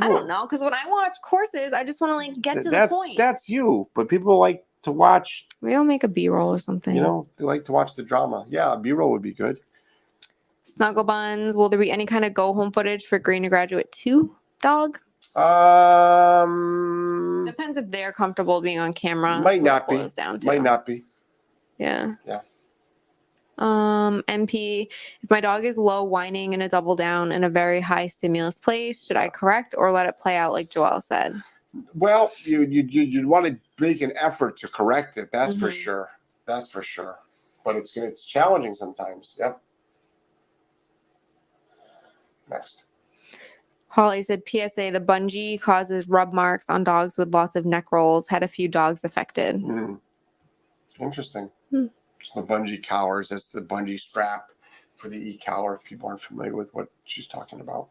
I 0.00 0.08
don't 0.08 0.26
know 0.26 0.44
because 0.44 0.62
when 0.62 0.74
I 0.74 0.82
watch 0.88 1.16
courses, 1.22 1.72
I 1.72 1.84
just 1.84 2.00
want 2.00 2.10
to 2.10 2.16
like 2.16 2.40
get 2.40 2.54
th- 2.54 2.64
to 2.64 2.70
the 2.70 2.88
point. 2.88 3.16
that's 3.16 3.48
you. 3.48 3.88
But 3.94 4.08
people 4.08 4.36
like 4.38 4.64
to 4.82 4.90
watch. 4.90 5.46
We 5.60 5.74
I'll 5.76 5.84
make 5.84 6.02
a 6.02 6.08
B 6.08 6.28
roll 6.28 6.52
or 6.52 6.58
something. 6.58 6.96
You 6.96 7.02
know, 7.02 7.28
they 7.36 7.44
like 7.44 7.64
to 7.66 7.72
watch 7.72 7.94
the 7.94 8.02
drama. 8.02 8.46
Yeah, 8.48 8.74
B 8.74 8.90
roll 8.92 9.12
would 9.12 9.22
be 9.22 9.32
good. 9.34 9.60
Snuggle 10.66 11.04
buns. 11.04 11.54
Will 11.56 11.68
there 11.68 11.78
be 11.78 11.92
any 11.92 12.04
kind 12.06 12.24
of 12.24 12.34
go 12.34 12.52
home 12.52 12.72
footage 12.72 13.06
for 13.06 13.18
Green 13.20 13.44
to 13.44 13.48
Graduate 13.48 13.90
Two? 13.92 14.34
Dog 14.60 14.98
Um, 15.36 17.44
depends 17.46 17.78
if 17.78 17.88
they're 17.90 18.12
comfortable 18.12 18.60
being 18.60 18.78
on 18.80 18.92
camera. 18.92 19.38
Might 19.40 19.62
That's 19.62 19.86
what 19.88 19.96
it 19.96 19.98
not 19.98 20.08
be. 20.08 20.14
Down 20.22 20.40
to. 20.40 20.46
might 20.46 20.62
not 20.62 20.84
be. 20.86 21.04
Yeah. 21.78 22.14
Yeah. 22.26 22.40
Um, 23.58 24.22
MP, 24.28 24.88
if 25.22 25.30
my 25.30 25.40
dog 25.40 25.64
is 25.64 25.78
low 25.78 26.04
whining 26.04 26.52
in 26.52 26.60
a 26.62 26.68
double 26.68 26.94
down 26.96 27.32
in 27.32 27.44
a 27.44 27.48
very 27.48 27.80
high 27.80 28.06
stimulus 28.06 28.58
place, 28.58 29.06
should 29.06 29.16
I 29.16 29.28
correct 29.30 29.74
or 29.78 29.90
let 29.92 30.06
it 30.06 30.18
play 30.18 30.36
out 30.36 30.52
like 30.52 30.68
Joelle 30.68 31.02
said? 31.02 31.34
Well, 31.94 32.32
you 32.42 32.62
you 32.66 32.82
you 32.88 33.02
you'd 33.02 33.26
want 33.26 33.46
to 33.46 33.56
make 33.78 34.00
an 34.02 34.12
effort 34.20 34.56
to 34.58 34.68
correct 34.68 35.16
it. 35.16 35.30
That's 35.32 35.56
for 35.58 35.68
Mhm. 35.68 35.72
sure. 35.72 36.10
That's 36.46 36.68
for 36.70 36.82
sure. 36.82 37.18
But 37.64 37.76
it's 37.76 37.92
gonna 37.92 38.08
it's 38.08 38.24
challenging 38.24 38.74
sometimes. 38.74 39.36
Yep. 39.38 39.60
Next. 42.48 42.84
Holly 43.88 44.22
said 44.22 44.42
PSA 44.46 44.90
the 44.90 45.00
bungee 45.00 45.60
causes 45.60 46.06
rub 46.06 46.32
marks 46.32 46.68
on 46.68 46.84
dogs 46.84 47.16
with 47.16 47.32
lots 47.32 47.56
of 47.56 47.64
neck 47.64 47.92
rolls. 47.92 48.28
Had 48.28 48.42
a 48.42 48.48
few 48.48 48.68
dogs 48.68 49.04
affected. 49.04 49.62
Mm. 49.62 50.00
Interesting. 51.00 51.50
Hmm. 51.70 51.86
So 52.22 52.40
the 52.40 52.46
bungee 52.46 52.86
collars. 52.86 53.30
That's 53.30 53.50
the 53.50 53.62
bungee 53.62 53.98
strap 53.98 54.50
for 54.96 55.08
the 55.08 55.16
e 55.16 55.38
collar. 55.38 55.76
If 55.76 55.84
people 55.84 56.08
aren't 56.08 56.20
familiar 56.20 56.54
with 56.54 56.74
what 56.74 56.88
she's 57.04 57.26
talking 57.26 57.60
about. 57.60 57.88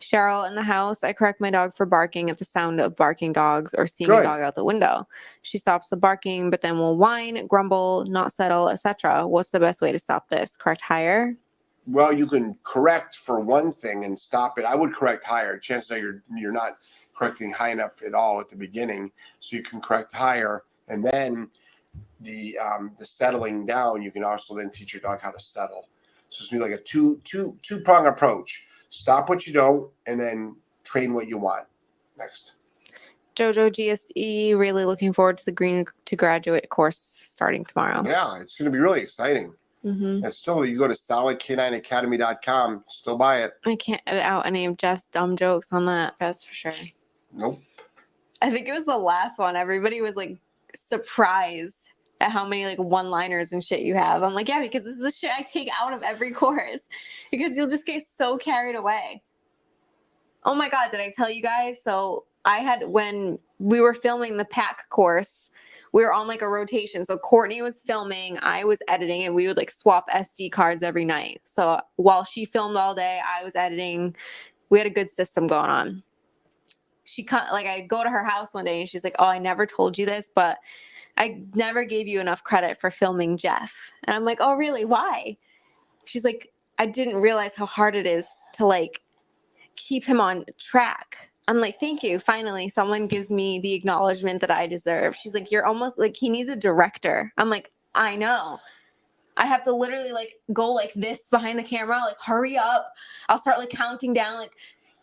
Cheryl 0.00 0.48
in 0.48 0.54
the 0.54 0.62
house, 0.62 1.02
I 1.02 1.12
correct 1.12 1.40
my 1.40 1.50
dog 1.50 1.74
for 1.74 1.84
barking 1.84 2.30
at 2.30 2.38
the 2.38 2.44
sound 2.44 2.80
of 2.80 2.96
barking 2.96 3.32
dogs 3.32 3.74
or 3.74 3.86
seeing 3.86 4.08
Good. 4.08 4.20
a 4.20 4.22
dog 4.22 4.40
out 4.40 4.54
the 4.54 4.64
window. 4.64 5.06
She 5.42 5.58
stops 5.58 5.88
the 5.88 5.96
barking, 5.96 6.50
but 6.50 6.62
then 6.62 6.78
will 6.78 6.96
whine, 6.96 7.46
grumble, 7.46 8.06
not 8.06 8.32
settle, 8.32 8.68
etc. 8.68 9.26
What's 9.26 9.50
the 9.50 9.60
best 9.60 9.80
way 9.80 9.92
to 9.92 9.98
stop 9.98 10.28
this? 10.28 10.56
Correct 10.56 10.80
higher? 10.80 11.36
Well, 11.86 12.12
you 12.12 12.26
can 12.26 12.56
correct 12.62 13.16
for 13.16 13.40
one 13.40 13.72
thing 13.72 14.04
and 14.04 14.18
stop 14.18 14.58
it. 14.58 14.64
I 14.64 14.74
would 14.74 14.94
correct 14.94 15.24
higher. 15.24 15.58
Chances 15.58 15.90
are 15.90 15.98
you're 15.98 16.22
you're 16.36 16.52
not 16.52 16.78
correcting 17.16 17.50
high 17.50 17.70
enough 17.70 18.02
at 18.06 18.14
all 18.14 18.40
at 18.40 18.48
the 18.48 18.56
beginning, 18.56 19.10
so 19.40 19.56
you 19.56 19.62
can 19.62 19.80
correct 19.80 20.12
higher, 20.12 20.64
and 20.88 21.04
then 21.04 21.50
the 22.20 22.58
um, 22.58 22.94
the 22.98 23.04
settling 23.04 23.66
down. 23.66 24.02
You 24.02 24.10
can 24.10 24.24
also 24.24 24.54
then 24.54 24.70
teach 24.70 24.92
your 24.92 25.00
dog 25.00 25.20
how 25.20 25.30
to 25.30 25.40
settle. 25.40 25.88
So 26.28 26.44
it's 26.44 26.52
like 26.52 26.70
a 26.70 26.82
two 26.82 27.20
two 27.24 27.58
two 27.62 27.80
prong 27.80 28.06
approach. 28.06 28.66
Stop 28.90 29.28
what 29.28 29.46
you 29.46 29.52
don't, 29.52 29.90
and 30.06 30.18
then 30.18 30.56
train 30.84 31.14
what 31.14 31.28
you 31.28 31.38
want. 31.38 31.66
Next. 32.18 32.54
Jojo 33.36 33.70
GSD, 33.70 34.58
really 34.58 34.84
looking 34.84 35.12
forward 35.12 35.38
to 35.38 35.44
the 35.44 35.52
Green 35.52 35.86
to 36.04 36.16
Graduate 36.16 36.68
course 36.68 37.20
starting 37.24 37.64
tomorrow. 37.64 38.02
Yeah, 38.04 38.40
it's 38.40 38.56
gonna 38.56 38.70
be 38.70 38.78
really 38.78 39.00
exciting. 39.00 39.54
Hmm 39.82 40.20
And 40.22 40.32
still, 40.32 40.64
you 40.64 40.78
go 40.78 40.88
to 40.88 40.94
solidk9academy.com. 40.94 42.84
Still 42.88 43.16
buy 43.16 43.42
it. 43.42 43.52
I 43.64 43.76
can't 43.76 44.02
edit 44.06 44.22
out 44.22 44.46
any 44.46 44.66
of 44.66 44.76
Jeff's 44.76 45.08
dumb 45.08 45.36
jokes 45.36 45.72
on 45.72 45.86
that. 45.86 46.14
That's 46.18 46.44
for 46.44 46.52
sure. 46.52 46.72
Nope. 47.32 47.60
I 48.42 48.50
think 48.50 48.68
it 48.68 48.72
was 48.72 48.84
the 48.84 48.96
last 48.96 49.38
one. 49.38 49.56
Everybody 49.56 50.00
was 50.00 50.16
like 50.16 50.38
surprised 50.74 51.90
at 52.20 52.30
how 52.30 52.46
many 52.46 52.66
like 52.66 52.78
one-liners 52.78 53.52
and 53.52 53.64
shit 53.64 53.80
you 53.80 53.94
have. 53.94 54.22
I'm 54.22 54.34
like, 54.34 54.48
yeah, 54.48 54.60
because 54.60 54.84
this 54.84 54.94
is 54.94 55.02
the 55.02 55.10
shit 55.10 55.30
I 55.36 55.42
take 55.42 55.70
out 55.78 55.92
of 55.92 56.02
every 56.02 56.30
course 56.32 56.82
because 57.30 57.56
you'll 57.56 57.68
just 57.68 57.86
get 57.86 58.06
so 58.06 58.36
carried 58.36 58.76
away. 58.76 59.22
Oh 60.44 60.54
my 60.54 60.68
god, 60.68 60.90
did 60.90 61.00
I 61.00 61.12
tell 61.14 61.30
you 61.30 61.42
guys? 61.42 61.82
So 61.82 62.24
I 62.44 62.58
had 62.58 62.88
when 62.88 63.38
we 63.58 63.80
were 63.80 63.94
filming 63.94 64.36
the 64.36 64.44
pack 64.44 64.88
course, 64.88 65.49
we 65.92 66.02
were 66.02 66.12
on 66.12 66.26
like 66.26 66.42
a 66.42 66.48
rotation. 66.48 67.04
So 67.04 67.18
Courtney 67.18 67.62
was 67.62 67.80
filming, 67.80 68.38
I 68.42 68.64
was 68.64 68.80
editing, 68.88 69.24
and 69.24 69.34
we 69.34 69.46
would 69.46 69.56
like 69.56 69.70
swap 69.70 70.08
SD 70.10 70.52
cards 70.52 70.82
every 70.82 71.04
night. 71.04 71.40
So 71.44 71.80
while 71.96 72.24
she 72.24 72.44
filmed 72.44 72.76
all 72.76 72.94
day, 72.94 73.20
I 73.26 73.42
was 73.44 73.56
editing. 73.56 74.14
We 74.68 74.78
had 74.78 74.86
a 74.86 74.90
good 74.90 75.10
system 75.10 75.46
going 75.46 75.70
on 75.70 76.02
she 77.10 77.24
cut 77.24 77.52
like 77.52 77.66
I 77.66 77.80
go 77.80 78.04
to 78.04 78.10
her 78.10 78.22
house 78.22 78.54
one 78.54 78.64
day 78.64 78.80
and 78.80 78.88
she's 78.88 79.02
like, 79.02 79.16
"Oh, 79.18 79.26
I 79.26 79.38
never 79.38 79.66
told 79.66 79.98
you 79.98 80.06
this, 80.06 80.30
but 80.32 80.58
I 81.18 81.42
never 81.54 81.84
gave 81.84 82.06
you 82.06 82.20
enough 82.20 82.44
credit 82.44 82.80
for 82.80 82.90
filming 82.90 83.36
Jeff." 83.36 83.92
And 84.04 84.14
I'm 84.14 84.24
like, 84.24 84.38
"Oh, 84.40 84.54
really? 84.54 84.84
Why?" 84.84 85.36
She's 86.04 86.24
like, 86.24 86.52
"I 86.78 86.86
didn't 86.86 87.20
realize 87.20 87.54
how 87.54 87.66
hard 87.66 87.96
it 87.96 88.06
is 88.06 88.28
to 88.54 88.66
like 88.66 89.02
keep 89.76 90.04
him 90.04 90.20
on 90.20 90.44
track." 90.58 91.30
I'm 91.50 91.60
like, 91.60 91.80
"Thank 91.80 92.04
you. 92.04 92.20
Finally, 92.20 92.68
someone 92.68 93.08
gives 93.08 93.28
me 93.28 93.58
the 93.60 93.72
acknowledgement 93.72 94.40
that 94.40 94.52
I 94.52 94.68
deserve." 94.68 95.16
She's 95.16 95.34
like, 95.34 95.50
"You're 95.50 95.66
almost 95.66 95.98
like 95.98 96.16
he 96.16 96.28
needs 96.28 96.48
a 96.48 96.56
director." 96.56 97.32
I'm 97.36 97.50
like, 97.50 97.72
"I 97.94 98.14
know." 98.14 98.60
I 99.36 99.46
have 99.46 99.62
to 99.62 99.72
literally 99.72 100.12
like 100.12 100.34
go 100.52 100.70
like 100.70 100.92
this 100.94 101.28
behind 101.28 101.58
the 101.58 101.62
camera, 101.62 101.98
like 102.06 102.20
hurry 102.20 102.56
up. 102.56 102.92
I'll 103.28 103.38
start 103.38 103.58
like 103.58 103.70
counting 103.70 104.12
down, 104.12 104.38
like 104.38 104.52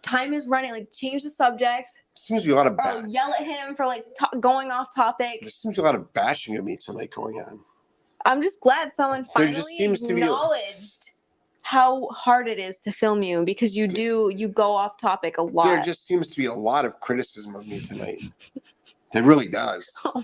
time 0.04 0.34
is 0.34 0.48
running, 0.48 0.72
like 0.72 0.90
change 0.92 1.24
the 1.24 1.30
subject, 1.30 1.92
Seems 2.18 2.44
to 2.44 2.48
be 2.48 2.54
a 2.54 2.56
lot 2.56 2.68
of 2.68 2.74
or 2.74 2.82
I'll 2.82 3.08
yell 3.08 3.34
at 3.34 3.46
him 3.46 3.76
for 3.76 3.86
like 3.86 4.06
to- 4.16 4.40
going 4.40 4.72
off 4.72 4.94
topic. 4.96 5.40
There 5.42 5.52
seems 5.52 5.76
to 5.76 5.82
be 5.82 5.84
a 5.84 5.86
lot 5.86 5.96
of 5.96 6.14
bashing 6.14 6.56
of 6.58 6.66
me 6.66 6.78
tonight 6.78 7.12
going 7.12 7.40
on. 7.42 7.60
I'm 8.26 8.42
just 8.42 8.60
glad 8.60 8.94
someone 8.94 9.26
finally 9.26 9.54
just 9.54 9.68
seems 9.68 10.02
to 10.02 10.14
be 10.14 10.22
a- 10.22 10.26
acknowledged 10.26 11.12
how 11.68 12.08
hard 12.12 12.48
it 12.48 12.60
is 12.60 12.80
to 12.80 12.94
film 12.94 13.22
you 13.22 13.44
because 13.44 13.76
you 13.76 13.90
do 13.90 14.32
you 14.34 14.48
go 14.48 14.72
off 14.72 14.98
topic 14.98 15.38
a 15.38 15.42
lot. 15.42 15.66
There 15.66 15.84
just 15.84 16.06
seems 16.06 16.30
to 16.30 16.38
be 16.38 16.46
a 16.46 16.54
lot 16.54 16.86
of 16.86 17.02
criticism 17.02 17.56
of 17.56 17.68
me 17.68 17.82
tonight. 17.82 18.22
There 19.12 19.24
really 19.24 19.50
does. 19.50 19.86
Oh 20.06 20.24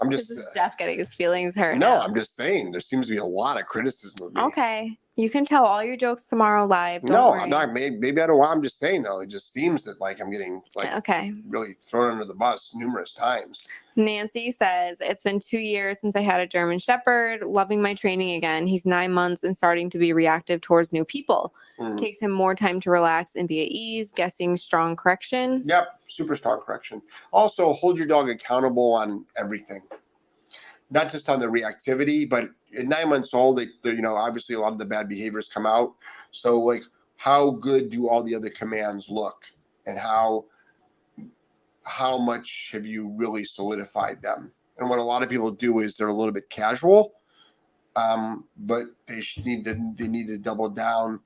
I'm 0.00 0.10
this 0.10 0.28
just 0.28 0.30
is 0.32 0.46
uh, 0.46 0.54
Jeff 0.54 0.78
getting 0.78 0.98
his 0.98 1.12
feelings 1.12 1.56
hurt. 1.56 1.76
no, 1.78 1.88
now. 1.98 2.00
I'm 2.02 2.14
just 2.14 2.36
saying 2.36 2.70
there 2.70 2.80
seems 2.80 3.06
to 3.06 3.12
be 3.12 3.18
a 3.18 3.24
lot 3.24 3.58
of 3.58 3.66
criticism 3.66 4.26
of 4.26 4.34
me. 4.34 4.40
okay. 4.42 4.96
You 5.16 5.28
can 5.28 5.44
tell 5.44 5.64
all 5.64 5.82
your 5.82 5.96
jokes 5.96 6.24
tomorrow 6.26 6.66
live. 6.66 7.02
Don't 7.02 7.10
no, 7.10 7.30
worry. 7.30 7.40
I'm 7.42 7.50
not. 7.50 7.72
Maybe, 7.72 7.96
maybe 7.96 8.20
I 8.20 8.26
don't. 8.28 8.40
I'm 8.40 8.62
just 8.62 8.78
saying 8.78 9.02
though. 9.02 9.20
It 9.20 9.28
just 9.28 9.52
seems 9.52 9.82
that 9.84 10.00
like 10.00 10.20
I'm 10.20 10.30
getting 10.30 10.60
like 10.76 10.94
Okay. 10.96 11.32
really 11.48 11.74
thrown 11.80 12.12
under 12.12 12.24
the 12.24 12.34
bus 12.34 12.72
numerous 12.74 13.12
times. 13.12 13.66
Nancy 13.96 14.50
says, 14.50 14.98
It's 15.00 15.22
been 15.22 15.40
two 15.40 15.58
years 15.58 16.00
since 16.00 16.14
I 16.16 16.20
had 16.20 16.40
a 16.40 16.46
German 16.46 16.78
Shepherd, 16.78 17.42
loving 17.42 17.80
my 17.80 17.94
training 17.94 18.36
again. 18.36 18.66
He's 18.66 18.84
nine 18.84 19.12
months 19.12 19.42
and 19.42 19.56
starting 19.56 19.88
to 19.90 19.98
be 19.98 20.12
reactive 20.12 20.60
towards 20.60 20.92
new 20.92 21.04
people. 21.04 21.54
Mm. 21.80 21.98
Takes 21.98 22.20
him 22.20 22.30
more 22.30 22.54
time 22.54 22.80
to 22.80 22.90
relax 22.90 23.36
and 23.36 23.48
be 23.48 23.62
at 23.62 23.68
ease, 23.68 24.12
guessing 24.12 24.56
strong 24.56 24.96
correction. 24.96 25.62
Yep, 25.66 25.88
super 26.06 26.36
strong 26.36 26.60
correction. 26.60 27.02
Also, 27.32 27.72
hold 27.72 27.98
your 27.98 28.06
dog 28.06 28.28
accountable 28.28 28.92
on 28.92 29.24
everything, 29.36 29.82
not 30.90 31.10
just 31.10 31.28
on 31.28 31.38
the 31.38 31.46
reactivity, 31.46 32.28
but 32.28 32.50
at 32.76 32.86
nine 32.86 33.08
months 33.08 33.32
old, 33.32 33.58
they, 33.58 33.66
they're, 33.82 33.94
you 33.94 34.02
know, 34.02 34.14
obviously 34.14 34.54
a 34.54 34.60
lot 34.60 34.72
of 34.72 34.78
the 34.78 34.84
bad 34.84 35.08
behaviors 35.08 35.48
come 35.48 35.66
out. 35.66 35.94
So, 36.30 36.60
like, 36.60 36.82
how 37.16 37.50
good 37.50 37.90
do 37.90 38.08
all 38.08 38.22
the 38.22 38.34
other 38.34 38.50
commands 38.50 39.08
look, 39.08 39.46
and 39.86 39.98
how 39.98 40.44
how 41.86 42.18
much 42.18 42.70
have 42.72 42.86
you 42.86 43.08
really 43.16 43.44
solidified 43.44 44.20
them? 44.20 44.52
And 44.78 44.90
what 44.90 44.98
a 44.98 45.02
lot 45.02 45.22
of 45.22 45.30
people 45.30 45.50
do 45.50 45.78
is 45.78 45.96
they're 45.96 46.08
a 46.08 46.14
little 46.14 46.32
bit 46.32 46.50
casual, 46.50 47.14
um, 47.94 48.44
but 48.58 48.84
they 49.06 49.22
need 49.44 49.64
to 49.64 49.74
they 49.96 50.08
need 50.08 50.26
to 50.26 50.38
double 50.38 50.68
down 50.68 51.20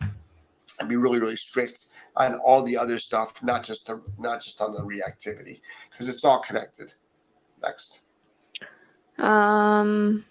and 0.00 0.88
be 0.88 0.96
really 0.96 1.20
really 1.20 1.36
strict 1.36 1.86
on 2.16 2.34
all 2.36 2.62
the 2.62 2.76
other 2.76 2.98
stuff, 2.98 3.42
not 3.42 3.62
just 3.62 3.86
the 3.86 4.02
not 4.18 4.42
just 4.42 4.60
on 4.60 4.72
the 4.72 4.80
reactivity, 4.80 5.60
because 5.90 6.08
it's 6.08 6.24
all 6.24 6.40
connected. 6.40 6.92
Next. 7.62 8.00
Um, 9.18 10.24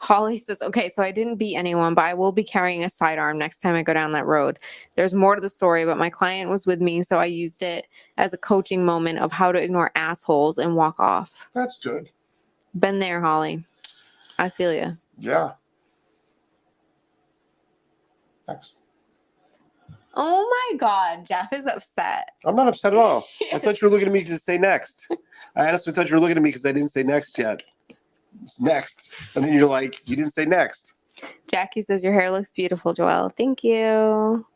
Holly 0.00 0.38
says, 0.38 0.62
okay, 0.62 0.88
so 0.88 1.02
I 1.02 1.10
didn't 1.10 1.36
beat 1.36 1.56
anyone, 1.56 1.94
but 1.94 2.06
I 2.06 2.14
will 2.14 2.32
be 2.32 2.42
carrying 2.42 2.84
a 2.84 2.88
sidearm 2.88 3.38
next 3.38 3.60
time 3.60 3.74
I 3.74 3.82
go 3.82 3.92
down 3.92 4.12
that 4.12 4.24
road. 4.24 4.58
There's 4.96 5.12
more 5.12 5.34
to 5.34 5.42
the 5.42 5.48
story, 5.48 5.84
but 5.84 5.98
my 5.98 6.08
client 6.08 6.50
was 6.50 6.64
with 6.64 6.80
me, 6.80 7.02
so 7.02 7.18
I 7.20 7.26
used 7.26 7.62
it 7.62 7.86
as 8.16 8.32
a 8.32 8.38
coaching 8.38 8.84
moment 8.84 9.18
of 9.18 9.30
how 9.30 9.52
to 9.52 9.62
ignore 9.62 9.92
assholes 9.94 10.56
and 10.56 10.74
walk 10.74 10.98
off. 11.00 11.46
That's 11.54 11.78
good. 11.78 12.08
Been 12.78 12.98
there, 12.98 13.20
Holly. 13.20 13.62
I 14.38 14.48
feel 14.48 14.72
you. 14.72 14.96
Yeah. 15.18 15.52
Next. 18.48 18.80
Oh 20.14 20.70
my 20.72 20.78
God, 20.78 21.26
Jeff 21.26 21.52
is 21.52 21.66
upset. 21.66 22.30
I'm 22.46 22.56
not 22.56 22.68
upset 22.68 22.94
at 22.94 22.98
all. 22.98 23.26
I 23.52 23.58
thought 23.58 23.80
you 23.80 23.86
were 23.86 23.92
looking 23.92 24.08
at 24.08 24.14
me 24.14 24.24
to 24.24 24.38
say 24.38 24.56
next. 24.56 25.08
I 25.54 25.68
honestly 25.68 25.92
thought 25.92 26.08
you 26.08 26.14
were 26.14 26.20
looking 26.20 26.38
at 26.38 26.42
me 26.42 26.48
because 26.48 26.64
I 26.64 26.72
didn't 26.72 26.90
say 26.90 27.02
next 27.02 27.38
yet. 27.38 27.62
Next. 28.60 29.10
And 29.34 29.44
then 29.44 29.52
you're 29.52 29.66
like, 29.66 30.00
you 30.06 30.16
didn't 30.16 30.32
say 30.32 30.44
next. 30.44 30.94
Jackie 31.48 31.82
says, 31.82 32.02
Your 32.02 32.12
hair 32.12 32.30
looks 32.30 32.52
beautiful, 32.52 32.94
Joelle. 32.94 33.34
Thank 33.36 33.62
you. 33.64 34.46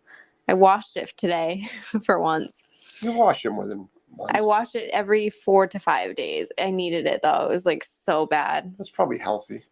I 0.49 0.55
washed 0.55 0.97
it 0.97 1.15
today 1.17 1.69
for 2.05 2.19
once. 2.19 2.63
You 3.01 3.13
wash 3.13 3.45
it 3.45 3.51
more 3.51 3.67
than 3.67 3.89
once. 4.17 4.33
I 4.35 4.43
wash 4.43 4.75
it 4.75 4.91
every 4.93 5.31
four 5.31 5.67
to 5.67 5.79
five 5.79 6.17
days. 6.17 6.49
I 6.59 6.71
needed 6.71 7.07
it 7.07 7.23
though. 7.23 7.47
It 7.47 7.51
was 7.51 7.67
like 7.67 7.85
so 7.85 8.27
bad. 8.27 8.75
That's 8.79 8.91
probably 8.91 9.19
healthy. 9.19 9.65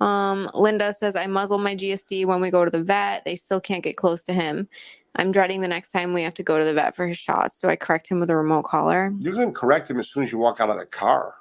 Um, 0.00 0.48
Linda 0.54 0.92
says, 0.92 1.16
I 1.16 1.26
muzzle 1.26 1.58
my 1.58 1.74
GSD 1.74 2.24
when 2.26 2.40
we 2.40 2.50
go 2.50 2.64
to 2.64 2.70
the 2.70 2.82
vet. 2.82 3.24
They 3.24 3.34
still 3.34 3.60
can't 3.60 3.82
get 3.82 3.96
close 3.96 4.22
to 4.24 4.32
him. 4.32 4.68
I'm 5.16 5.32
dreading 5.32 5.60
the 5.60 5.68
next 5.68 5.90
time 5.90 6.14
we 6.14 6.22
have 6.22 6.34
to 6.34 6.44
go 6.44 6.58
to 6.58 6.64
the 6.64 6.74
vet 6.74 6.94
for 6.94 7.06
his 7.06 7.18
shots. 7.18 7.60
Do 7.60 7.68
I 7.68 7.74
correct 7.74 8.08
him 8.08 8.20
with 8.20 8.30
a 8.30 8.36
remote 8.36 8.62
collar? 8.64 9.12
You 9.18 9.32
can 9.32 9.52
correct 9.52 9.90
him 9.90 9.98
as 9.98 10.08
soon 10.08 10.22
as 10.22 10.30
you 10.30 10.38
walk 10.38 10.60
out 10.60 10.70
of 10.70 10.78
the 10.78 10.86
car. 10.86 11.34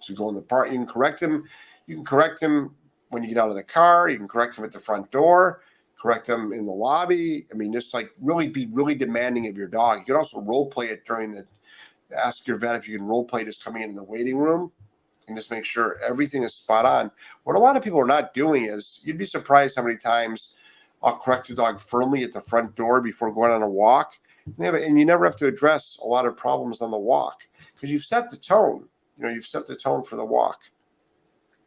So 0.00 0.14
go 0.14 0.28
in 0.28 0.34
the 0.34 0.42
park, 0.42 0.70
you 0.70 0.74
can 0.74 0.86
correct 0.86 1.20
him. 1.20 1.44
You 1.86 1.96
can 1.96 2.04
correct 2.04 2.40
him 2.40 2.74
when 3.10 3.22
you 3.22 3.28
get 3.28 3.38
out 3.38 3.50
of 3.50 3.56
the 3.56 3.64
car. 3.64 4.08
You 4.08 4.16
can 4.16 4.28
correct 4.28 4.56
him 4.56 4.64
at 4.64 4.72
the 4.72 4.80
front 4.80 5.10
door. 5.10 5.62
Correct 6.00 6.28
him 6.28 6.52
in 6.52 6.66
the 6.66 6.72
lobby. 6.72 7.46
I 7.52 7.56
mean, 7.56 7.72
just 7.72 7.92
like 7.94 8.10
really 8.20 8.48
be 8.48 8.66
really 8.66 8.94
demanding 8.94 9.48
of 9.48 9.56
your 9.56 9.66
dog. 9.66 9.98
You 9.98 10.04
can 10.04 10.16
also 10.16 10.40
role 10.40 10.66
play 10.66 10.86
it 10.86 11.04
during 11.04 11.32
the. 11.32 11.44
Ask 12.16 12.46
your 12.46 12.56
vet 12.56 12.74
if 12.74 12.88
you 12.88 12.96
can 12.96 13.06
role 13.06 13.24
play 13.24 13.44
just 13.44 13.62
coming 13.62 13.82
in 13.82 13.94
the 13.94 14.02
waiting 14.02 14.38
room, 14.38 14.72
and 15.26 15.36
just 15.36 15.50
make 15.50 15.66
sure 15.66 16.00
everything 16.02 16.42
is 16.42 16.54
spot 16.54 16.86
on. 16.86 17.10
What 17.44 17.54
a 17.54 17.58
lot 17.58 17.76
of 17.76 17.82
people 17.82 18.00
are 18.00 18.06
not 18.06 18.32
doing 18.32 18.64
is 18.64 19.00
you'd 19.02 19.18
be 19.18 19.26
surprised 19.26 19.76
how 19.76 19.82
many 19.82 19.98
times 19.98 20.54
I'll 21.02 21.18
correct 21.18 21.48
the 21.48 21.54
dog 21.54 21.80
firmly 21.80 22.24
at 22.24 22.32
the 22.32 22.40
front 22.40 22.74
door 22.76 23.00
before 23.00 23.32
going 23.32 23.52
on 23.52 23.62
a 23.62 23.68
walk. 23.68 24.14
And, 24.58 24.98
you 24.98 25.04
never 25.04 25.26
have 25.26 25.36
to 25.36 25.46
address 25.46 25.98
a 26.02 26.06
lot 26.06 26.24
of 26.24 26.36
problems 26.36 26.80
on 26.80 26.90
the 26.90 26.98
walk 26.98 27.46
because 27.74 27.90
you've 27.90 28.04
set 28.04 28.30
the 28.30 28.36
tone. 28.36 28.88
You 29.18 29.24
know, 29.24 29.30
you've 29.30 29.46
set 29.46 29.66
the 29.66 29.76
tone 29.76 30.04
for 30.04 30.16
the 30.16 30.24
walk. 30.24 30.60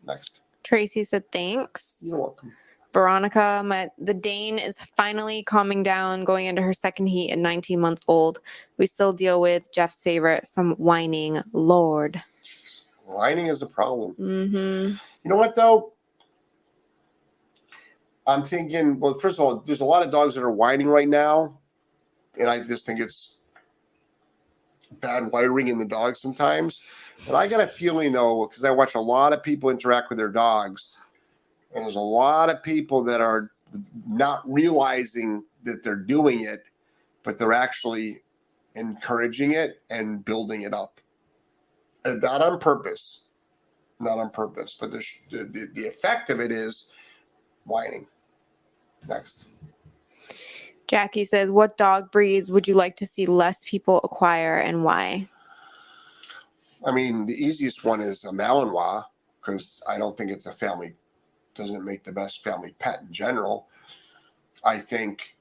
Next. 0.06 0.41
Tracy 0.64 1.04
said, 1.04 1.30
Thanks. 1.32 1.99
You're 2.02 2.18
welcome. 2.18 2.54
Veronica, 2.93 3.62
my 3.66 3.89
the 3.97 4.14
Dane 4.14 4.60
is 4.60 4.78
finally 4.97 5.43
calming 5.43 5.82
down, 5.82 6.26
going 6.26 6.47
into 6.47 6.62
her 6.62 6.74
second 6.74 7.08
heat 7.08 7.32
at 7.32 7.38
19 7.38 7.80
months 7.80 8.04
old. 8.08 8.39
We 8.78 8.86
still 8.86 9.14
deal 9.14 9.39
with 9.39 9.72
Jeff's 9.74 10.04
favorite, 10.04 10.45
some 10.45 10.74
whining 10.74 11.41
lord. 11.54 12.22
Whining 13.06 13.47
is 13.47 13.62
a 13.62 13.66
problem. 13.66 14.14
Mm-hmm. 14.20 14.95
You 15.24 15.30
know 15.30 15.38
what 15.38 15.56
though? 15.56 15.93
I'm 18.28 18.43
thinking. 18.43 18.99
Well, 18.99 19.14
first 19.16 19.39
of 19.39 19.45
all, 19.45 19.56
there's 19.58 19.82
a 19.82 19.86
lot 19.86 20.06
of 20.06 20.12
dogs 20.12 20.36
that 20.36 20.43
are 20.43 20.52
whining 20.52 20.88
right 20.88 21.08
now, 21.08 21.60
and 22.38 22.49
I 22.49 22.60
just 22.62 22.86
think 22.86 22.99
it's 22.99 23.38
bad 24.99 25.32
wiring 25.32 25.70
in 25.70 25.78
the 25.78 25.86
dog 25.86 26.18
sometimes. 26.18 26.82
But 27.26 27.36
I 27.36 27.48
got 27.48 27.62
a 27.62 27.68
feeling 27.68 28.12
though, 28.12 28.46
because 28.48 28.64
I 28.64 28.72
watch 28.72 28.96
a 28.96 29.00
lot 29.00 29.34
of 29.34 29.44
people 29.44 29.70
interact 29.70 30.10
with 30.10 30.18
their 30.18 30.30
dogs, 30.30 30.98
and 31.74 31.86
there's 31.86 31.96
a 31.96 32.00
lot 32.00 32.50
of 32.50 32.64
people 32.64 33.04
that 33.04 33.22
are 33.22 33.52
not 34.08 34.42
realizing 34.52 35.44
that 35.64 35.84
they're 35.84 35.96
doing 35.96 36.42
it, 36.46 36.64
but 37.24 37.38
they're 37.38 37.54
actually 37.54 38.22
encouraging 38.76 39.54
it 39.54 39.82
and 39.90 40.26
building 40.26 40.64
it 40.64 40.74
up, 40.74 41.00
and 42.06 42.22
not 42.22 42.42
on 42.42 42.60
purpose 42.60 43.26
not 44.02 44.18
on 44.18 44.30
purpose, 44.30 44.76
but 44.80 44.92
the, 44.92 45.04
the, 45.30 45.70
the 45.74 45.88
effect 45.88 46.30
of 46.30 46.40
it 46.40 46.52
is 46.52 46.90
whining. 47.66 48.08
Next. 49.08 49.48
Jackie 50.88 51.26
says, 51.26 51.52
What 51.52 51.78
dog 51.78 52.12
breeds 52.12 52.52
would 52.52 52.68
you 52.68 52.74
like 52.74 52.98
to 52.98 53.06
see 53.06 53.26
less 53.26 53.64
people 53.66 54.02
acquire 54.04 54.58
and 54.58 54.84
why? 54.84 55.28
I 56.86 56.92
mean, 56.92 57.26
the 57.26 57.34
easiest 57.34 57.84
one 57.84 58.02
is 58.02 58.24
a 58.24 58.30
Malinois 58.30 59.04
because 59.40 59.82
I 59.88 59.98
don't 59.98 60.18
think 60.18 60.32
it's 60.32 60.48
a 60.48 60.54
family, 60.54 60.94
doesn't 61.54 61.86
make 61.86 62.04
the 62.04 62.12
best 62.12 62.44
family 62.44 62.76
pet 62.80 63.02
in 63.02 63.14
general. 63.14 63.68
I 64.64 64.78
think 64.78 65.36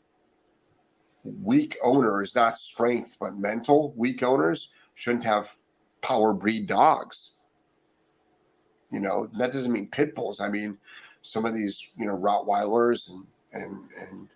weak 1.25 1.77
owners, 1.83 2.35
not 2.35 2.59
strength, 2.59 3.17
but 3.21 3.35
mental 3.35 3.93
weak 3.97 4.23
owners, 4.23 4.69
shouldn't 4.95 5.25
have 5.25 5.57
power 6.03 6.33
breed 6.33 6.67
dogs. 6.67 7.35
You 8.91 9.01
know, 9.01 9.29
that 9.39 9.53
doesn't 9.53 9.73
mean 9.73 9.89
pit 9.89 10.15
bulls. 10.15 10.41
I 10.41 10.49
mean, 10.49 10.77
some 11.23 11.45
of 11.45 11.55
these, 11.55 11.91
you 11.97 12.07
know, 12.07 12.17
Rottweilers 12.17 13.11
and 13.11 13.27
and 13.53 13.89
and 14.01 14.29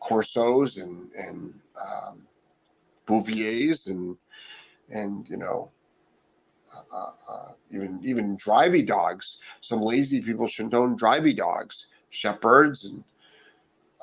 Corsos 0.00 0.82
and 0.82 1.10
and 1.12 1.54
um, 1.80 2.22
Bouviers 3.06 3.86
and 3.86 4.16
and 4.90 5.28
you 5.28 5.36
know, 5.36 5.70
uh, 6.92 7.10
uh, 7.30 7.48
even 7.70 8.00
even 8.04 8.36
drivey 8.36 8.86
dogs. 8.86 9.38
Some 9.60 9.80
lazy 9.80 10.20
people 10.20 10.46
shouldn't 10.46 10.74
own 10.74 10.98
drivey 10.98 11.36
dogs, 11.36 11.86
shepherds 12.10 12.84
and 12.84 13.04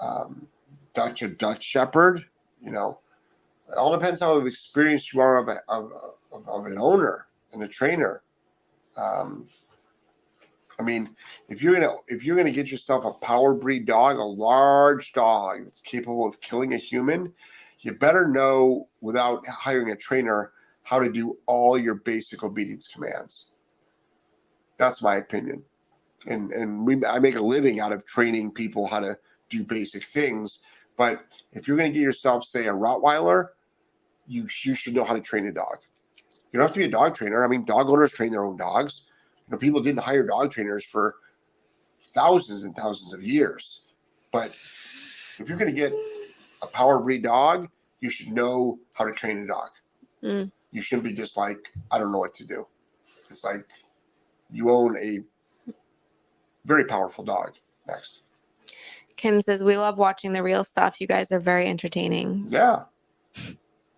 um, 0.01 0.47
Dutch 0.93 1.21
a 1.21 1.27
Dutch 1.27 1.63
shepherd. 1.63 2.25
You 2.61 2.71
know, 2.71 2.99
it 3.69 3.77
all 3.77 3.91
depends 3.91 4.19
how 4.19 4.37
experienced 4.39 5.13
you 5.13 5.21
are 5.21 5.37
of 5.37 5.49
a, 5.49 5.59
of, 5.67 5.91
of, 6.31 6.47
of 6.47 6.65
an 6.65 6.77
owner 6.77 7.27
and 7.51 7.63
a 7.63 7.67
trainer. 7.67 8.21
Um, 8.95 9.47
I 10.79 10.83
mean, 10.83 11.15
if 11.49 11.61
you're 11.61 11.73
gonna 11.73 11.93
if 12.07 12.23
you're 12.23 12.35
gonna 12.35 12.51
get 12.51 12.71
yourself 12.71 13.05
a 13.05 13.11
power 13.11 13.53
breed 13.53 13.85
dog, 13.85 14.17
a 14.17 14.23
large 14.23 15.13
dog 15.13 15.65
that's 15.65 15.81
capable 15.81 16.27
of 16.27 16.39
killing 16.41 16.73
a 16.73 16.77
human, 16.77 17.31
you 17.79 17.93
better 17.93 18.27
know 18.27 18.87
without 19.01 19.45
hiring 19.45 19.91
a 19.91 19.95
trainer 19.95 20.51
how 20.83 20.99
to 20.99 21.11
do 21.11 21.37
all 21.45 21.77
your 21.77 21.95
basic 21.95 22.43
obedience 22.43 22.87
commands. 22.87 23.51
That's 24.77 25.01
my 25.01 25.17
opinion, 25.17 25.63
and 26.27 26.51
and 26.51 26.85
we 26.85 27.03
I 27.05 27.19
make 27.19 27.35
a 27.35 27.41
living 27.41 27.79
out 27.79 27.93
of 27.93 28.05
training 28.05 28.51
people 28.51 28.87
how 28.87 28.99
to 28.99 29.17
do 29.49 29.63
basic 29.63 30.03
things. 30.03 30.59
But 30.97 31.25
if 31.53 31.67
you're 31.67 31.77
gonna 31.77 31.89
get 31.89 32.01
yourself, 32.01 32.43
say, 32.43 32.67
a 32.67 32.73
Rottweiler, 32.73 33.49
you 34.27 34.47
you 34.63 34.75
should 34.75 34.95
know 34.95 35.03
how 35.03 35.13
to 35.13 35.21
train 35.21 35.47
a 35.47 35.51
dog. 35.51 35.77
You 36.51 36.59
don't 36.59 36.67
have 36.67 36.73
to 36.73 36.79
be 36.79 36.85
a 36.85 36.89
dog 36.89 37.15
trainer. 37.15 37.43
I 37.43 37.47
mean, 37.47 37.65
dog 37.65 37.89
owners 37.89 38.11
train 38.11 38.31
their 38.31 38.45
own 38.45 38.57
dogs. 38.57 39.03
You 39.47 39.53
know, 39.53 39.57
people 39.57 39.81
didn't 39.81 40.01
hire 40.01 40.23
dog 40.25 40.51
trainers 40.51 40.85
for 40.85 41.15
thousands 42.13 42.63
and 42.63 42.75
thousands 42.75 43.13
of 43.13 43.23
years. 43.23 43.81
But 44.31 44.49
if 45.39 45.45
you're 45.47 45.57
going 45.57 45.73
to 45.73 45.79
get 45.79 45.91
a 46.61 46.67
power 46.67 46.99
breed 46.99 47.23
dog, 47.23 47.69
you 48.01 48.09
should 48.09 48.31
know 48.31 48.79
how 48.93 49.05
to 49.05 49.11
train 49.11 49.39
a 49.39 49.47
dog. 49.47 49.69
Mm. 50.23 50.51
You 50.73 50.81
shouldn't 50.81 51.05
be 51.05 51.13
just 51.13 51.37
like, 51.37 51.71
I 51.91 51.99
don't 51.99 52.11
know 52.11 52.19
what 52.19 52.33
to 52.33 52.43
do. 52.43 52.67
It's 53.29 53.43
like 53.43 53.65
you 54.51 54.71
own 54.71 54.97
a 54.97 55.19
very 56.65 56.83
powerful 56.85 57.23
dog. 57.23 57.53
Next. 57.87 58.23
Kim 59.15 59.39
says, 59.39 59.63
We 59.63 59.77
love 59.77 59.99
watching 59.99 60.33
the 60.33 60.41
real 60.41 60.63
stuff. 60.63 60.99
You 60.99 61.07
guys 61.07 61.31
are 61.31 61.39
very 61.39 61.67
entertaining. 61.67 62.47
Yeah. 62.49 62.83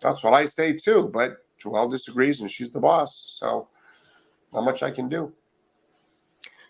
That's 0.00 0.22
what 0.22 0.34
I 0.34 0.44
say 0.46 0.74
too. 0.74 1.10
But 1.12 1.38
Joelle 1.60 1.90
disagrees 1.90 2.42
and 2.42 2.50
she's 2.50 2.70
the 2.70 2.80
boss. 2.80 3.24
So 3.28 3.68
not 4.52 4.64
much 4.64 4.82
I 4.82 4.90
can 4.90 5.08
do. 5.08 5.32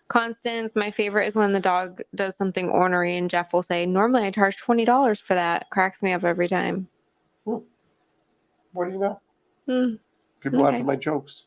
Constance, 0.07 0.77
my 0.77 0.93
favorite 0.93 1.27
is 1.27 1.35
when 1.35 1.53
the 1.53 1.59
dog 1.59 2.01
does 2.15 2.37
something 2.37 2.69
ornery 2.69 3.17
and 3.17 3.29
Jeff 3.29 3.53
will 3.53 3.63
say, 3.63 3.85
Normally 3.87 4.23
I 4.23 4.31
charge 4.31 4.57
$20 4.59 5.21
for 5.21 5.35
that. 5.35 5.69
Cracks 5.71 6.01
me 6.01 6.13
up 6.13 6.23
every 6.23 6.47
time. 6.47 6.87
Hmm. 7.45 7.59
What 8.73 8.87
do 8.87 8.93
you 8.93 9.01
know? 9.01 9.21
Hmm. 9.67 9.95
People 10.41 10.61
laugh 10.61 10.75
Okay. 10.75 10.81
at 10.81 10.87
my 10.87 10.97
jokes. 10.97 11.45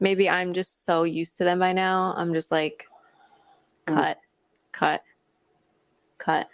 Maybe 0.00 0.28
I'm 0.28 0.52
just 0.52 0.84
so 0.84 1.02
used 1.04 1.38
to 1.38 1.44
them 1.44 1.58
by 1.58 1.72
now. 1.72 2.14
I'm 2.16 2.32
just 2.32 2.50
like, 2.50 2.86
Hmm. 3.88 3.94
cut, 3.94 4.18
cut, 4.72 5.02
cut. 6.18 6.48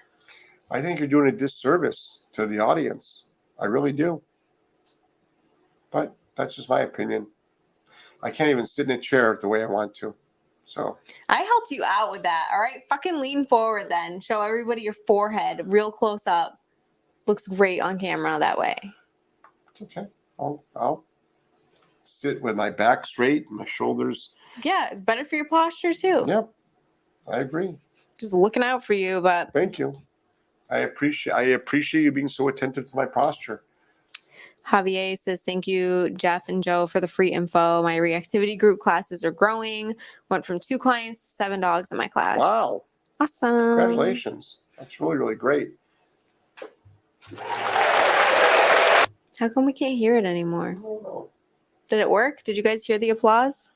I 0.71 0.81
think 0.81 0.99
you're 0.99 1.09
doing 1.09 1.29
a 1.29 1.37
disservice 1.37 2.21
to 2.33 2.47
the 2.47 2.59
audience. 2.59 3.25
I 3.59 3.67
really 3.67 3.93
do. 3.93 4.23
But 5.91 6.15
that's 6.37 6.55
just 6.57 6.69
my 6.69 6.81
opinion. 6.81 7.27
I 8.23 8.31
can't 8.31 8.49
even 8.51 8.65
sit 8.67 8.87
in 8.89 8.93
a 8.97 9.01
chair 9.01 9.37
the 9.41 9.49
way 9.49 9.63
I 9.63 9.67
want 9.67 9.95
to. 9.97 10.15
So 10.65 10.97
I 11.29 11.43
helped 11.43 11.71
you 11.73 11.83
out 11.85 12.11
with 12.13 12.23
that. 12.23 12.49
All 12.53 12.61
right. 12.61 12.83
Fucking 12.89 13.21
lean 13.21 13.45
forward 13.45 13.89
then. 13.91 14.21
Show 14.21 14.41
everybody 14.41 14.83
your 14.83 14.93
forehead 15.07 15.61
real 15.67 15.91
close 15.91 16.27
up. 16.27 16.59
Looks 17.27 17.47
great 17.49 17.81
on 17.81 17.99
camera 17.99 18.39
that 18.39 18.57
way. 18.57 18.77
it's 19.71 19.83
okay. 19.83 20.07
I'll 20.43 20.65
I'll 20.75 21.05
sit 22.05 22.43
with 22.43 22.57
my 22.57 22.71
back 22.71 23.07
straight, 23.07 23.51
my 23.51 23.65
shoulders. 23.65 24.31
Yeah, 24.63 24.89
it's 24.91 25.01
better 25.01 25.25
for 25.25 25.37
your 25.37 25.47
posture 25.47 25.95
too. 25.95 26.25
Yep. 26.27 26.51
I 27.29 27.41
agree. 27.41 27.77
Just 28.19 28.33
looking 28.33 28.63
out 28.63 28.85
for 28.85 28.95
you, 28.95 29.21
but 29.21 29.53
Thank 29.53 29.79
you. 29.79 29.97
I 30.71 30.81
appreciate 30.81 31.33
I 31.33 31.43
appreciate 31.43 32.03
you 32.03 32.13
being 32.13 32.29
so 32.29 32.49
attentive 32.49 32.87
to 32.87 32.97
my 32.97 33.07
posture. 33.07 33.63
Javier 34.69 35.19
says, 35.19 35.43
Thank 35.43 35.67
you, 35.67 36.11
Jeff 36.11 36.49
and 36.49 36.63
Joe, 36.63 36.87
for 36.87 37.01
the 37.01 37.09
free 37.09 37.33
info. 37.33 37.83
My 37.83 37.99
reactivity 37.99 38.59
group 38.59 38.81
classes 38.81 39.25
are 39.25 39.31
growing. 39.31 39.95
Went 40.29 40.45
from 40.45 40.61
two 40.61 40.79
clients 40.79 41.21
to 41.21 41.27
seven 41.27 41.61
dogs 41.61 41.91
in 41.91 41.99
my 41.99 42.09
class. 42.09 42.39
Wow. 42.39 42.85
Awesome. 43.21 43.77
Congratulations. 43.77 44.59
That's 44.79 45.01
really, 45.01 45.17
really 45.17 45.35
great. 45.35 45.73
How 49.43 49.49
come 49.49 49.67
we 49.67 49.73
can't 49.73 49.99
hear 49.99 50.17
it 50.17 50.25
anymore? 50.25 50.71
I 50.79 50.81
don't 50.81 51.03
know. 51.03 51.29
Did 51.89 51.99
it 51.99 52.09
work? 52.09 52.45
Did 52.45 52.57
you 52.57 52.63
guys 52.63 52.85
hear 52.85 52.97
the 52.97 53.11
applause? 53.11 53.73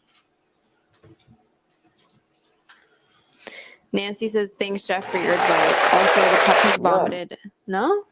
Nancy 3.90 4.28
says, 4.28 4.52
Thanks, 4.56 4.84
Jeff, 4.84 5.04
for 5.10 5.18
your 5.18 5.32
advice. 5.32 5.92
Also, 5.92 6.20
the 6.20 6.36
pup 6.44 6.56
has 6.56 6.76
vomited. 6.76 7.38
No? 7.66 8.04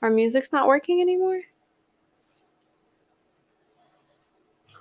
Our 0.00 0.08
music's 0.08 0.54
not 0.54 0.66
working 0.66 1.02
anymore? 1.02 1.42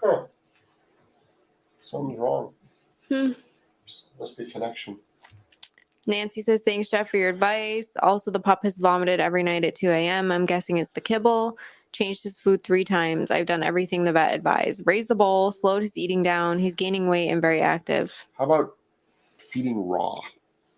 Huh. 0.02 0.28
Something's 1.84 2.18
wrong. 2.18 2.54
Hmm. 3.10 3.32
Must 4.18 4.38
be 4.38 4.50
connection. 4.50 5.00
Nancy 6.06 6.42
says, 6.42 6.62
Thanks, 6.62 6.90
Jeff, 6.90 7.10
for 7.10 7.18
your 7.18 7.30
advice. 7.30 7.96
Also, 8.02 8.32
the 8.32 8.40
pup 8.40 8.64
has 8.64 8.78
vomited 8.78 9.20
every 9.20 9.44
night 9.44 9.64
at 9.64 9.76
2 9.76 9.90
a.m. 9.90 10.32
I'm 10.32 10.46
guessing 10.46 10.78
it's 10.78 10.92
the 10.92 11.02
kibble. 11.02 11.58
Changed 11.92 12.24
his 12.24 12.38
food 12.38 12.64
three 12.64 12.84
times. 12.84 13.32
I've 13.32 13.46
done 13.46 13.64
everything 13.64 14.04
the 14.04 14.12
vet 14.12 14.34
advised. 14.34 14.84
Raised 14.86 15.08
the 15.08 15.16
bowl, 15.16 15.52
slowed 15.52 15.84
his 15.84 15.98
eating 15.98 16.24
down. 16.24 16.60
He's 16.60 16.76
gaining 16.76 17.08
weight 17.08 17.30
and 17.30 17.42
very 17.42 17.62
active. 17.62 18.26
How 18.38 18.46
about 18.46 18.76
feeding 19.38 19.88
raw? 19.88 20.20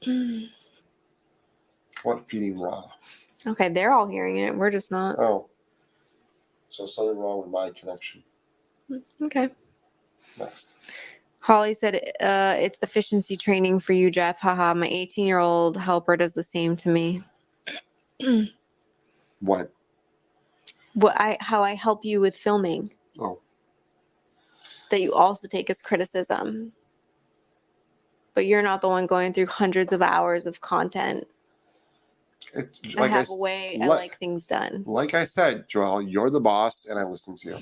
What 2.03 2.29
feeding 2.29 2.59
raw? 2.59 2.83
okay, 3.47 3.69
they're 3.69 3.91
all 3.91 4.05
hearing 4.05 4.37
it. 4.37 4.55
We're 4.55 4.69
just 4.69 4.91
not. 4.91 5.17
Oh. 5.17 5.49
So 6.69 6.85
something 6.85 7.17
wrong 7.17 7.41
with 7.41 7.49
my 7.49 7.71
connection. 7.71 8.21
Mm, 8.91 9.01
okay. 9.23 9.49
Next. 10.37 10.75
Holly 11.45 11.75
said, 11.75 11.95
uh, 12.21 12.55
it's 12.57 12.79
efficiency 12.81 13.37
training 13.37 13.79
for 13.79 13.93
you, 13.93 14.09
Jeff. 14.09 14.39
Haha. 14.39 14.73
My 14.73 14.87
18 14.87 15.27
year 15.27 15.37
old 15.37 15.77
helper 15.77 16.17
does 16.17 16.33
the 16.33 16.41
same 16.41 16.75
to 16.77 16.89
me. 16.89 17.21
What? 19.41 19.69
What 20.95 21.13
I 21.19 21.37
how 21.41 21.61
I 21.61 21.75
help 21.75 22.03
you 22.03 22.19
with 22.21 22.35
filming 22.35 22.91
Oh. 23.19 23.41
that 24.89 25.01
you 25.01 25.13
also 25.13 25.47
take 25.47 25.69
as 25.69 25.81
criticism. 25.83 26.71
But 28.33 28.47
you're 28.47 28.63
not 28.63 28.81
the 28.81 28.87
one 28.87 29.05
going 29.05 29.33
through 29.33 29.47
hundreds 29.47 29.93
of 29.93 30.01
hours 30.01 30.47
of 30.47 30.61
content. 30.61 31.25
It's 32.55 32.79
I 32.97 33.01
like 33.01 33.11
I, 33.11 33.13
have 33.13 33.21
s- 33.23 33.29
a 33.31 33.41
way 33.41 33.77
I 33.79 33.85
like- 33.85 33.99
like 33.99 34.17
things 34.19 34.45
done. 34.47 34.83
like 34.87 35.13
I 35.13 35.25
said, 35.25 35.67
Joel, 35.67 36.01
you're 36.01 36.31
the 36.31 36.41
boss 36.41 36.85
and 36.89 36.97
I 36.97 37.03
listen 37.03 37.35
to 37.35 37.49
you. 37.49 37.57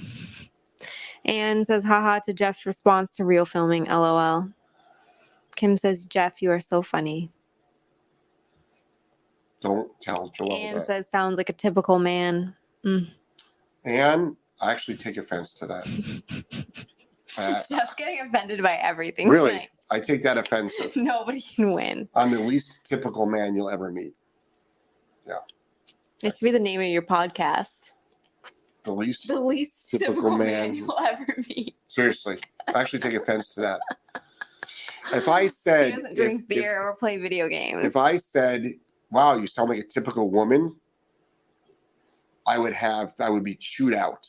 And 1.26 1.66
says, 1.66 1.84
haha, 1.84 2.20
to 2.26 2.34
Jeff's 2.34 2.66
response 2.66 3.14
to 3.14 3.26
real 3.26 3.46
filming, 3.46 3.86
lol. 3.86 4.50
Kim 5.56 5.78
says, 5.78 6.06
Jeff, 6.06 6.42
you 6.42 6.52
are 6.52 6.60
so 6.60 6.82
funny. 6.82 7.32
Don't 9.62 9.90
tell 10.02 10.28
Joel 10.30 10.52
and 10.54 10.78
that. 10.78 10.86
says, 10.86 11.10
sounds 11.10 11.38
like 11.38 11.48
a 11.48 11.54
typical 11.54 11.98
man. 11.98 12.54
and 13.86 14.36
I 14.62 14.72
actually 14.72 14.98
take 14.98 15.18
offense 15.18 15.54
to 15.54 15.66
that. 15.68 16.86
Uh, 17.36 17.64
Jeff's 17.68 17.96
getting 17.96 18.20
offended 18.22 18.62
by 18.62 18.74
everything. 18.74 19.28
really, 19.28 19.50
tonight. 19.50 19.70
I 19.90 20.00
take 20.00 20.22
that 20.22 20.38
offensive. 20.38 20.92
Nobody 20.96 21.42
can 21.42 21.72
win. 21.72 22.08
I'm 22.14 22.30
the 22.30 22.40
least 22.40 22.86
typical 22.86 23.26
man 23.26 23.56
you'll 23.56 23.72
ever 23.72 23.92
meet. 23.92 24.14
Yeah. 25.28 25.38
It 26.22 26.36
should 26.36 26.46
be 26.46 26.52
the 26.52 26.60
name 26.60 26.80
of 26.80 26.86
your 26.86 27.02
podcast. 27.02 27.90
The 28.84 28.92
least, 28.92 29.28
The 29.28 29.40
least 29.40 29.90
Typical 29.92 30.14
typical, 30.16 30.38
man. 30.38 30.48
man. 30.72 30.76
you'll 30.76 30.98
ever 31.00 31.36
meet. 31.48 31.76
seriously. 31.88 32.40
I 32.68 32.82
actually 32.82 33.00
take 33.00 33.14
offense 33.14 33.50
to 33.50 33.62
that. 33.62 33.80
If 35.14 35.28
I 35.30 35.44
He 35.44 35.50
said, 35.50 35.94
doesn't 35.96 36.12
if- 36.12 36.18
drink 36.18 36.42
if- 36.42 36.48
beer 36.50 36.82
or 36.82 36.96
play 36.96 37.18
video 37.18 37.48
games. 37.48 37.86
if 37.86 37.96
I 37.96 38.18
said, 38.18 38.74
"Wow, 39.12 39.38
you 39.38 39.48
sound 39.48 39.70
like 39.70 39.80
a 39.80 39.88
typical 39.88 40.30
woman," 40.30 40.76
I 42.46 42.58
would 42.58 42.74
have, 42.74 43.14
I 43.20 43.30
would 43.30 43.44
be 43.46 43.56
chewed 43.56 43.94
out. 43.94 44.28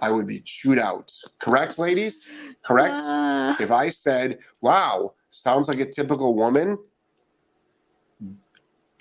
I 0.00 0.10
would 0.10 0.26
be 0.26 0.40
chewed 0.40 0.78
out. 0.78 1.12
Correct, 1.38 1.78
ladies? 1.78 2.26
Correct. 2.64 2.94
Ah. 2.98 3.56
if 3.60 3.70
I 3.70 3.90
said, 3.90 4.38
"Wow, 4.62 5.14
sounds 5.30 5.68
like 5.68 5.80
a 5.80 5.86
typical 5.90 6.34
woman," 6.34 6.78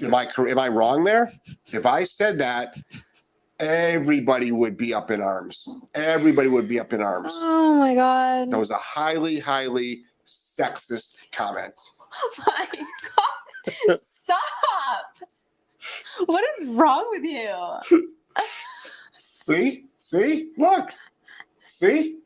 am 0.02 0.14
I 0.14 0.28
am 0.38 0.60
I 0.60 0.68
wrong 0.68 1.04
there? 1.06 1.32
If 1.72 1.86
I 1.86 2.04
said 2.04 2.38
that, 2.40 2.78
everybody 3.62 4.52
would 4.52 4.76
be 4.78 4.94
up 4.94 5.12
in 5.12 5.22
arms. 5.22 5.68
Everybody 5.96 6.50
would 6.50 6.68
be 6.68 6.80
up 6.80 6.92
in 6.94 7.02
arms. 7.02 7.32
oh 7.36 7.76
my 7.76 7.96
god. 7.96 8.52
That 8.52 8.60
was 8.60 8.72
a 8.72 8.76
highly, 8.78 9.40
highly 9.40 10.04
sexist 10.28 11.32
comment. 11.32 11.74
Oh 12.12 12.32
my 12.48 12.68
god. 13.88 14.00
Stop. 14.24 15.30
What 16.28 16.44
is 16.60 16.68
wrong 16.70 17.08
with 17.12 17.24
you? 17.24 18.04
See, 19.18 19.86
see, 19.98 20.52
look, 20.58 20.90
see, 21.60 22.20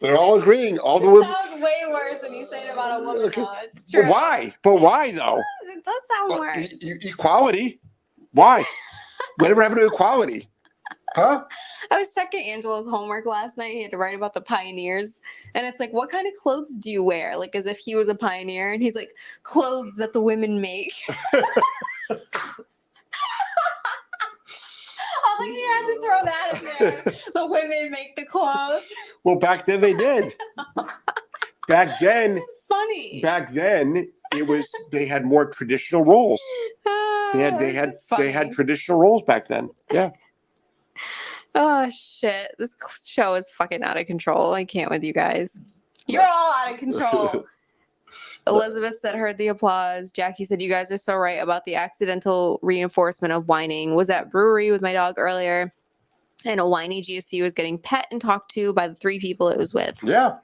they're 0.00 0.16
all 0.16 0.38
agreeing. 0.38 0.78
All 0.78 0.98
the 1.00 1.08
It 1.08 1.12
women. 1.12 1.28
sounds 1.28 1.62
way 1.62 1.74
worse 1.88 2.22
when 2.22 2.32
you 2.34 2.44
say 2.44 2.66
it 2.68 2.72
about 2.72 3.00
a 3.00 3.04
woman, 3.04 3.22
Okay. 3.24 3.40
though. 3.42 3.52
It's 3.64 3.82
But 3.92 4.02
true. 4.02 4.10
why? 4.10 4.54
But 4.62 4.80
why 4.80 5.10
though? 5.10 5.42
It 5.62 5.84
does 5.84 6.02
sound 6.08 6.30
worse. 6.40 6.74
e- 6.82 7.08
equality. 7.08 7.80
Why? 8.32 8.64
Whatever 9.38 9.62
happened 9.62 9.80
to 9.80 9.86
equality? 9.86 10.48
Huh? 11.14 11.44
I 11.90 11.98
was 11.98 12.12
checking 12.14 12.44
Angelo's 12.44 12.86
homework 12.86 13.24
last 13.26 13.56
night. 13.56 13.72
He 13.72 13.82
had 13.82 13.90
to 13.92 13.96
write 13.96 14.14
about 14.14 14.34
the 14.34 14.40
pioneers. 14.40 15.20
And 15.54 15.66
it's 15.66 15.80
like, 15.80 15.92
what 15.92 16.10
kind 16.10 16.26
of 16.26 16.34
clothes 16.40 16.76
do 16.78 16.90
you 16.90 17.02
wear? 17.02 17.36
Like, 17.36 17.54
as 17.54 17.66
if 17.66 17.78
he 17.78 17.94
was 17.94 18.08
a 18.08 18.14
pioneer. 18.14 18.72
And 18.72 18.82
he's 18.82 18.94
like, 18.94 19.10
clothes 19.42 19.94
that 19.96 20.12
the 20.12 20.20
women 20.20 20.60
make. 20.60 20.92
I 21.32 22.18
was 25.38 25.40
like, 25.40 25.48
you 25.48 25.68
had 25.68 25.86
to 25.86 25.94
throw 26.02 26.24
that 26.24 26.58
in 26.60 26.64
there. 26.78 27.14
The 27.34 27.46
women 27.46 27.90
make 27.90 28.16
the 28.16 28.24
clothes. 28.24 28.84
Well, 29.24 29.38
back 29.38 29.64
then 29.64 29.80
they 29.80 29.94
did. 29.94 30.34
Back 31.68 32.00
then, 32.00 32.40
funny. 32.68 33.20
back 33.22 33.50
then 33.50 34.10
it 34.34 34.46
was 34.46 34.68
they 34.90 35.06
had 35.06 35.24
more 35.24 35.50
traditional 35.50 36.04
roles. 36.04 36.40
Uh, 36.86 37.17
They 37.32 37.40
had 37.40 37.58
they 37.58 37.72
had 37.72 37.92
they 38.16 38.30
had 38.30 38.52
traditional 38.52 38.98
roles 38.98 39.22
back 39.22 39.48
then. 39.48 39.70
Yeah. 39.92 40.10
Oh 41.54 41.90
shit! 41.90 42.54
This 42.58 42.76
show 43.04 43.34
is 43.34 43.50
fucking 43.50 43.82
out 43.82 43.96
of 43.96 44.06
control. 44.06 44.52
I 44.52 44.64
can't 44.64 44.90
with 44.90 45.02
you 45.02 45.14
guys. 45.14 45.58
You're 46.06 46.22
all 46.22 46.54
out 46.56 46.72
of 46.72 46.78
control. 46.78 47.46
Elizabeth 48.46 48.98
said, 48.98 49.14
heard 49.14 49.38
the 49.38 49.48
applause. 49.48 50.12
Jackie 50.12 50.44
said, 50.44 50.62
You 50.62 50.68
guys 50.68 50.90
are 50.90 50.98
so 50.98 51.16
right 51.16 51.42
about 51.42 51.64
the 51.64 51.74
accidental 51.74 52.58
reinforcement 52.62 53.32
of 53.32 53.48
whining. 53.48 53.94
Was 53.94 54.10
at 54.10 54.30
brewery 54.30 54.70
with 54.70 54.82
my 54.82 54.92
dog 54.92 55.14
earlier, 55.18 55.72
and 56.44 56.60
a 56.60 56.68
whiny 56.68 57.02
GSD 57.02 57.42
was 57.42 57.54
getting 57.54 57.78
pet 57.78 58.06
and 58.10 58.20
talked 58.20 58.50
to 58.52 58.72
by 58.72 58.88
the 58.88 58.94
three 58.94 59.18
people 59.18 59.48
it 59.48 59.58
was 59.58 59.74
with. 59.74 59.98
Yeah. 60.02 60.36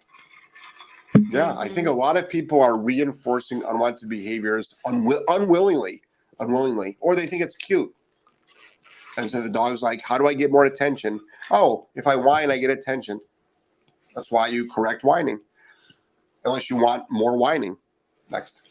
Yeah, 1.31 1.57
I 1.57 1.69
think 1.69 1.87
a 1.87 1.91
mm-hmm. 1.91 2.01
lot 2.01 2.17
of 2.17 2.29
people 2.29 2.61
are 2.61 2.77
reinforcing 2.77 3.63
unwanted 3.69 4.09
behaviors 4.09 4.75
unwi- 4.85 5.23
unwillingly, 5.29 6.03
unwillingly, 6.41 6.97
or 7.01 7.15
they 7.15 7.27
think 7.27 7.43
it's 7.43 7.57
cute. 7.57 7.93
And 9.17 9.31
so 9.31 9.41
the 9.41 9.49
dog's 9.49 9.83
like, 9.83 10.03
"How 10.03 10.19
do 10.19 10.27
I 10.27 10.35
get 10.35 10.51
more 10.51 10.65
attention?" 10.65 11.21
Oh, 11.51 11.89
if 11.95 12.07
I 12.07 12.17
whine, 12.17 12.51
I 12.51 12.59
get 12.59 12.71
attention. 12.71 13.21
That's 14.15 14.31
why 14.31 14.49
you 14.49 14.69
correct 14.69 15.05
whining, 15.05 15.41
unless 16.45 16.71
you 16.71 16.77
want 16.77 17.05
more 17.11 17.37
whining. 17.39 17.77
Next, 18.31 18.63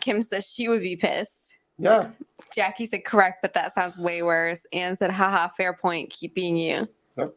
Kim 0.00 0.22
says 0.22 0.46
she 0.46 0.68
would 0.68 0.82
be 0.82 0.96
pissed. 0.96 1.54
yeah, 1.78 2.10
Jackie 2.54 2.86
said 2.86 3.04
correct, 3.04 3.38
but 3.42 3.54
that 3.54 3.72
sounds 3.72 3.96
way 3.96 4.22
worse. 4.22 4.66
Anne 4.72 4.96
said, 4.96 5.10
haha, 5.10 5.48
fair 5.48 5.72
point, 5.72 6.10
keep 6.10 6.34
being 6.34 6.56
you. 6.56 6.88
uh, 7.18 7.28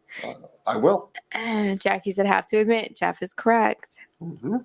I 0.66 0.78
will. 0.78 1.12
Jackie 1.80 2.12
said, 2.12 2.26
have 2.26 2.48
to 2.48 2.58
admit, 2.58 2.96
Jeff 2.96 3.22
is 3.22 3.34
correct. 3.34 4.00
hmm 4.20 4.58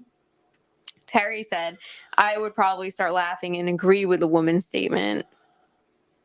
Terry 1.09 1.43
said, 1.43 1.79
I 2.17 2.39
would 2.39 2.55
probably 2.55 2.91
start 2.91 3.13
laughing 3.13 3.57
and 3.57 3.69
agree 3.69 4.05
with 4.05 4.21
the 4.21 4.29
woman's 4.29 4.65
statement. 4.67 5.27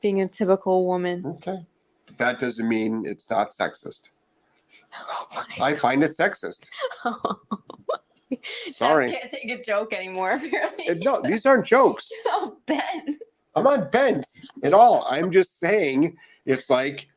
Being 0.01 0.21
a 0.21 0.27
typical 0.27 0.85
woman. 0.85 1.25
Okay, 1.25 1.65
but 2.05 2.17
that 2.17 2.39
doesn't 2.39 2.67
mean 2.67 3.03
it's 3.05 3.29
not 3.29 3.51
sexist. 3.51 4.09
Oh 5.09 5.43
I 5.61 5.75
find 5.75 6.03
it 6.03 6.11
sexist. 6.11 6.67
Sorry. 8.67 9.11
Jeff 9.11 9.21
can't 9.21 9.31
take 9.31 9.51
a 9.51 9.63
joke 9.63 9.93
anymore, 9.93 10.31
apparently. 10.43 10.99
No, 11.03 11.21
these 11.23 11.45
aren't 11.45 11.65
jokes. 11.65 12.11
oh, 12.25 12.57
Ben. 12.65 13.19
I'm 13.55 13.63
not 13.63 13.91
bent 13.91 14.25
at 14.63 14.73
all. 14.73 15.05
I'm 15.07 15.31
just 15.31 15.59
saying 15.59 16.17
it's 16.45 16.71
like 16.71 17.07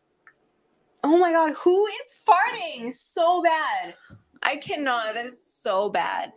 Oh 1.03 1.19
my 1.19 1.33
God, 1.33 1.55
who 1.55 1.87
is 1.87 2.14
farting 2.29 2.95
so 2.95 3.43
bad? 3.43 3.95
I 4.43 4.57
cannot. 4.57 5.14
That 5.14 5.25
is 5.25 5.41
so 5.43 5.89
bad. 5.89 6.33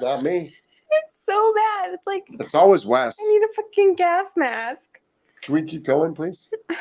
Not 0.00 0.22
me. 0.22 0.54
it's 0.90 1.16
so 1.24 1.52
bad. 1.54 1.92
It's 1.92 2.06
like, 2.06 2.26
It's 2.32 2.54
always 2.54 2.86
Wes. 2.86 3.16
I 3.20 3.24
need 3.32 3.42
a 3.44 3.52
fucking 3.54 3.94
gas 3.96 4.32
mask. 4.36 5.00
Can 5.42 5.54
we 5.54 5.62
keep 5.62 5.82
going, 5.84 6.14
please? 6.14 6.48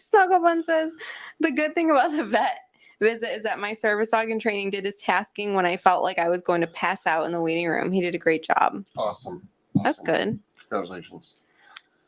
Sagaban 0.00 0.64
says, 0.64 0.92
the 1.40 1.50
good 1.50 1.74
thing 1.74 1.90
about 1.90 2.10
the 2.16 2.24
vet 2.24 2.58
visit 3.00 3.30
is 3.30 3.42
that 3.44 3.58
my 3.58 3.72
service 3.72 4.08
dog 4.08 4.30
in 4.30 4.38
training 4.38 4.70
did 4.70 4.84
his 4.84 4.96
tasking 4.96 5.54
when 5.54 5.66
I 5.66 5.76
felt 5.76 6.02
like 6.02 6.18
I 6.18 6.28
was 6.28 6.42
going 6.42 6.60
to 6.62 6.66
pass 6.68 7.06
out 7.06 7.24
in 7.26 7.32
the 7.32 7.40
waiting 7.40 7.66
room. 7.68 7.92
He 7.92 8.00
did 8.00 8.14
a 8.14 8.18
great 8.18 8.42
job. 8.42 8.84
Awesome. 8.96 9.48
That's 9.82 9.98
good. 10.00 10.38
Congratulations. 10.68 11.36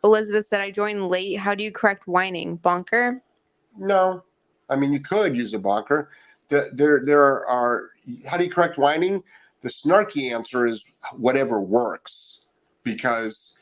Elizabeth 0.05 0.47
said, 0.47 0.61
I 0.61 0.71
joined 0.71 1.09
late. 1.09 1.39
How 1.39 1.55
do 1.55 1.63
you 1.63 1.71
correct 1.73 2.07
whining? 2.09 2.57
Bonker? 2.57 3.23
No, 3.79 4.25
I 4.69 4.77
mean 4.77 4.93
you 4.93 5.01
could 5.01 5.37
use 5.37 5.55
a 5.55 5.59
bonker. 5.59 6.11
The, 6.53 6.69
there, 6.75 7.01
there 7.03 7.47
are. 7.49 7.89
How 8.29 8.37
do 8.37 8.45
you 8.45 8.51
correct 8.51 8.77
whining? 8.77 9.23
The 9.63 9.71
snarky 9.71 10.35
answer 10.35 10.67
is 10.67 10.85
whatever 11.17 11.63
works, 11.63 12.45
because 12.83 13.57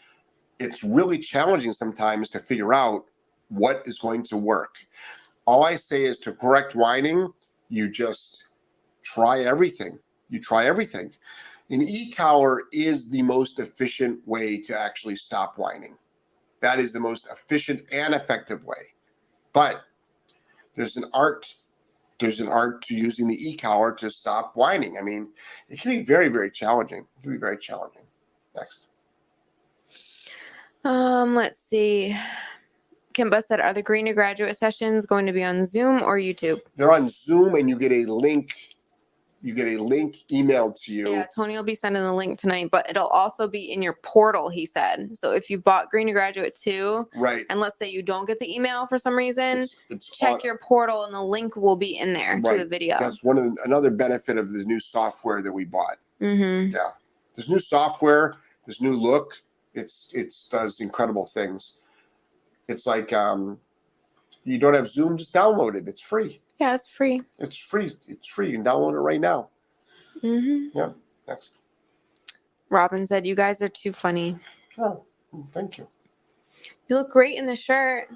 it's 0.59 0.83
really 0.83 1.19
challenging 1.19 1.73
sometimes 1.73 2.29
to 2.31 2.41
figure 2.41 2.75
out 2.75 3.05
what 3.49 3.83
is 3.87 4.01
going 4.01 4.25
to 4.25 4.37
work. 4.37 4.75
All 5.45 5.63
I 5.63 5.77
say 5.77 6.05
is 6.05 6.19
to 6.21 6.33
correct 6.33 6.75
whining, 6.75 7.33
you 7.69 7.89
just 7.89 8.49
try 9.05 9.45
everything. 9.45 9.97
You 10.29 10.41
try 10.41 10.67
everything. 10.67 11.13
An 11.71 11.83
e-collar 11.83 12.63
is 12.73 13.09
the 13.09 13.23
most 13.23 13.61
efficient 13.61 14.19
way 14.27 14.61
to 14.63 14.77
actually 14.77 15.15
stop 15.15 15.59
whining. 15.59 15.97
That 16.61 16.81
is 16.81 16.93
the 16.93 16.99
most 16.99 17.29
efficient 17.31 17.83
and 17.93 18.15
effective 18.15 18.65
way. 18.65 18.83
But 19.53 19.83
there's 20.75 20.97
an 20.97 21.05
art 21.15 21.55
there's 22.21 22.41
an 22.41 22.49
art 22.49 22.83
to 22.83 22.95
using 22.95 23.27
the 23.27 23.49
e-collar 23.49 23.93
to 23.95 24.11
stop 24.11 24.53
whining. 24.55 24.97
I 24.99 25.03
mean, 25.03 25.29
it 25.69 25.81
can 25.81 25.91
be 25.91 26.05
very, 26.05 26.29
very 26.29 26.51
challenging. 26.51 27.07
It 27.17 27.23
can 27.23 27.33
be 27.33 27.39
very 27.39 27.59
challenging. 27.59 28.03
Next. 28.55 28.89
Um, 30.85 31.35
let's 31.35 31.59
see. 31.59 32.17
Kimba 33.15 33.43
said, 33.43 33.61
Are 33.61 33.73
the 33.73 33.83
Green 33.83 34.07
to 34.07 34.15
Graduate 34.15 34.57
sessions 34.57 35.07
going 35.07 35.27
to 35.27 35.33
be 35.33 35.43
on 35.43 35.65
Zoom 35.65 36.03
or 36.03 36.17
YouTube? 36.19 36.61
They're 36.77 36.93
on 36.93 37.09
Zoom 37.09 37.55
and 37.55 37.69
you 37.69 37.77
get 37.77 37.93
a 37.93 38.05
link. 38.05 38.77
You 39.43 39.55
get 39.55 39.69
a 39.69 39.83
link 39.83 40.19
emailed 40.31 40.79
to 40.83 40.93
you. 40.95 41.13
Yeah, 41.13 41.27
Tony 41.35 41.55
will 41.55 41.63
be 41.63 41.75
sending 41.75 42.03
the 42.03 42.13
link 42.13 42.39
tonight, 42.39 42.69
but 42.71 42.89
it'll 42.91 43.07
also 43.07 43.49
be 43.49 43.73
in 43.73 43.81
your 43.81 43.95
portal, 44.03 44.51
he 44.51 44.67
said. 44.67 45.17
So 45.17 45.33
if 45.33 45.49
you 45.49 45.59
bought 45.59 45.91
Green 45.91 46.09
to 46.09 46.13
Graduate 46.13 46.55
2, 46.55 47.09
Right. 47.17 47.47
and 47.49 47.59
let's 47.59 47.79
say 47.79 47.89
you 47.89 48.03
don't 48.03 48.27
get 48.27 48.39
the 48.39 48.55
email 48.55 48.87
for 48.87 48.99
some 48.99 49.17
reason, 49.17 49.59
It's, 49.61 49.77
it's 49.89 50.11
check 50.11 50.33
on- 50.35 50.41
your 50.45 50.59
portal 50.59 51.05
and 51.05 51.15
the 51.15 51.23
link 51.23 51.57
will 51.57 51.77
be 51.77 51.97
in 51.99 52.13
there 52.13 52.39
to 52.39 52.59
the 52.59 52.67
video. 52.67 52.99
That's 53.01 53.25
one 53.25 53.39
of 53.39 53.45
the, 53.45 53.63
another 53.65 53.91
benefit 53.91 54.37
of 54.37 54.53
the 54.53 54.63
new 54.65 54.79
software 54.79 55.41
that 55.41 55.53
we 55.53 55.65
bought. 55.65 55.97
Mm-hmm. 56.21 56.77
This 57.35 57.49
new 57.49 57.61
software, 57.61 58.35
this 58.67 58.83
new 58.83 58.93
look, 58.93 59.35
it's 59.73 60.11
it's 60.15 60.49
does 60.49 60.81
incredible 60.81 61.25
things. 61.25 61.75
It's 62.69 62.87
like 62.87 63.13
um, 63.15 63.59
you 64.45 64.59
don't 64.59 64.75
have 64.75 64.89
Zoom, 64.89 65.17
just 65.17 65.33
download 65.33 65.77
it. 65.77 65.89
It's 65.89 66.03
free. 66.03 66.41
Yeah, 66.61 66.75
it's 66.75 66.89
free. 66.89 67.23
It's 67.39 67.57
free. 67.57 67.91
It's 68.07 68.29
free. 68.29 68.51
You 68.51 68.59
can 68.59 68.65
download 68.65 68.93
it 68.93 68.99
right 69.01 69.21
now. 69.21 69.49
Mm-hmm. 70.23 70.77
Yeah. 70.79 70.91
Next. 71.27 71.55
Robin 72.69 73.07
said, 73.07 73.27
You 73.27 73.35
guys 73.35 73.63
are 73.63 73.69
too 73.69 73.95
funny. 73.95 74.37
Oh, 74.79 75.05
thank 75.55 75.79
you. 75.79 75.89
You 76.89 76.97
look 76.97 77.11
great 77.11 77.39
in 77.39 77.47
the 77.47 77.57
shirt. 77.57 78.09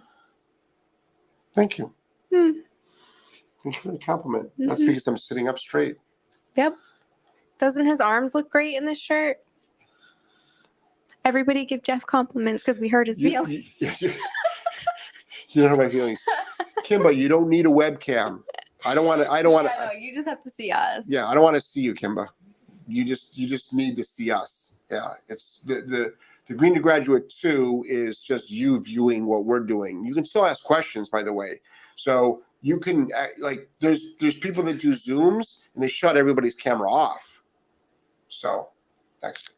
Thank 1.55 1.79
you. 1.79 1.93
Hmm. 2.31 2.51
Thank 3.63 3.77
you 3.77 3.83
for 3.83 3.93
the 3.93 3.99
compliment. 3.99 4.51
That's 4.59 4.83
Mhm. 4.83 4.87
because 4.89 5.07
I'm 5.07 5.17
sitting 5.17 5.49
up 5.49 5.59
straight. 5.59 5.97
Yep. 6.57 6.75
Doesn't 7.59 7.87
his 7.87 8.01
arms 8.01 8.35
look 8.35 8.51
great 8.51 8.77
in 8.77 8.85
this 8.85 8.99
shirt? 8.99 9.39
Everybody 11.25 11.65
give 11.65 11.83
Jeff 11.83 12.05
compliments 12.05 12.63
because 12.63 12.79
we 12.79 12.89
heard 12.89 13.07
his 13.07 13.23
You, 13.23 13.31
feelings. 13.31 13.81
you, 13.81 13.91
you, 14.01 14.13
you 15.49 15.63
don't 15.63 15.79
my 15.79 15.89
feelings. 15.89 16.23
Kimba, 16.85 17.17
you 17.17 17.29
don't 17.29 17.49
need 17.49 17.67
a 17.67 17.71
webcam. 17.71 18.43
I 18.85 18.95
don't 18.95 19.07
want 19.07 19.23
to. 19.23 19.31
I 19.31 19.43
don't 19.43 19.53
want 19.53 19.67
to. 19.67 19.75
Yeah, 19.77 19.87
no, 19.87 19.93
you 19.93 20.15
just 20.15 20.29
have 20.29 20.43
to 20.43 20.51
see 20.51 20.71
us. 20.71 21.09
Yeah, 21.09 21.27
I 21.27 21.35
don't 21.35 21.43
want 21.43 21.57
to 21.57 21.61
see 21.61 21.81
you, 21.81 21.95
Kimba. 21.95 22.29
You 22.87 23.05
just 23.05 23.39
you 23.39 23.49
just 23.49 23.73
need 23.73 23.97
to 23.97 24.05
see 24.05 24.31
us. 24.31 24.77
Yeah, 24.91 25.13
it's 25.29 25.61
the 25.61 25.77
the 25.83 26.15
the 26.49 26.55
Green 26.55 26.75
to 26.75 26.81
Graduate 26.81 27.31
two 27.31 27.85
is 27.89 28.21
just 28.21 28.51
you 28.51 28.79
viewing 28.81 29.27
what 29.27 29.47
we're 29.47 29.61
doing. 29.61 30.05
You 30.05 30.15
can 30.15 30.27
still 30.27 30.45
ask 30.45 30.63
questions, 30.63 31.09
by 31.09 31.23
the 31.23 31.33
way. 31.33 31.61
So 31.97 32.43
you 32.61 32.79
can 32.79 33.09
uh, 33.17 33.27
like 33.39 33.69
there's 33.81 34.03
there's 34.21 34.37
people 34.37 34.63
that 34.65 34.81
do 34.81 34.93
zooms 34.93 35.61
and 35.75 35.83
they 35.83 35.89
shut 35.89 36.17
everybody's 36.17 36.55
camera 36.55 36.91
off. 36.91 37.43
So 38.29 38.69
next. 39.23 39.53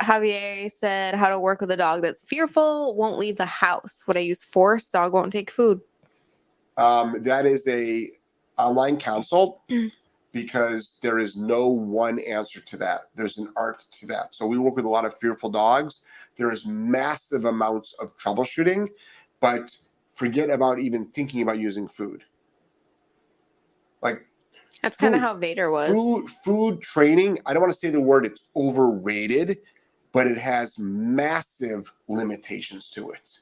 Javier 0.00 0.70
said 0.70 1.14
how 1.14 1.28
to 1.28 1.38
work 1.38 1.60
with 1.60 1.70
a 1.70 1.76
dog 1.76 2.02
that's 2.02 2.22
fearful, 2.22 2.96
won't 2.96 3.18
leave 3.18 3.36
the 3.36 3.46
house. 3.46 4.02
Would 4.06 4.16
I 4.16 4.20
use 4.20 4.42
force? 4.42 4.90
Dog 4.90 5.12
won't 5.12 5.30
take 5.30 5.50
food. 5.50 5.80
Um, 6.76 7.22
that 7.22 7.46
is 7.46 7.66
a 7.68 8.08
online 8.58 8.96
consult 8.96 9.66
Mm. 9.68 9.90
because 10.32 10.98
there 11.02 11.18
is 11.18 11.36
no 11.36 11.68
one 11.68 12.18
answer 12.20 12.60
to 12.60 12.76
that. 12.78 13.02
There's 13.14 13.38
an 13.38 13.52
art 13.56 13.80
to 14.00 14.06
that. 14.06 14.34
So 14.34 14.46
we 14.46 14.58
work 14.58 14.76
with 14.76 14.84
a 14.84 14.88
lot 14.88 15.04
of 15.04 15.18
fearful 15.18 15.50
dogs. 15.50 16.00
There 16.36 16.52
is 16.52 16.64
massive 16.64 17.44
amounts 17.44 17.94
of 17.98 18.16
troubleshooting, 18.16 18.88
but 19.40 19.76
forget 20.14 20.48
about 20.50 20.78
even 20.78 21.06
thinking 21.06 21.42
about 21.42 21.58
using 21.58 21.86
food. 21.88 22.24
Like 24.02 24.26
That's 24.82 24.96
kind 24.96 25.14
of 25.14 25.20
how 25.20 25.36
Vader 25.36 25.70
was. 25.70 25.88
food, 25.88 26.28
food 26.44 26.80
training. 26.80 27.38
I 27.46 27.52
don't 27.52 27.60
want 27.62 27.72
to 27.72 27.78
say 27.78 27.90
the 27.90 28.00
word 28.00 28.24
it's 28.26 28.50
overrated, 28.56 29.58
but 30.12 30.26
it 30.26 30.38
has 30.38 30.78
massive 30.78 31.92
limitations 32.08 32.90
to 32.90 33.10
it. 33.10 33.38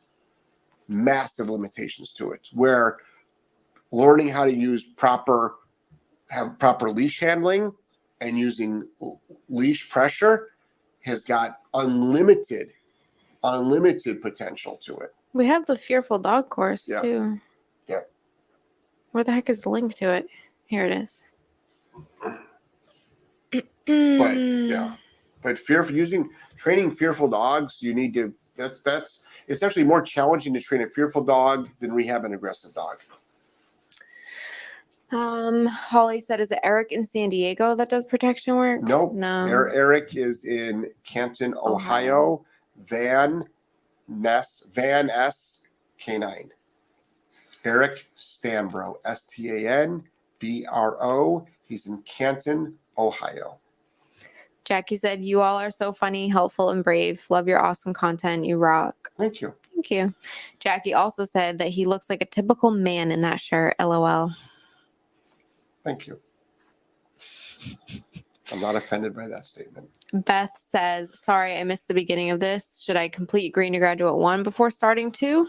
Massive 0.88 1.48
limitations 1.48 2.12
to 2.14 2.32
it. 2.32 2.48
Where 2.52 2.98
learning 3.93 4.28
how 4.28 4.45
to 4.45 4.55
use 4.55 4.84
proper 4.97 5.57
have 6.30 6.59
proper 6.59 6.91
leash 6.91 7.18
handling 7.20 7.72
and 8.20 8.38
using 8.38 8.84
leash 9.49 9.88
pressure 9.88 10.49
has 11.05 11.24
got 11.24 11.59
unlimited 11.74 12.72
unlimited 13.43 14.20
potential 14.20 14.76
to 14.76 14.97
it 14.99 15.14
We 15.32 15.47
have 15.47 15.66
the 15.66 15.76
fearful 15.76 16.18
dog 16.18 16.51
course 16.51 16.86
Yeah. 16.88 17.01
too. 17.01 17.41
Yeah. 17.88 18.01
Where 19.12 19.24
the 19.24 19.32
heck 19.32 19.49
is 19.51 19.61
the 19.61 19.70
link 19.70 19.95
to 19.97 20.11
it? 20.12 20.26
Here 20.66 20.84
it 20.86 20.93
is. 20.93 21.24
but 24.18 24.36
yeah 24.36 24.95
but 25.43 25.59
fearful 25.59 25.95
using 25.97 26.28
training 26.57 26.93
fearful 26.93 27.26
dogs 27.26 27.78
you 27.82 27.93
need 27.95 28.14
to 28.14 28.32
that's 28.55 28.80
that's 28.82 29.24
it's 29.49 29.62
actually 29.64 29.82
more 29.84 30.01
challenging 30.03 30.53
to 30.55 30.61
train 30.61 30.82
a 30.82 30.91
fearful 30.91 31.22
dog 31.22 31.68
than 31.80 31.93
rehab 31.93 32.24
an 32.24 32.32
aggressive 32.34 32.72
dog 32.74 32.99
Um, 35.12 35.66
Holly 35.66 36.20
said, 36.20 36.40
"Is 36.40 36.50
it 36.52 36.61
Eric 36.62 36.92
in 36.92 37.04
San 37.04 37.30
Diego 37.30 37.74
that 37.74 37.88
does 37.88 38.04
protection 38.04 38.56
work?" 38.56 38.82
Nope. 38.82 39.14
No. 39.14 39.46
Er- 39.46 39.70
eric 39.70 40.14
is 40.14 40.44
in 40.44 40.88
canton 41.04 41.54
ohio, 41.56 41.74
Ohio. 41.74 42.44
van 42.84 43.44
ness 44.08 44.64
van 44.72 45.11
s 45.11 45.64
k9 46.00 46.50
Eric 47.64 48.06
Stanbro, 48.16 48.96
S 49.04 49.26
T 49.26 49.50
A 49.50 49.82
N 49.82 50.02
B 50.38 50.64
R 50.70 50.96
O. 51.02 51.46
He's 51.64 51.86
in 51.86 52.02
Canton, 52.02 52.76
Ohio. 52.98 53.61
Jackie 54.64 54.96
said, 54.96 55.22
You 55.24 55.40
all 55.40 55.58
are 55.58 55.70
so 55.70 55.92
funny, 55.92 56.28
helpful, 56.28 56.70
and 56.70 56.82
brave. 56.82 57.24
Love 57.28 57.48
your 57.48 57.62
awesome 57.62 57.92
content. 57.92 58.44
You 58.44 58.56
rock. 58.56 59.11
Thank 59.18 59.40
you. 59.40 59.54
Thank 59.74 59.90
you. 59.90 60.14
Jackie 60.58 60.94
also 60.94 61.24
said 61.24 61.58
that 61.58 61.68
he 61.68 61.86
looks 61.86 62.08
like 62.11 62.22
a 62.22 62.26
typical 62.26 62.70
man 62.70 63.12
in 63.12 63.20
that 63.22 63.40
shirt. 63.40 63.74
LOL. 63.78 64.30
Thank 65.84 66.06
you. 66.06 66.18
I'm 68.52 68.60
not 68.60 68.74
offended 68.76 69.14
by 69.14 69.28
that 69.28 69.46
statement. 69.46 69.88
Beth 70.12 70.52
says, 70.56 71.12
Sorry, 71.18 71.56
I 71.56 71.64
missed 71.64 71.88
the 71.88 71.94
beginning 71.94 72.30
of 72.30 72.40
this. 72.40 72.82
Should 72.84 72.96
I 72.96 73.08
complete 73.08 73.52
Green 73.52 73.72
to 73.74 73.78
Graduate 73.78 74.16
1 74.16 74.42
before 74.42 74.70
starting 74.70 75.12
2? 75.12 75.46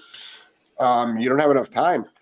Um, 0.79 1.17
you 1.17 1.29
don't 1.29 1.39
have 1.39 1.51
enough 1.51 1.69
time. 1.69 2.05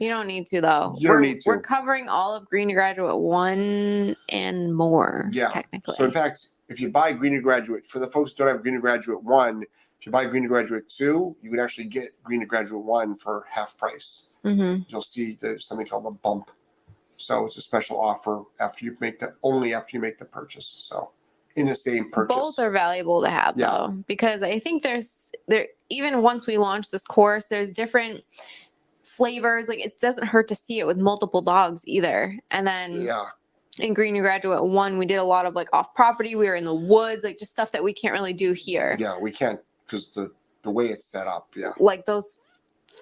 You 0.00 0.08
don't 0.10 0.26
need 0.26 0.46
to, 0.48 0.60
though. 0.60 0.96
You 0.98 1.06
don't 1.06 1.16
we're, 1.16 1.22
need 1.22 1.40
to. 1.42 1.48
We're 1.48 1.60
covering 1.60 2.08
all 2.08 2.34
of 2.34 2.44
Green 2.46 2.68
to 2.68 2.74
Graduate 2.74 3.16
1 3.16 4.16
and 4.30 4.74
more, 4.74 5.30
Yeah. 5.32 5.48
technically. 5.48 5.94
So 5.96 6.04
in 6.04 6.10
fact, 6.10 6.48
if 6.68 6.80
you 6.80 6.90
buy 6.90 7.12
Green 7.12 7.34
to 7.34 7.40
Graduate, 7.40 7.86
for 7.86 7.98
the 8.00 8.08
folks 8.08 8.32
who 8.32 8.38
don't 8.38 8.48
have 8.48 8.62
Green 8.62 8.74
to 8.74 8.80
Graduate 8.80 9.22
one, 9.22 9.62
if 9.62 10.06
you 10.06 10.12
buy 10.12 10.26
Green 10.26 10.42
to 10.42 10.48
Graduate 10.48 10.88
two, 10.88 11.36
you 11.42 11.50
would 11.50 11.60
actually 11.60 11.84
get 11.84 12.10
Green 12.22 12.40
to 12.40 12.46
Graduate 12.46 12.84
one 12.84 13.16
for 13.16 13.46
half 13.50 13.76
price. 13.78 14.28
hmm 14.42 14.78
You'll 14.88 15.02
see 15.02 15.36
there's 15.40 15.66
something 15.66 15.86
called 15.86 16.06
a 16.06 16.10
bump. 16.10 16.50
So 17.16 17.46
it's 17.46 17.56
a 17.56 17.60
special 17.60 18.00
offer 18.00 18.42
after 18.60 18.84
you 18.84 18.96
make 19.00 19.18
the 19.18 19.34
only 19.42 19.74
after 19.74 19.96
you 19.96 20.00
make 20.00 20.18
the 20.18 20.24
purchase. 20.24 20.66
So 20.66 21.10
in 21.56 21.66
the 21.66 21.74
same 21.74 22.10
purchase. 22.10 22.34
Both 22.34 22.58
are 22.58 22.70
valuable 22.70 23.22
to 23.22 23.30
have 23.30 23.56
Yeah. 23.56 23.70
though, 23.70 24.04
because 24.06 24.42
I 24.42 24.58
think 24.58 24.82
there's 24.82 25.30
there 25.46 25.68
even 25.90 26.22
once 26.22 26.46
we 26.46 26.58
launch 26.58 26.90
this 26.90 27.04
course, 27.04 27.46
there's 27.46 27.72
different 27.72 28.24
flavors. 29.02 29.68
Like 29.68 29.84
it 29.84 29.98
doesn't 30.00 30.26
hurt 30.26 30.48
to 30.48 30.54
see 30.54 30.80
it 30.80 30.86
with 30.86 30.98
multiple 30.98 31.42
dogs 31.42 31.82
either. 31.86 32.38
And 32.50 32.66
then 32.66 33.02
yeah. 33.02 33.24
in 33.78 33.94
Green 33.94 34.14
to 34.14 34.20
Graduate 34.20 34.64
one, 34.64 34.98
we 34.98 35.06
did 35.06 35.16
a 35.16 35.24
lot 35.24 35.46
of 35.46 35.54
like 35.54 35.68
off 35.72 35.94
property. 35.94 36.34
We 36.34 36.48
were 36.48 36.56
in 36.56 36.64
the 36.64 36.74
woods, 36.74 37.22
like 37.22 37.38
just 37.38 37.52
stuff 37.52 37.70
that 37.72 37.84
we 37.84 37.92
can't 37.92 38.12
really 38.12 38.32
do 38.32 38.52
here. 38.52 38.96
Yeah, 38.98 39.16
we 39.18 39.30
can't 39.30 39.60
because 39.86 40.10
the 40.10 40.32
the 40.62 40.70
way 40.70 40.86
it's 40.86 41.04
set 41.04 41.26
up. 41.26 41.50
Yeah. 41.54 41.72
Like 41.78 42.06
those 42.06 42.40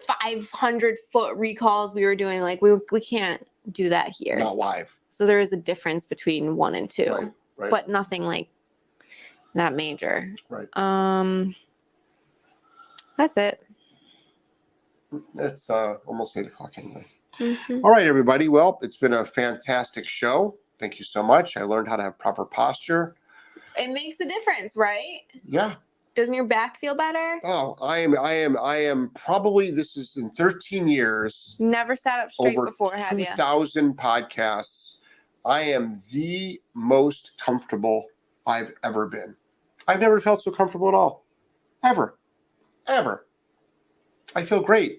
500 0.06 0.96
foot 1.12 1.36
recalls 1.36 1.94
we 1.94 2.04
were 2.04 2.16
doing, 2.16 2.42
like 2.42 2.60
we 2.60 2.76
we 2.90 3.00
can't 3.00 3.46
do 3.70 3.88
that 3.88 4.08
here. 4.08 4.38
Not 4.38 4.56
live. 4.56 4.98
So 5.08 5.26
there 5.26 5.40
is 5.40 5.52
a 5.52 5.56
difference 5.56 6.04
between 6.04 6.56
one 6.56 6.74
and 6.74 6.90
two. 6.90 7.10
Right. 7.10 7.32
Right. 7.56 7.70
but 7.70 7.88
nothing 7.88 8.24
like 8.24 8.48
that 9.54 9.74
major. 9.74 10.34
Right. 10.48 10.68
Um 10.76 11.54
that's 13.16 13.36
it. 13.36 13.64
it's 15.34 15.70
uh 15.70 15.98
almost 16.06 16.36
eight 16.36 16.46
o'clock 16.46 16.78
anyway. 16.78 17.06
Mhm. 17.38 17.82
All 17.84 17.90
right, 17.90 18.06
everybody. 18.06 18.48
Well, 18.48 18.78
it's 18.82 18.96
been 18.96 19.14
a 19.14 19.24
fantastic 19.24 20.06
show. 20.06 20.58
Thank 20.78 20.98
you 20.98 21.04
so 21.04 21.22
much. 21.22 21.56
I 21.56 21.62
learned 21.62 21.88
how 21.88 21.96
to 21.96 22.02
have 22.02 22.18
proper 22.18 22.44
posture. 22.44 23.14
It 23.78 23.90
makes 23.90 24.20
a 24.20 24.26
difference, 24.26 24.76
right? 24.76 25.20
Yeah. 25.46 25.74
Doesn't 26.14 26.34
your 26.34 26.44
back 26.44 26.76
feel 26.78 26.94
better? 26.94 27.40
Oh, 27.44 27.74
I 27.80 27.98
am. 27.98 28.18
I 28.18 28.32
am. 28.34 28.56
I 28.60 28.76
am 28.76 29.10
probably. 29.14 29.70
This 29.70 29.96
is 29.96 30.16
in 30.16 30.28
13 30.30 30.86
years, 30.86 31.56
Never 31.58 31.96
sat 31.96 32.20
up 32.20 32.30
straight 32.30 32.56
over 32.56 32.66
before, 32.66 32.94
have 32.94 33.18
you? 33.18 33.24
2,000 33.26 33.96
podcasts. 33.96 34.98
I 35.44 35.62
am 35.62 35.96
the 36.12 36.60
most 36.74 37.32
comfortable 37.42 38.06
I've 38.46 38.72
ever 38.84 39.08
been. 39.08 39.34
I've 39.88 40.00
never 40.00 40.20
felt 40.20 40.42
so 40.42 40.50
comfortable 40.50 40.88
at 40.88 40.94
all, 40.94 41.24
ever, 41.82 42.18
ever. 42.86 43.26
I 44.36 44.44
feel 44.44 44.60
great. 44.60 44.98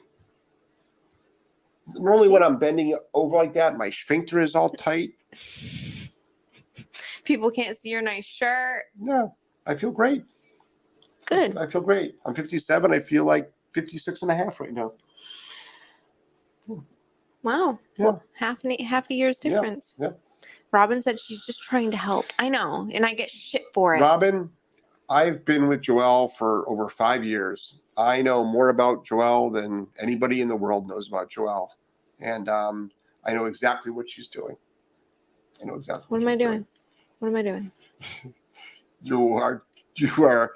Normally, 1.95 2.27
when 2.29 2.43
I'm 2.43 2.57
bending 2.57 2.97
over 3.13 3.35
like 3.37 3.53
that, 3.53 3.77
my 3.77 3.89
sphincter 3.89 4.39
is 4.39 4.55
all 4.55 4.69
tight. 4.71 5.11
People 7.23 7.51
can't 7.51 7.77
see 7.77 7.89
your 7.89 8.01
nice 8.01 8.25
shirt. 8.25 8.83
No, 8.99 9.35
I 9.65 9.75
feel 9.75 9.91
great. 9.91 10.23
Good. 11.25 11.57
I 11.57 11.67
feel 11.67 11.81
great. 11.81 12.15
I'm 12.25 12.33
57. 12.33 12.91
I 12.91 12.99
feel 12.99 13.25
like 13.25 13.51
56 13.73 14.21
and 14.21 14.31
a 14.31 14.35
half 14.35 14.59
right 14.59 14.73
now. 14.73 14.93
Wow. 17.43 17.77
Yeah. 17.97 18.05
Well, 18.05 18.23
half 18.35 18.63
an 18.63 18.71
half 18.85 19.09
a 19.09 19.13
year's 19.13 19.37
difference. 19.37 19.95
yeah. 19.99 20.11
Robin 20.71 21.01
said 21.01 21.19
she's 21.19 21.45
just 21.45 21.61
trying 21.61 21.91
to 21.91 21.97
help. 21.97 22.25
I 22.39 22.49
know, 22.49 22.89
and 22.93 23.05
I 23.05 23.13
get 23.13 23.29
shit 23.29 23.63
for 23.73 23.95
it. 23.95 24.01
Robin, 24.01 24.49
I've 25.09 25.45
been 25.45 25.67
with 25.67 25.81
Joelle 25.81 26.31
for 26.31 26.67
over 26.67 26.89
five 26.89 27.23
years. 27.23 27.79
I 27.97 28.21
know 28.21 28.43
more 28.43 28.69
about 28.69 29.05
Joelle 29.05 29.53
than 29.53 29.87
anybody 30.01 30.41
in 30.41 30.47
the 30.47 30.55
world 30.55 30.87
knows 30.87 31.07
about 31.07 31.29
Joelle. 31.29 31.67
And 32.19 32.49
um, 32.49 32.89
I 33.25 33.33
know 33.33 33.45
exactly 33.45 33.91
what 33.91 34.09
she's 34.09 34.27
doing. 34.27 34.55
I 35.61 35.65
know 35.65 35.75
exactly 35.75 36.05
what 36.07 36.21
am 36.21 36.27
I 36.27 36.33
she's 36.33 36.39
doing? 36.39 36.65
What 37.19 37.27
am 37.27 37.35
I 37.35 37.41
doing? 37.41 37.71
You 39.05 39.33
are, 39.33 39.63
you 39.97 40.23
are, 40.23 40.53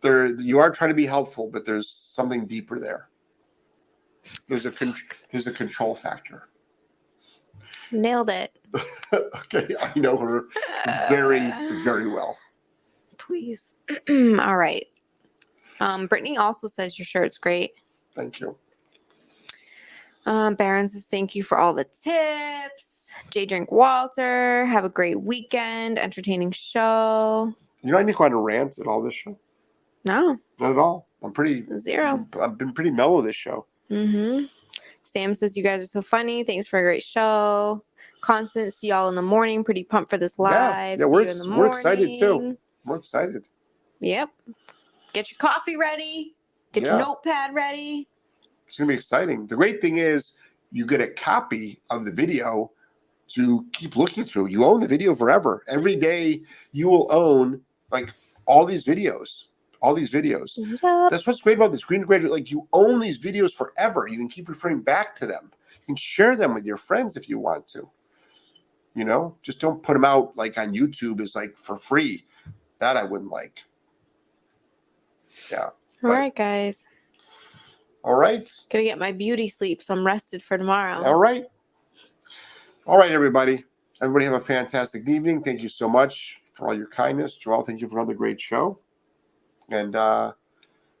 there, 0.00 0.26
you 0.26 0.58
are 0.58 0.70
trying 0.70 0.90
to 0.90 0.94
be 0.94 1.06
helpful, 1.06 1.48
but 1.48 1.64
there's 1.64 1.88
something 1.88 2.46
deeper 2.46 2.78
there. 2.78 3.08
There's 4.48 4.66
a, 4.66 4.70
con- 4.70 4.94
there's 5.30 5.46
a 5.46 5.52
control 5.52 5.94
factor. 5.94 6.48
Nailed 7.92 8.30
it. 8.30 8.58
okay, 9.12 9.74
I 9.80 9.98
know 9.98 10.16
her 10.16 10.46
very, 11.08 11.40
very 11.82 12.08
well. 12.08 12.38
Please. 13.18 13.74
All 14.08 14.56
right. 14.56 14.86
Um, 15.80 16.06
Brittany 16.06 16.36
also 16.36 16.68
says 16.68 16.98
your 16.98 17.06
shirt's 17.06 17.38
great. 17.38 17.72
Thank 18.14 18.40
you. 18.40 18.56
Um, 20.26 20.54
Baron 20.54 20.86
says 20.86 21.06
thank 21.06 21.34
you 21.34 21.42
for 21.42 21.58
all 21.58 21.72
the 21.72 21.84
tips. 21.84 23.08
J 23.30 23.46
Drink 23.46 23.72
Walter, 23.72 24.66
have 24.66 24.84
a 24.84 24.88
great 24.88 25.20
weekend. 25.20 25.98
Entertaining 25.98 26.50
show. 26.50 27.52
You 27.82 27.92
know, 27.92 27.98
I 27.98 28.02
didn't 28.02 28.18
go 28.18 28.24
on 28.24 28.32
a 28.32 28.40
rant 28.40 28.78
at 28.78 28.86
all 28.86 29.02
this 29.02 29.14
show. 29.14 29.38
No, 30.04 30.38
Not 30.58 30.70
at 30.72 30.78
all. 30.78 31.06
I'm 31.22 31.32
pretty. 31.32 31.66
zero. 31.78 32.26
I've 32.40 32.56
been 32.56 32.72
pretty 32.72 32.90
mellow 32.90 33.20
this 33.20 33.36
show. 33.36 33.66
Mm-hmm. 33.90 34.44
Sam 35.02 35.34
says 35.34 35.56
you 35.56 35.62
guys 35.62 35.82
are 35.82 35.86
so 35.86 36.00
funny. 36.02 36.44
Thanks 36.44 36.66
for 36.66 36.78
a 36.78 36.82
great 36.82 37.02
show. 37.02 37.84
Constant, 38.22 38.72
see 38.72 38.88
y'all 38.88 39.08
in 39.08 39.14
the 39.14 39.22
morning. 39.22 39.64
Pretty 39.64 39.84
pumped 39.84 40.10
for 40.10 40.16
this 40.18 40.38
live. 40.38 40.52
yeah, 40.54 40.96
See 40.98 41.04
we're 41.04 41.22
you 41.22 41.28
in 41.30 41.38
the 41.38 41.44
ex- 41.44 41.56
we're 41.58 41.66
excited 41.66 42.18
too. 42.18 42.56
We're 42.86 42.96
excited. 42.96 43.44
Yep. 44.00 44.30
Get 45.12 45.30
your 45.30 45.36
coffee 45.38 45.76
ready. 45.76 46.34
Get 46.72 46.84
Yeah. 46.84 46.96
your 46.98 47.06
notepad 47.06 47.52
ready. 47.54 48.08
It's 48.66 48.78
gonna 48.78 48.88
be 48.88 48.94
exciting. 48.94 49.46
The 49.46 49.56
great 49.56 49.80
thing 49.80 49.96
is 49.98 50.36
you 50.72 50.86
get 50.86 51.00
a 51.00 51.08
copy 51.08 51.80
of 51.90 52.04
the 52.04 52.12
video 52.12 52.70
to 53.28 53.66
keep 53.72 53.96
looking 53.96 54.24
through. 54.24 54.46
You 54.48 54.64
own 54.64 54.80
the 54.80 54.88
video 54.88 55.14
forever. 55.14 55.64
Every 55.68 55.96
day 55.96 56.42
you 56.72 56.88
will 56.88 57.08
own 57.10 57.60
like 57.90 58.12
all 58.46 58.64
these 58.64 58.84
videos. 58.84 59.44
All 59.82 59.94
these 59.94 60.10
videos. 60.10 60.52
Yep. 60.56 61.10
That's 61.10 61.26
what's 61.26 61.40
great 61.40 61.56
about 61.56 61.72
this 61.72 61.84
green 61.84 62.02
graduate. 62.02 62.32
Like 62.32 62.50
you 62.50 62.68
own 62.72 63.00
these 63.00 63.18
videos 63.18 63.54
forever. 63.54 64.06
You 64.08 64.18
can 64.18 64.28
keep 64.28 64.48
referring 64.48 64.80
back 64.80 65.16
to 65.16 65.26
them. 65.26 65.50
You 65.72 65.86
can 65.86 65.96
share 65.96 66.36
them 66.36 66.54
with 66.54 66.64
your 66.64 66.76
friends 66.76 67.16
if 67.16 67.28
you 67.28 67.38
want 67.38 67.66
to. 67.68 67.88
You 68.94 69.04
know, 69.04 69.36
just 69.42 69.60
don't 69.60 69.82
put 69.82 69.94
them 69.94 70.04
out 70.04 70.36
like 70.36 70.58
on 70.58 70.74
YouTube 70.74 71.20
is 71.20 71.34
like 71.34 71.56
for 71.56 71.78
free. 71.78 72.26
That 72.78 72.96
I 72.96 73.04
wouldn't 73.04 73.30
like. 73.30 73.62
Yeah. 75.50 75.70
All 76.02 76.10
right, 76.10 76.34
guys. 76.34 76.86
All 78.02 78.14
right. 78.14 78.50
Gonna 78.70 78.84
get 78.84 78.98
my 78.98 79.12
beauty 79.12 79.48
sleep, 79.48 79.82
so 79.82 79.94
I'm 79.94 80.06
rested 80.06 80.42
for 80.42 80.58
tomorrow. 80.58 81.02
All 81.04 81.16
right. 81.16 81.44
All 82.86 82.98
right, 82.98 83.12
everybody. 83.12 83.64
Everybody 84.02 84.24
have 84.24 84.34
a 84.34 84.40
fantastic 84.40 85.06
evening. 85.08 85.42
Thank 85.42 85.62
you 85.62 85.68
so 85.68 85.88
much 85.88 86.40
for 86.54 86.68
all 86.68 86.74
your 86.74 86.88
kindness. 86.88 87.36
Joel, 87.36 87.62
thank 87.62 87.80
you 87.80 87.88
for 87.88 87.98
another 87.98 88.14
great 88.14 88.40
show. 88.40 88.78
And 89.70 89.96
uh 89.96 90.32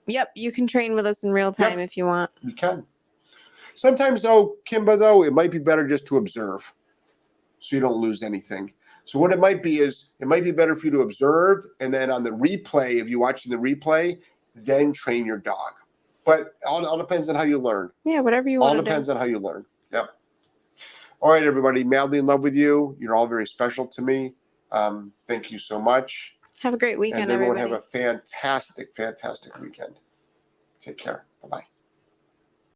Yep, 0.06 0.30
you 0.34 0.50
can 0.50 0.66
train 0.66 0.94
with 0.94 1.06
us 1.06 1.22
in 1.22 1.30
real 1.30 1.52
time 1.52 1.78
if 1.78 1.96
you 1.96 2.04
want. 2.06 2.30
You 2.40 2.52
can. 2.52 2.84
Sometimes 3.74 4.22
though, 4.22 4.56
Kimba, 4.68 4.98
though, 4.98 5.22
it 5.22 5.32
might 5.32 5.50
be 5.50 5.58
better 5.58 5.86
just 5.86 6.06
to 6.06 6.16
observe 6.16 6.72
so 7.60 7.76
you 7.76 7.80
don't 7.80 7.96
lose 7.96 8.22
anything. 8.22 8.72
So 9.04 9.18
what 9.18 9.32
it 9.32 9.38
might 9.38 9.62
be 9.62 9.78
is 9.78 10.12
it 10.20 10.26
might 10.26 10.44
be 10.44 10.52
better 10.52 10.74
for 10.74 10.86
you 10.86 10.92
to 10.92 11.00
observe 11.02 11.64
and 11.80 11.92
then 11.92 12.10
on 12.10 12.22
the 12.22 12.30
replay, 12.30 13.00
if 13.00 13.08
you're 13.08 13.20
watching 13.20 13.52
the 13.52 13.58
replay, 13.58 14.18
then 14.54 14.92
train 14.92 15.24
your 15.24 15.38
dog. 15.38 15.72
But 16.24 16.54
all, 16.66 16.84
all 16.86 16.98
depends 16.98 17.28
on 17.28 17.34
how 17.34 17.42
you 17.42 17.58
learn. 17.58 17.90
Yeah, 18.04 18.20
whatever 18.20 18.48
you 18.48 18.62
all 18.62 18.68
want 18.74 18.78
to 18.78 18.84
depends 18.84 19.08
do. 19.08 19.12
on 19.12 19.18
how 19.18 19.24
you 19.24 19.38
learn. 19.38 19.64
Yep. 19.92 20.10
All 21.20 21.30
right, 21.30 21.42
everybody. 21.42 21.84
Madly 21.84 22.18
in 22.18 22.26
love 22.26 22.42
with 22.42 22.54
you. 22.54 22.96
You're 22.98 23.14
all 23.14 23.26
very 23.26 23.46
special 23.46 23.86
to 23.86 24.02
me. 24.02 24.34
Um, 24.72 25.12
thank 25.26 25.50
you 25.50 25.58
so 25.58 25.80
much. 25.80 26.36
Have 26.60 26.74
a 26.74 26.78
great 26.78 26.98
weekend, 26.98 27.22
and 27.22 27.32
everyone 27.32 27.56
everybody. 27.56 27.82
have 27.82 28.14
a 28.14 28.18
fantastic, 28.20 28.94
fantastic 28.94 29.58
weekend. 29.60 29.98
Take 30.78 30.98
care. 30.98 31.24
Bye 31.42 31.48
bye. 31.48 31.64